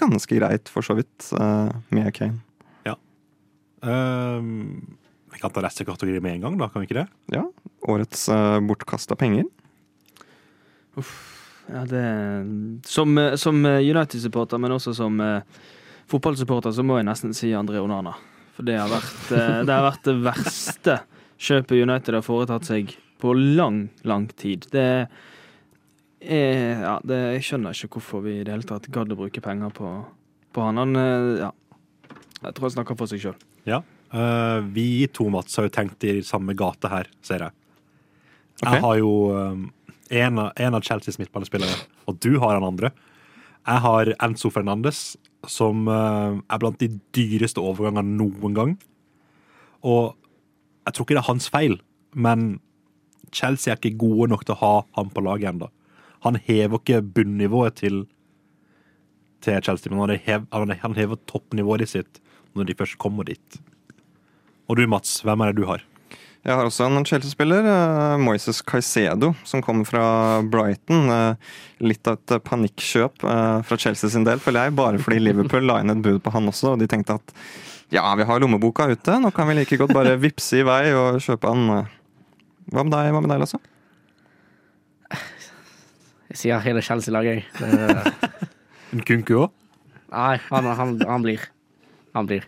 ganske 0.00 0.36
greit, 0.36 0.68
for 0.68 0.84
så 0.84 0.96
vidt, 0.98 1.30
eh, 1.36 1.72
med 1.96 2.12
Kane. 2.16 2.40
Ja. 2.84 2.96
vi 5.30 5.38
kan 5.40 5.52
ta 5.54 5.62
neste 5.64 5.86
kategori 5.88 6.20
med 6.20 6.34
en 6.34 6.40
gang, 6.46 6.58
da. 6.60 6.68
Kan 6.68 6.82
vi 6.82 6.90
ikke 6.90 7.00
det? 7.00 7.08
Ja, 7.32 7.46
årets 7.88 8.28
uh, 8.28 8.60
bortkasta 8.60 9.16
penger. 9.16 9.44
Ja, 11.70 11.84
det 11.84 12.04
Som, 12.86 13.18
eh, 13.18 13.36
som 13.36 13.64
United-supporter, 13.64 14.58
men 14.58 14.72
også 14.72 14.94
som 14.94 15.20
uh, 15.20 15.40
fotballsupporter, 16.10 16.72
så 16.72 16.82
må 16.82 16.98
jeg 16.98 17.08
nesten 17.08 17.34
si 17.36 17.54
André 17.54 17.80
Onana. 17.80 18.16
For 18.56 18.66
det 18.66 18.76
har 18.80 18.90
vært 18.90 19.32
uh, 19.32 19.62
det, 19.64 19.72
har 19.72 19.86
vært 19.86 20.04
det 20.08 20.16
verste 20.24 20.98
kjøpet 21.40 21.82
United 21.86 22.18
har 22.18 22.26
foretatt 22.26 22.68
seg 22.68 22.96
på 23.20 23.32
lang, 23.36 23.88
lang 24.04 24.28
tid. 24.40 24.66
Det 24.72 24.80
er 24.80 25.06
Ja, 26.20 26.98
det, 27.06 27.16
jeg 27.36 27.44
skjønner 27.46 27.76
ikke 27.76 27.96
hvorfor 27.96 28.24
vi 28.26 28.40
i 28.40 28.44
det 28.44 28.52
hele 28.52 28.68
tatt 28.68 28.90
gadd 28.92 29.12
å 29.14 29.16
bruke 29.16 29.40
penger 29.44 29.72
på, 29.72 29.92
på 30.52 30.66
han. 30.66 30.80
Han 30.82 31.00
eh, 31.00 31.46
Ja. 31.46 31.54
Jeg 32.40 32.56
tror 32.56 32.70
han 32.70 32.72
snakker 32.72 32.96
for 32.96 33.10
seg 33.10 33.20
sjøl. 33.20 33.40
Ja. 33.68 33.82
Uh, 34.10 34.64
vi 34.72 35.04
to, 35.12 35.26
Mats, 35.30 35.58
har 35.58 35.66
jo 35.68 35.72
tenkt 35.74 36.04
i 36.08 36.18
samme 36.24 36.54
gate 36.56 36.88
her, 36.88 37.10
ser 37.24 37.44
jeg. 37.44 37.56
Okay. 38.60 38.72
Jeg 38.72 38.84
har 38.84 38.96
jo 38.96 39.10
um, 39.36 39.66
en, 40.08 40.40
av, 40.40 40.48
en 40.56 40.76
av 40.78 40.84
Chelseas 40.84 41.20
midtbanespillere, 41.20 41.76
og 42.08 42.16
du 42.24 42.32
har 42.40 42.56
den 42.56 42.66
andre. 42.66 42.90
Jeg 43.60 43.84
har 43.84 44.12
Enzo 44.24 44.50
Fernandes, 44.52 45.02
som 45.48 45.84
uh, 45.88 46.40
er 46.40 46.62
blant 46.62 46.80
de 46.80 46.88
dyreste 47.16 47.60
overgangene 47.60 48.16
noen 48.16 48.56
gang. 48.56 48.74
Og 49.84 50.16
jeg 50.88 50.96
tror 50.96 51.06
ikke 51.06 51.18
det 51.18 51.22
er 51.22 51.30
hans 51.30 51.50
feil, 51.52 51.78
men 52.16 52.54
Chelsea 53.36 53.72
er 53.72 53.78
ikke 53.78 54.00
gode 54.00 54.32
nok 54.32 54.48
til 54.48 54.56
å 54.56 54.62
ha 54.64 54.74
ham 54.96 55.12
på 55.12 55.22
laget 55.28 55.52
ennå. 55.52 55.70
Han 56.26 56.38
hever 56.46 56.80
ikke 56.80 57.02
bunnivået 57.02 57.80
til, 57.80 58.02
til 59.40 59.62
Chelsea, 59.64 59.92
men 59.92 60.02
han 60.04 60.18
hever, 60.24 60.74
han 60.82 60.98
hever 60.98 61.20
toppnivået 61.30 61.88
sitt 61.88 62.20
når 62.54 62.66
de 62.66 62.74
først 62.74 62.98
kommer 62.98 63.28
dit. 63.28 63.60
Og 64.68 64.76
du, 64.78 64.86
Mats, 64.90 65.20
hvem 65.26 65.40
er 65.40 65.52
det 65.52 65.62
du 65.62 65.68
har? 65.68 65.84
Jeg 66.40 66.56
har 66.56 66.64
også 66.64 66.86
en 66.88 67.04
Chelsea-spiller, 67.04 67.66
eh, 67.68 68.18
Moises 68.18 68.62
Caicedo, 68.64 69.34
som 69.44 69.60
kommer 69.60 69.84
fra 69.84 70.40
Brighton. 70.40 71.10
Eh, 71.12 71.34
litt 71.84 72.08
av 72.08 72.16
et 72.16 72.42
panikkjøp 72.46 73.26
eh, 73.28 73.58
fra 73.68 73.76
Chelsea 73.76 74.08
sin 74.08 74.24
del, 74.24 74.40
føler 74.40 74.70
jeg, 74.70 74.76
bare 74.78 75.02
fordi 75.02 75.18
Liverpool 75.20 75.68
la 75.68 75.80
inn 75.82 75.92
et 75.92 76.00
bud 76.00 76.22
på 76.24 76.32
han 76.32 76.48
også, 76.48 76.72
og 76.72 76.80
de 76.80 76.88
tenkte 76.88 77.18
at 77.20 77.34
ja, 77.92 78.06
vi 78.16 78.24
har 78.24 78.40
lommeboka 78.40 78.86
ute, 78.88 79.18
nå 79.20 79.32
kan 79.36 79.50
vi 79.50 79.58
like 79.58 79.76
godt 79.76 79.92
bare 79.92 80.16
vippse 80.24 80.62
i 80.62 80.64
vei 80.64 80.94
og 80.94 81.20
kjøpe 81.20 81.52
han. 81.52 81.90
Hva 82.72 82.86
med 82.86 82.94
deg, 82.96 83.12
hva 83.12 83.20
med 83.20 83.34
deg 83.34 83.44
Lasse? 83.44 83.60
Jeg 86.30 86.38
sier 86.44 86.62
hele 86.64 86.82
Chelsea-laget, 86.84 87.42
jeg. 87.60 88.14
En 88.94 89.02
kunku 89.06 89.36
òg? 89.44 89.52
Nei, 90.10 90.36
han, 90.48 90.66
han, 90.74 90.96
han 91.06 91.22
blir. 91.22 91.44
Han 92.16 92.26
blir. 92.26 92.46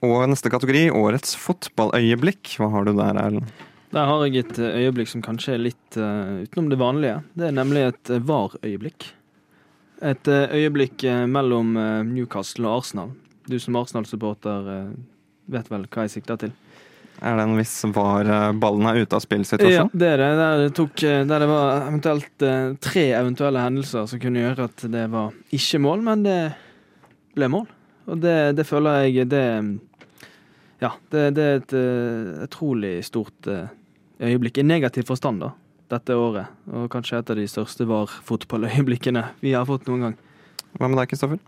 Og 0.00 0.22
neste 0.32 0.48
kategori, 0.52 0.86
årets 0.96 1.34
fotballøyeblikk. 1.36 2.54
Hva 2.56 2.70
har 2.72 2.88
du 2.88 2.94
der, 2.96 3.18
Erlend? 3.20 3.50
Der 3.92 4.06
har 4.08 4.22
jeg 4.24 4.44
et 4.46 4.60
eh, 4.62 4.86
øyeblikk 4.86 5.10
som 5.10 5.24
kanskje 5.24 5.56
er 5.56 5.64
litt 5.66 5.98
uh, 5.98 6.40
utenom 6.46 6.70
det 6.70 6.78
vanlige. 6.80 7.16
Det 7.36 7.48
er 7.48 7.56
nemlig 7.56 7.82
et 7.88 8.12
uh, 8.14 8.20
VAR-øyeblikk. 8.22 9.08
Et 10.08 10.30
uh, 10.30 10.54
øyeblikk 10.56 11.04
uh, 11.04 11.26
mellom 11.28 11.74
eh, 11.76 11.98
Newcastle 12.08 12.70
og 12.70 12.80
Arsenal. 12.80 13.12
Du 13.50 13.58
som 13.58 13.76
Arsenal-supporter 13.80 14.68
eh, 14.70 14.90
vet 15.50 15.70
vel 15.72 15.86
hva 15.90 16.06
jeg 16.06 16.14
sikter 16.14 16.38
til? 16.38 16.52
Er 17.20 17.36
det 17.36 17.44
en 17.44 17.56
viss 17.58 17.74
var 17.92 18.24
eh, 18.24 18.52
ballen 18.56 18.86
er 18.88 19.02
ute 19.02 19.12
av 19.12 19.20
Ja, 19.20 19.26
spill-situasjon? 19.26 19.90
det 19.92 20.08
er 20.08 20.22
det. 20.22 20.28
Der 20.38 20.62
det, 20.62 20.70
tok, 20.78 21.02
eh, 21.04 21.20
der 21.28 21.42
det 21.44 21.48
var 21.50 21.82
eventuelt 21.84 22.44
eh, 22.46 22.70
tre 22.80 23.04
eventuelle 23.18 23.60
hendelser 23.60 24.06
som 24.08 24.22
kunne 24.22 24.40
gjøre 24.40 24.68
at 24.70 24.84
det 24.94 25.04
var 25.12 25.34
ikke 25.52 25.82
mål, 25.84 26.04
men 26.06 26.24
det 26.24 26.38
ble 27.36 27.50
mål. 27.52 27.66
Og 28.10 28.22
det, 28.24 28.36
det 28.56 28.66
føler 28.66 29.04
jeg 29.04 29.28
det 29.30 29.44
Ja, 30.80 30.94
det, 31.12 31.26
det 31.36 31.44
er 31.44 31.58
et 31.60 31.74
utrolig 32.48 32.94
stort 33.04 33.50
øyeblikk. 34.16 34.62
I 34.62 34.64
negativ 34.64 35.04
forstand, 35.10 35.44
da, 35.44 35.52
dette 35.92 36.16
året. 36.16 36.48
Og 36.72 36.88
kanskje 36.90 37.20
et 37.20 37.30
av 37.30 37.36
de 37.36 37.44
største 37.52 37.84
VAR-fotballøyeblikkene 37.84 39.26
vi 39.44 39.52
har 39.52 39.68
fått 39.68 39.84
noen 39.90 40.06
gang. 40.08 40.16
Hva 40.80 40.88
med 40.88 40.96
deg, 41.02 41.12
Kristoffer? 41.12 41.42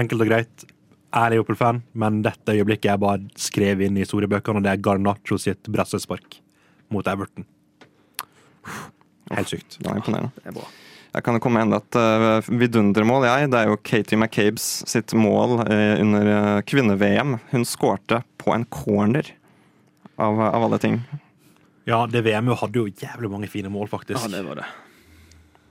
Enkelt 0.00 0.24
og 0.24 0.30
greit. 0.32 0.64
Er 1.10 1.32
Liverpool-fan, 1.32 1.80
men 1.98 2.20
dette 2.22 2.54
øyeblikket 2.54 2.92
er 2.92 3.00
bare 3.02 3.24
skrevet 3.38 3.88
inn 3.88 3.96
i 3.98 4.04
historiebøkene, 4.04 4.60
og 4.60 4.66
det 4.66 4.74
er 4.74 4.84
Garnaccio 4.84 5.38
sitt 5.42 5.66
brassespark 5.72 6.38
mot 6.94 7.06
Everton. 7.10 7.46
Helt 9.34 9.50
sykt. 9.50 9.78
Det 9.80 9.90
er 9.90 9.98
imponerende. 9.98 10.30
Det 10.38 10.52
er 10.52 10.56
bra. 10.60 10.68
Jeg 11.10 11.26
kan 11.26 11.34
jo 11.34 11.42
komme 11.42 11.58
med 11.58 11.66
enda 11.66 11.80
et 11.80 11.96
uh, 11.98 12.50
vidundermål, 12.60 13.26
jeg. 13.26 13.48
Det 13.50 13.58
er 13.58 13.72
jo 13.72 13.80
Katie 13.82 14.18
McCabes 14.18 14.66
sitt 14.86 15.14
mål 15.18 15.64
eh, 15.64 15.96
under 15.98 16.30
eh, 16.30 16.60
kvinne-VM. 16.70 17.34
Hun 17.50 17.66
skårte 17.66 18.20
på 18.38 18.54
en 18.54 18.66
corner, 18.70 19.32
av, 20.20 20.38
av 20.38 20.68
alle 20.68 20.78
ting. 20.78 21.00
Ja, 21.88 22.04
det 22.06 22.22
VM-et 22.28 22.60
hadde 22.60 22.78
jo 22.78 22.86
jævlig 22.86 23.32
mange 23.32 23.50
fine 23.50 23.72
mål, 23.72 23.90
faktisk. 23.90 24.22
Ja, 24.22 24.30
det 24.36 24.44
var 24.46 24.62
det. 24.62 24.68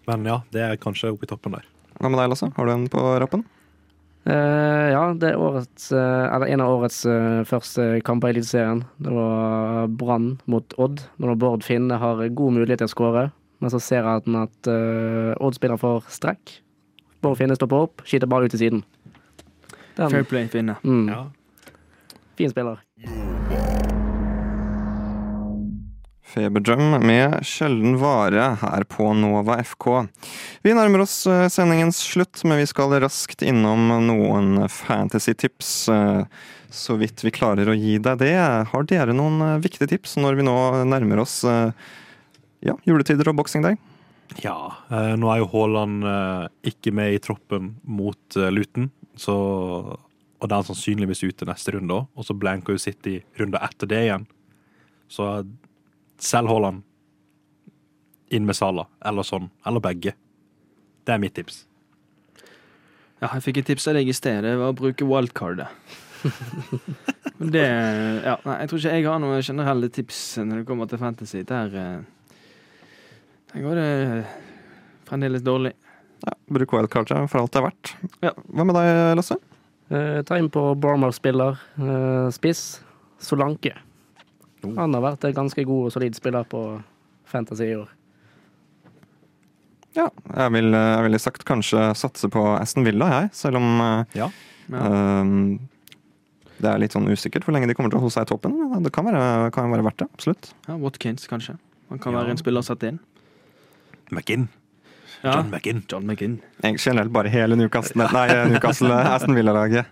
Men 0.09 0.27
ja, 0.27 0.41
det 0.51 0.65
er 0.65 0.81
kanskje 0.81 1.13
oppe 1.13 1.27
i 1.27 1.31
toppen 1.31 1.55
der. 1.55 1.67
Hva 1.99 2.11
med 2.11 2.19
deg, 2.19 2.33
Lasse? 2.33 2.51
Har 2.57 2.67
du 2.67 2.73
en 2.73 2.89
på 2.91 3.05
rappen? 3.23 3.45
Eh, 4.27 4.87
ja, 4.91 5.03
det 5.15 5.31
er 5.31 5.39
årets, 5.39 5.91
uh, 5.95 6.27
eller 6.35 6.51
en 6.51 6.61
av 6.61 6.73
årets 6.75 6.99
uh, 7.07 7.41
første 7.47 8.01
kamper 8.05 8.29
i 8.29 8.35
Eliteserien. 8.35 8.83
Det 8.99 9.13
var 9.15 9.87
Brann 9.87 10.33
mot 10.51 10.75
Odd. 10.77 11.05
Når 11.23 11.39
Bård 11.39 11.65
Finne 11.65 11.97
har 12.01 12.21
god 12.27 12.57
mulighet 12.59 12.83
til 12.83 12.89
å 12.91 12.93
skåre, 12.93 13.25
men 13.63 13.73
så 13.73 13.79
ser 13.81 14.05
han 14.07 14.41
at 14.43 14.69
uh, 14.69 15.33
Odd 15.39 15.57
spiller 15.57 15.79
for 15.81 16.05
strekk. 16.11 16.59
Bård 17.23 17.39
Finne 17.39 17.57
stopper 17.57 17.87
opp, 17.87 18.05
skyter 18.07 18.29
bare 18.29 18.47
ut 18.47 18.55
til 18.55 18.65
siden. 18.67 18.85
Den, 19.95 20.11
Fair 20.11 20.27
play, 20.27 20.47
Finne. 20.51 20.77
mm, 20.83 21.09
Ja. 21.09 21.25
Fin 22.39 22.53
spiller. 22.53 22.79
Feberdrøm 26.29 26.99
med 27.01 27.39
sjelden 27.47 27.95
vare 27.97 28.51
her 28.61 28.83
på 28.89 29.07
Nova 29.17 29.55
FK. 29.65 29.87
Vi 30.61 30.73
nærmer 30.77 31.01
oss 31.01 31.23
eh, 31.29 31.47
sendingens 31.49 31.97
slutt, 32.05 32.43
men 32.45 32.59
vi 32.61 32.67
skal 32.69 32.93
raskt 33.01 33.41
innom 33.45 33.87
noen 34.05 34.67
fantasy-tips. 34.69 35.71
eh, 35.89 36.25
Så 36.69 36.99
vidt 37.01 37.23
vi 37.25 37.33
klarer 37.33 37.71
å 37.71 37.73
gi 37.77 37.95
deg 37.97 38.19
det. 38.21 38.35
Har 38.69 38.85
dere 38.85 39.15
noen 39.17 39.41
eh, 39.41 39.61
viktige 39.63 39.89
tips 39.89 40.19
når 40.21 40.37
vi 40.37 40.45
nå 40.45 40.57
nærmer 40.85 41.23
oss 41.23 41.39
ja, 41.45 42.75
juletider 42.85 43.31
og 43.31 43.39
boksing 43.39 43.65
day? 43.65 43.79
Ja, 44.43 44.75
nå 45.17 45.31
er 45.33 45.39
jo 45.41 45.47
Haaland 45.49 46.03
ikke 46.67 46.91
med 46.93 47.15
i 47.15 47.21
troppen 47.23 47.71
mot 47.89 48.37
Luton, 48.53 48.91
så 49.17 49.33
Og 49.33 50.45
da 50.45 50.59
er 50.59 50.61
han 50.61 50.67
sannsynligvis 50.67 51.23
ute 51.25 51.47
neste 51.49 51.73
runde 51.73 51.95
òg, 51.97 52.05
og 52.13 52.27
så 52.27 52.35
blanker 52.37 52.75
jo 52.77 52.83
City 52.83 53.15
runde 53.39 53.57
etter 53.65 53.89
det 53.89 54.03
igjen. 54.05 54.27
Så 55.09 55.25
selg 56.19 56.51
Haaland. 56.51 56.83
Inn 58.29 58.45
med 58.45 58.57
Salah, 58.57 58.85
eller 59.05 59.25
sånn. 59.25 59.49
Eller 59.65 59.81
begge. 59.81 60.13
Det 61.07 61.15
er 61.15 61.21
mitt 61.21 61.33
tips. 61.37 61.63
Ja, 63.19 63.31
jeg 63.33 63.43
fikk 63.47 63.57
et 63.61 63.67
tips 63.71 63.87
av 63.89 63.97
deg 63.97 64.07
i 64.07 64.15
sted. 64.15 64.43
Det 64.45 64.53
var 64.59 64.71
å 64.71 64.77
bruke 64.77 65.07
wildcardet. 65.07 65.71
Men 67.39 67.51
det 67.55 67.65
Ja, 67.65 68.35
nei, 68.43 68.55
jeg 68.61 68.69
tror 68.69 68.81
ikke 68.81 68.93
jeg 68.95 69.07
har 69.07 69.19
noen 69.23 69.43
generelle 69.45 69.89
tips 69.95 70.21
når 70.43 70.61
det 70.61 70.67
kommer 70.69 70.89
til 70.91 71.01
fantasy. 71.01 71.41
Der, 71.47 71.75
eh, 71.79 72.39
der 73.53 73.65
går 73.65 73.79
det 73.79 73.91
fremdeles 75.09 75.43
dårlig. 75.43 75.73
Ja, 76.25 76.35
Bruk 76.51 76.75
wildcardet 76.75 77.29
for 77.31 77.41
alt 77.41 77.55
det 77.55 77.61
er 77.61 77.67
verdt. 77.69 77.93
Ja. 78.27 78.33
Hva 78.51 78.67
med 78.67 78.75
deg, 78.77 78.91
Lasse? 79.19 79.39
Eh, 79.89 80.19
ta 80.27 80.37
inn 80.37 80.51
på 80.53 80.63
Bournemouth-spiller, 80.77 81.57
eh, 81.81 82.29
spiss, 82.35 82.81
Solanke. 83.23 83.73
Oh. 84.63 84.73
Han 84.75 84.93
har 84.93 85.01
vært 85.01 85.23
en 85.29 85.33
ganske 85.33 85.63
god 85.65 85.85
og 85.87 85.91
solid 85.95 86.15
spiller 86.15 86.43
på 86.43 86.63
Fantasy 87.29 87.63
i 87.71 87.75
år. 87.79 87.87
Ja, 89.95 90.09
jeg 90.35 90.51
vil- 90.51 90.71
jeg 90.73 91.03
ville 91.03 91.19
sagt 91.19 91.45
kanskje 91.45 91.95
satse 91.95 92.29
på 92.29 92.43
Aston 92.59 92.83
Villa, 92.85 93.07
jeg. 93.21 93.29
Selv 93.33 93.55
om 93.57 93.81
eh, 93.81 94.05
Ja. 94.15 94.29
Ja. 94.69 95.21
Um, 95.21 95.59
det 96.61 96.69
er 96.69 96.77
litt 96.77 96.91
sånn 96.91 97.07
usikkert 97.09 97.43
hvor 97.45 97.53
lenge 97.55 97.67
de 97.67 97.73
kommer 97.73 97.89
til 97.89 97.97
å 97.97 98.01
holde 98.01 98.13
seg 98.13 98.27
i 98.27 98.29
toppen. 98.35 98.83
Det 98.83 98.91
kan 98.93 99.05
være, 99.05 99.51
kan 99.51 99.71
være 99.71 99.81
verdt 99.83 99.97
det. 99.97 100.07
Absolutt. 100.13 100.53
Ja, 100.67 100.75
Watkins, 100.77 101.25
kanskje. 101.27 101.57
Han 101.89 101.97
kan 101.99 102.13
Ja. 102.13 102.19
være 102.19 102.29
en 102.31 102.37
spiller 102.37 102.61
satt 102.61 102.83
inn. 102.83 102.99
McGinn. 104.11 104.47
Ja. 105.23 105.35
John 105.37 105.49
McGinn. 105.49 105.83
John 105.89 106.05
McGinn. 106.05 106.39
Generelt 106.61 107.11
bare 107.11 107.29
hele 107.29 107.55
Newcastle, 107.55 108.07
nei, 108.13 108.27
Newcastle 108.49 108.91
Aston 108.93 109.33
Villa-laget. 109.35 109.85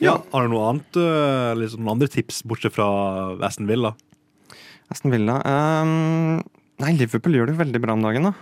Ja, 0.00 0.16
Har 0.32 0.46
du 0.46 0.52
noe 0.52 0.68
annet, 0.70 0.96
eh, 0.96 1.50
liksom 1.60 1.84
noen 1.84 1.98
andre 1.98 2.08
tips, 2.08 2.42
bortsett 2.48 2.72
fra 2.72 2.86
Aston 3.44 3.68
Villa? 3.68 3.92
Aston 4.90 5.12
Villa 5.12 5.36
um, 5.44 6.40
Nei, 6.80 6.94
Liverpool 6.96 7.36
gjør 7.36 7.50
det 7.50 7.54
jo 7.54 7.60
veldig 7.60 7.82
bra 7.84 7.94
om 7.94 8.06
dagen, 8.06 8.30
da. 8.30 8.32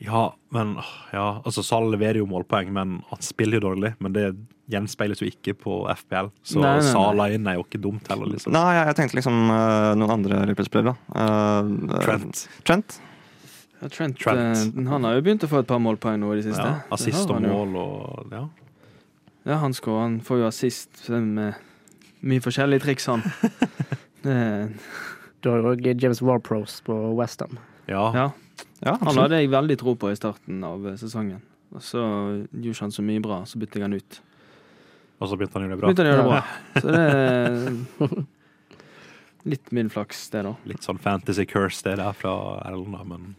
Ja, 0.00 0.30
men 0.48 0.78
ja, 1.12 1.42
altså 1.44 1.64
Sal 1.64 1.90
leverer 1.92 2.20
jo 2.22 2.28
målpoeng, 2.28 2.70
men 2.72 3.00
han 3.10 3.24
spiller 3.24 3.58
jo 3.58 3.66
dårlig. 3.66 3.90
Men 4.00 4.14
det 4.16 4.24
gjenspeiles 4.72 5.20
jo 5.20 5.28
ikke 5.28 5.52
på 5.60 5.80
FPL, 5.92 6.30
så 6.40 6.62
Nei, 6.62 6.70
nei, 6.70 6.84
nei. 6.84 6.92
Sala 6.92 7.26
inn 7.34 7.50
er 7.50 7.58
jo 7.58 7.66
ikke 7.66 7.80
dumt 7.84 8.08
heller, 8.08 8.30
liksom. 8.32 8.54
Nei, 8.56 8.64
jeg, 8.78 8.86
jeg 8.88 8.98
tenkte 9.00 9.18
liksom 9.18 9.42
uh, 9.52 9.92
noen 10.00 10.14
andre 10.14 10.40
Liverpool-spillere. 10.48 10.94
da. 10.94 11.24
Eh, 11.24 12.00
Trent. 12.06 12.44
Trent. 12.64 12.96
Ja, 13.80 13.90
Trent, 13.92 14.16
Trent. 14.20 14.76
Uh, 14.76 14.88
han 14.92 15.08
har 15.08 15.18
jo 15.18 15.26
begynt 15.26 15.44
å 15.44 15.50
få 15.52 15.60
et 15.64 15.68
par 15.68 15.82
målpoeng 15.84 16.20
nå 16.22 16.32
i 16.32 16.40
det 16.40 16.48
siste. 16.48 16.64
Ja, 16.64 16.80
assist 16.96 17.32
og 17.32 17.44
mål 17.44 17.76
og 17.80 18.36
ja. 18.36 18.44
Ja, 19.48 19.56
han 19.62 19.74
skårer. 19.76 20.02
Han 20.04 20.18
får 20.24 20.42
jo 20.42 20.46
assist 20.48 21.08
med 21.08 21.54
mye 22.20 22.44
forskjellige 22.44 22.84
triks, 22.86 23.06
han. 23.10 23.24
Du 25.40 25.48
har 25.48 25.62
jo 25.62 25.70
òg 25.70 25.86
James 25.96 26.18
Warprose 26.20 26.82
på 26.84 26.92
Westham. 27.16 27.54
ja. 27.88 28.02
ja, 28.12 28.26
Ja, 28.84 28.98
han 29.00 29.16
hadde 29.16 29.38
jeg 29.40 29.48
veldig 29.52 29.76
tro 29.80 29.94
på 29.96 30.10
i 30.12 30.16
starten 30.18 30.60
av 30.64 30.84
eh, 30.88 30.98
sesongen. 31.00 31.40
Og 31.72 31.80
så 31.84 32.00
gjorde 32.52 32.84
han 32.84 32.92
så 32.92 33.04
mye 33.06 33.22
bra, 33.24 33.38
så 33.48 33.56
bytte 33.60 33.78
jeg 33.80 33.86
han 33.86 33.96
ut. 33.96 34.18
Og 35.20 35.28
så 35.30 35.36
begynte 35.40 35.56
han 35.56 35.64
å 35.64 35.68
gjøre 35.68 35.76
det 35.76 35.80
bra. 35.80 35.88
Begynte 35.88 36.04
han 36.04 36.10
å 36.10 36.12
gjøre 36.12 36.22
det 36.22 36.32
bra. 36.32 36.42
Så 36.76 36.86
det 36.92 37.02
er 38.20 38.26
litt 39.54 39.72
min 39.76 39.88
flaks, 39.92 40.26
det, 40.34 40.44
da. 40.48 40.54
Litt 40.68 40.84
sånn 40.84 41.00
fantasy 41.00 41.46
curse 41.48 41.84
det 41.86 41.96
der 42.00 42.16
fra 42.16 42.34
Erlend, 42.68 42.92
da, 42.96 43.04
men 43.08 43.30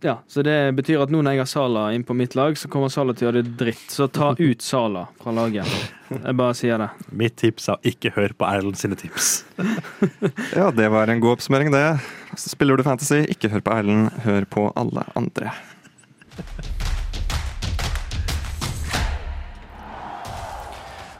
Ja, 0.00 0.18
Så 0.30 0.42
det 0.46 0.54
betyr 0.78 1.00
at 1.02 1.10
nå 1.10 1.20
når 1.22 1.34
jeg 1.34 1.42
har 1.42 1.48
Sala 1.50 1.88
inn 1.94 2.04
på 2.06 2.14
mitt 2.14 2.36
lag, 2.38 2.54
så 2.58 2.68
kommer 2.70 2.90
Sala 2.92 3.14
til 3.16 3.26
å 3.26 3.30
gjøre 3.32 3.42
det 3.42 3.56
dritt. 3.58 3.86
Så 3.90 4.06
ta 4.12 4.30
ut 4.38 4.62
Sala 4.62 5.06
fra 5.18 5.34
laget. 5.34 5.66
Jeg 6.08 6.36
bare 6.38 6.54
sier 6.56 6.78
det. 6.78 6.88
mitt 7.10 7.36
tips 7.36 7.66
er 7.74 7.82
ikke 7.90 8.14
høre 8.14 8.36
på 8.38 8.46
Erlend 8.48 8.78
sine 8.80 8.98
tips. 8.98 9.44
Ja, 10.58 10.70
det 10.74 10.88
var 10.90 11.10
en 11.10 11.20
god 11.20 11.38
oppsummering, 11.38 11.70
det. 11.74 11.98
Spiller 12.38 12.78
du 12.78 12.84
fantasy, 12.86 13.24
ikke 13.30 13.50
hør 13.52 13.64
på 13.66 13.74
Erlend, 13.74 14.10
hør 14.24 14.46
på 14.48 14.68
alle 14.78 15.04
andre. 15.18 15.52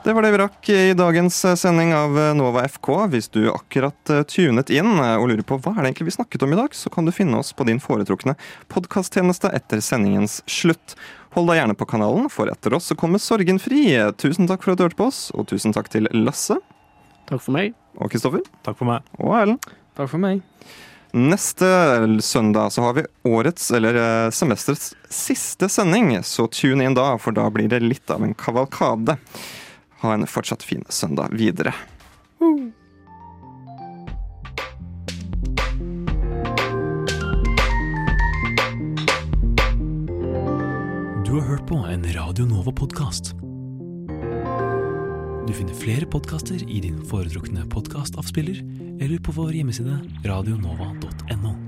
Det 0.09 0.15
var 0.15 0.23
det 0.25 0.31
vi 0.33 0.39
rakk 0.41 0.69
i 0.73 0.93
dagens 0.97 1.37
sending 1.61 1.91
av 1.93 2.15
Nova 2.37 2.63
FK. 2.65 2.87
Hvis 3.13 3.27
du 3.29 3.51
akkurat 3.53 4.09
eh, 4.11 4.23
tunet 4.25 4.71
inn 4.73 4.95
og 4.97 5.27
lurer 5.29 5.45
på 5.45 5.59
hva 5.61 5.75
er 5.75 5.83
det 5.83 5.91
egentlig 5.91 6.07
vi 6.07 6.15
snakket 6.15 6.47
om 6.47 6.55
i 6.55 6.57
dag, 6.57 6.73
så 6.73 6.89
kan 6.89 7.05
du 7.05 7.13
finne 7.13 7.37
oss 7.37 7.51
på 7.53 7.67
din 7.69 7.77
foretrukne 7.77 8.33
podkasttjeneste 8.73 9.51
etter 9.53 9.83
sendingens 9.85 10.39
slutt. 10.49 10.95
Hold 11.37 11.53
deg 11.53 11.61
gjerne 11.61 11.77
på 11.77 11.91
kanalen, 11.93 12.33
for 12.33 12.49
etter 12.49 12.79
oss 12.79 12.89
så 12.89 12.97
kommer 12.97 13.21
Sorgenfri. 13.21 13.83
Tusen 14.17 14.49
takk 14.49 14.65
for 14.65 14.73
at 14.73 14.81
du 14.81 14.87
hørte 14.87 15.01
på 15.03 15.11
oss, 15.11 15.21
og 15.37 15.45
tusen 15.53 15.77
takk 15.77 15.93
til 15.93 16.09
Lasse 16.17 16.57
Takk 17.29 17.45
for 17.45 17.59
meg. 17.59 17.77
og 18.01 18.09
Kristoffer 18.09 18.49
Takk 18.65 18.81
for 18.81 18.89
meg. 18.95 19.13
og 19.21 19.37
Erlend. 19.43 19.71
Takk 19.93 20.09
for 20.17 20.25
meg. 20.25 20.41
Neste 21.13 21.69
søndag 22.25 22.73
så 22.73 22.89
har 22.89 22.97
vi 22.97 23.09
årets, 23.29 23.69
eller 23.77 24.03
eh, 24.07 24.33
semesterets, 24.33 24.95
siste 25.13 25.69
sending, 25.69 26.15
så 26.25 26.49
tune 26.49 26.89
inn 26.89 26.97
da, 26.97 27.11
for 27.21 27.37
da 27.37 27.51
blir 27.53 27.69
det 27.69 27.85
litt 27.85 28.09
av 28.09 28.25
en 28.25 28.33
kavalkade. 28.33 29.21
Ha 29.99 30.14
en 30.14 30.26
fortsatt 30.26 30.62
fin 30.62 30.84
søndag 30.88 31.28
videre. 31.32 31.74
Du 41.26 41.34
har 41.34 41.40
hørt 41.40 41.66
på 41.68 41.76
en 41.76 42.07
Radio 42.14 42.46
Nova-podkast. 42.46 43.34
Du 45.49 45.53
finner 45.53 45.74
flere 45.74 46.07
podkaster 46.07 46.62
i 46.70 46.80
din 46.80 47.05
foretrukne 47.05 47.66
podkastavspiller 47.68 48.62
eller 49.01 49.18
på 49.18 49.32
vår 49.36 49.53
hjemmeside 49.61 50.01
radionova.no. 50.24 51.68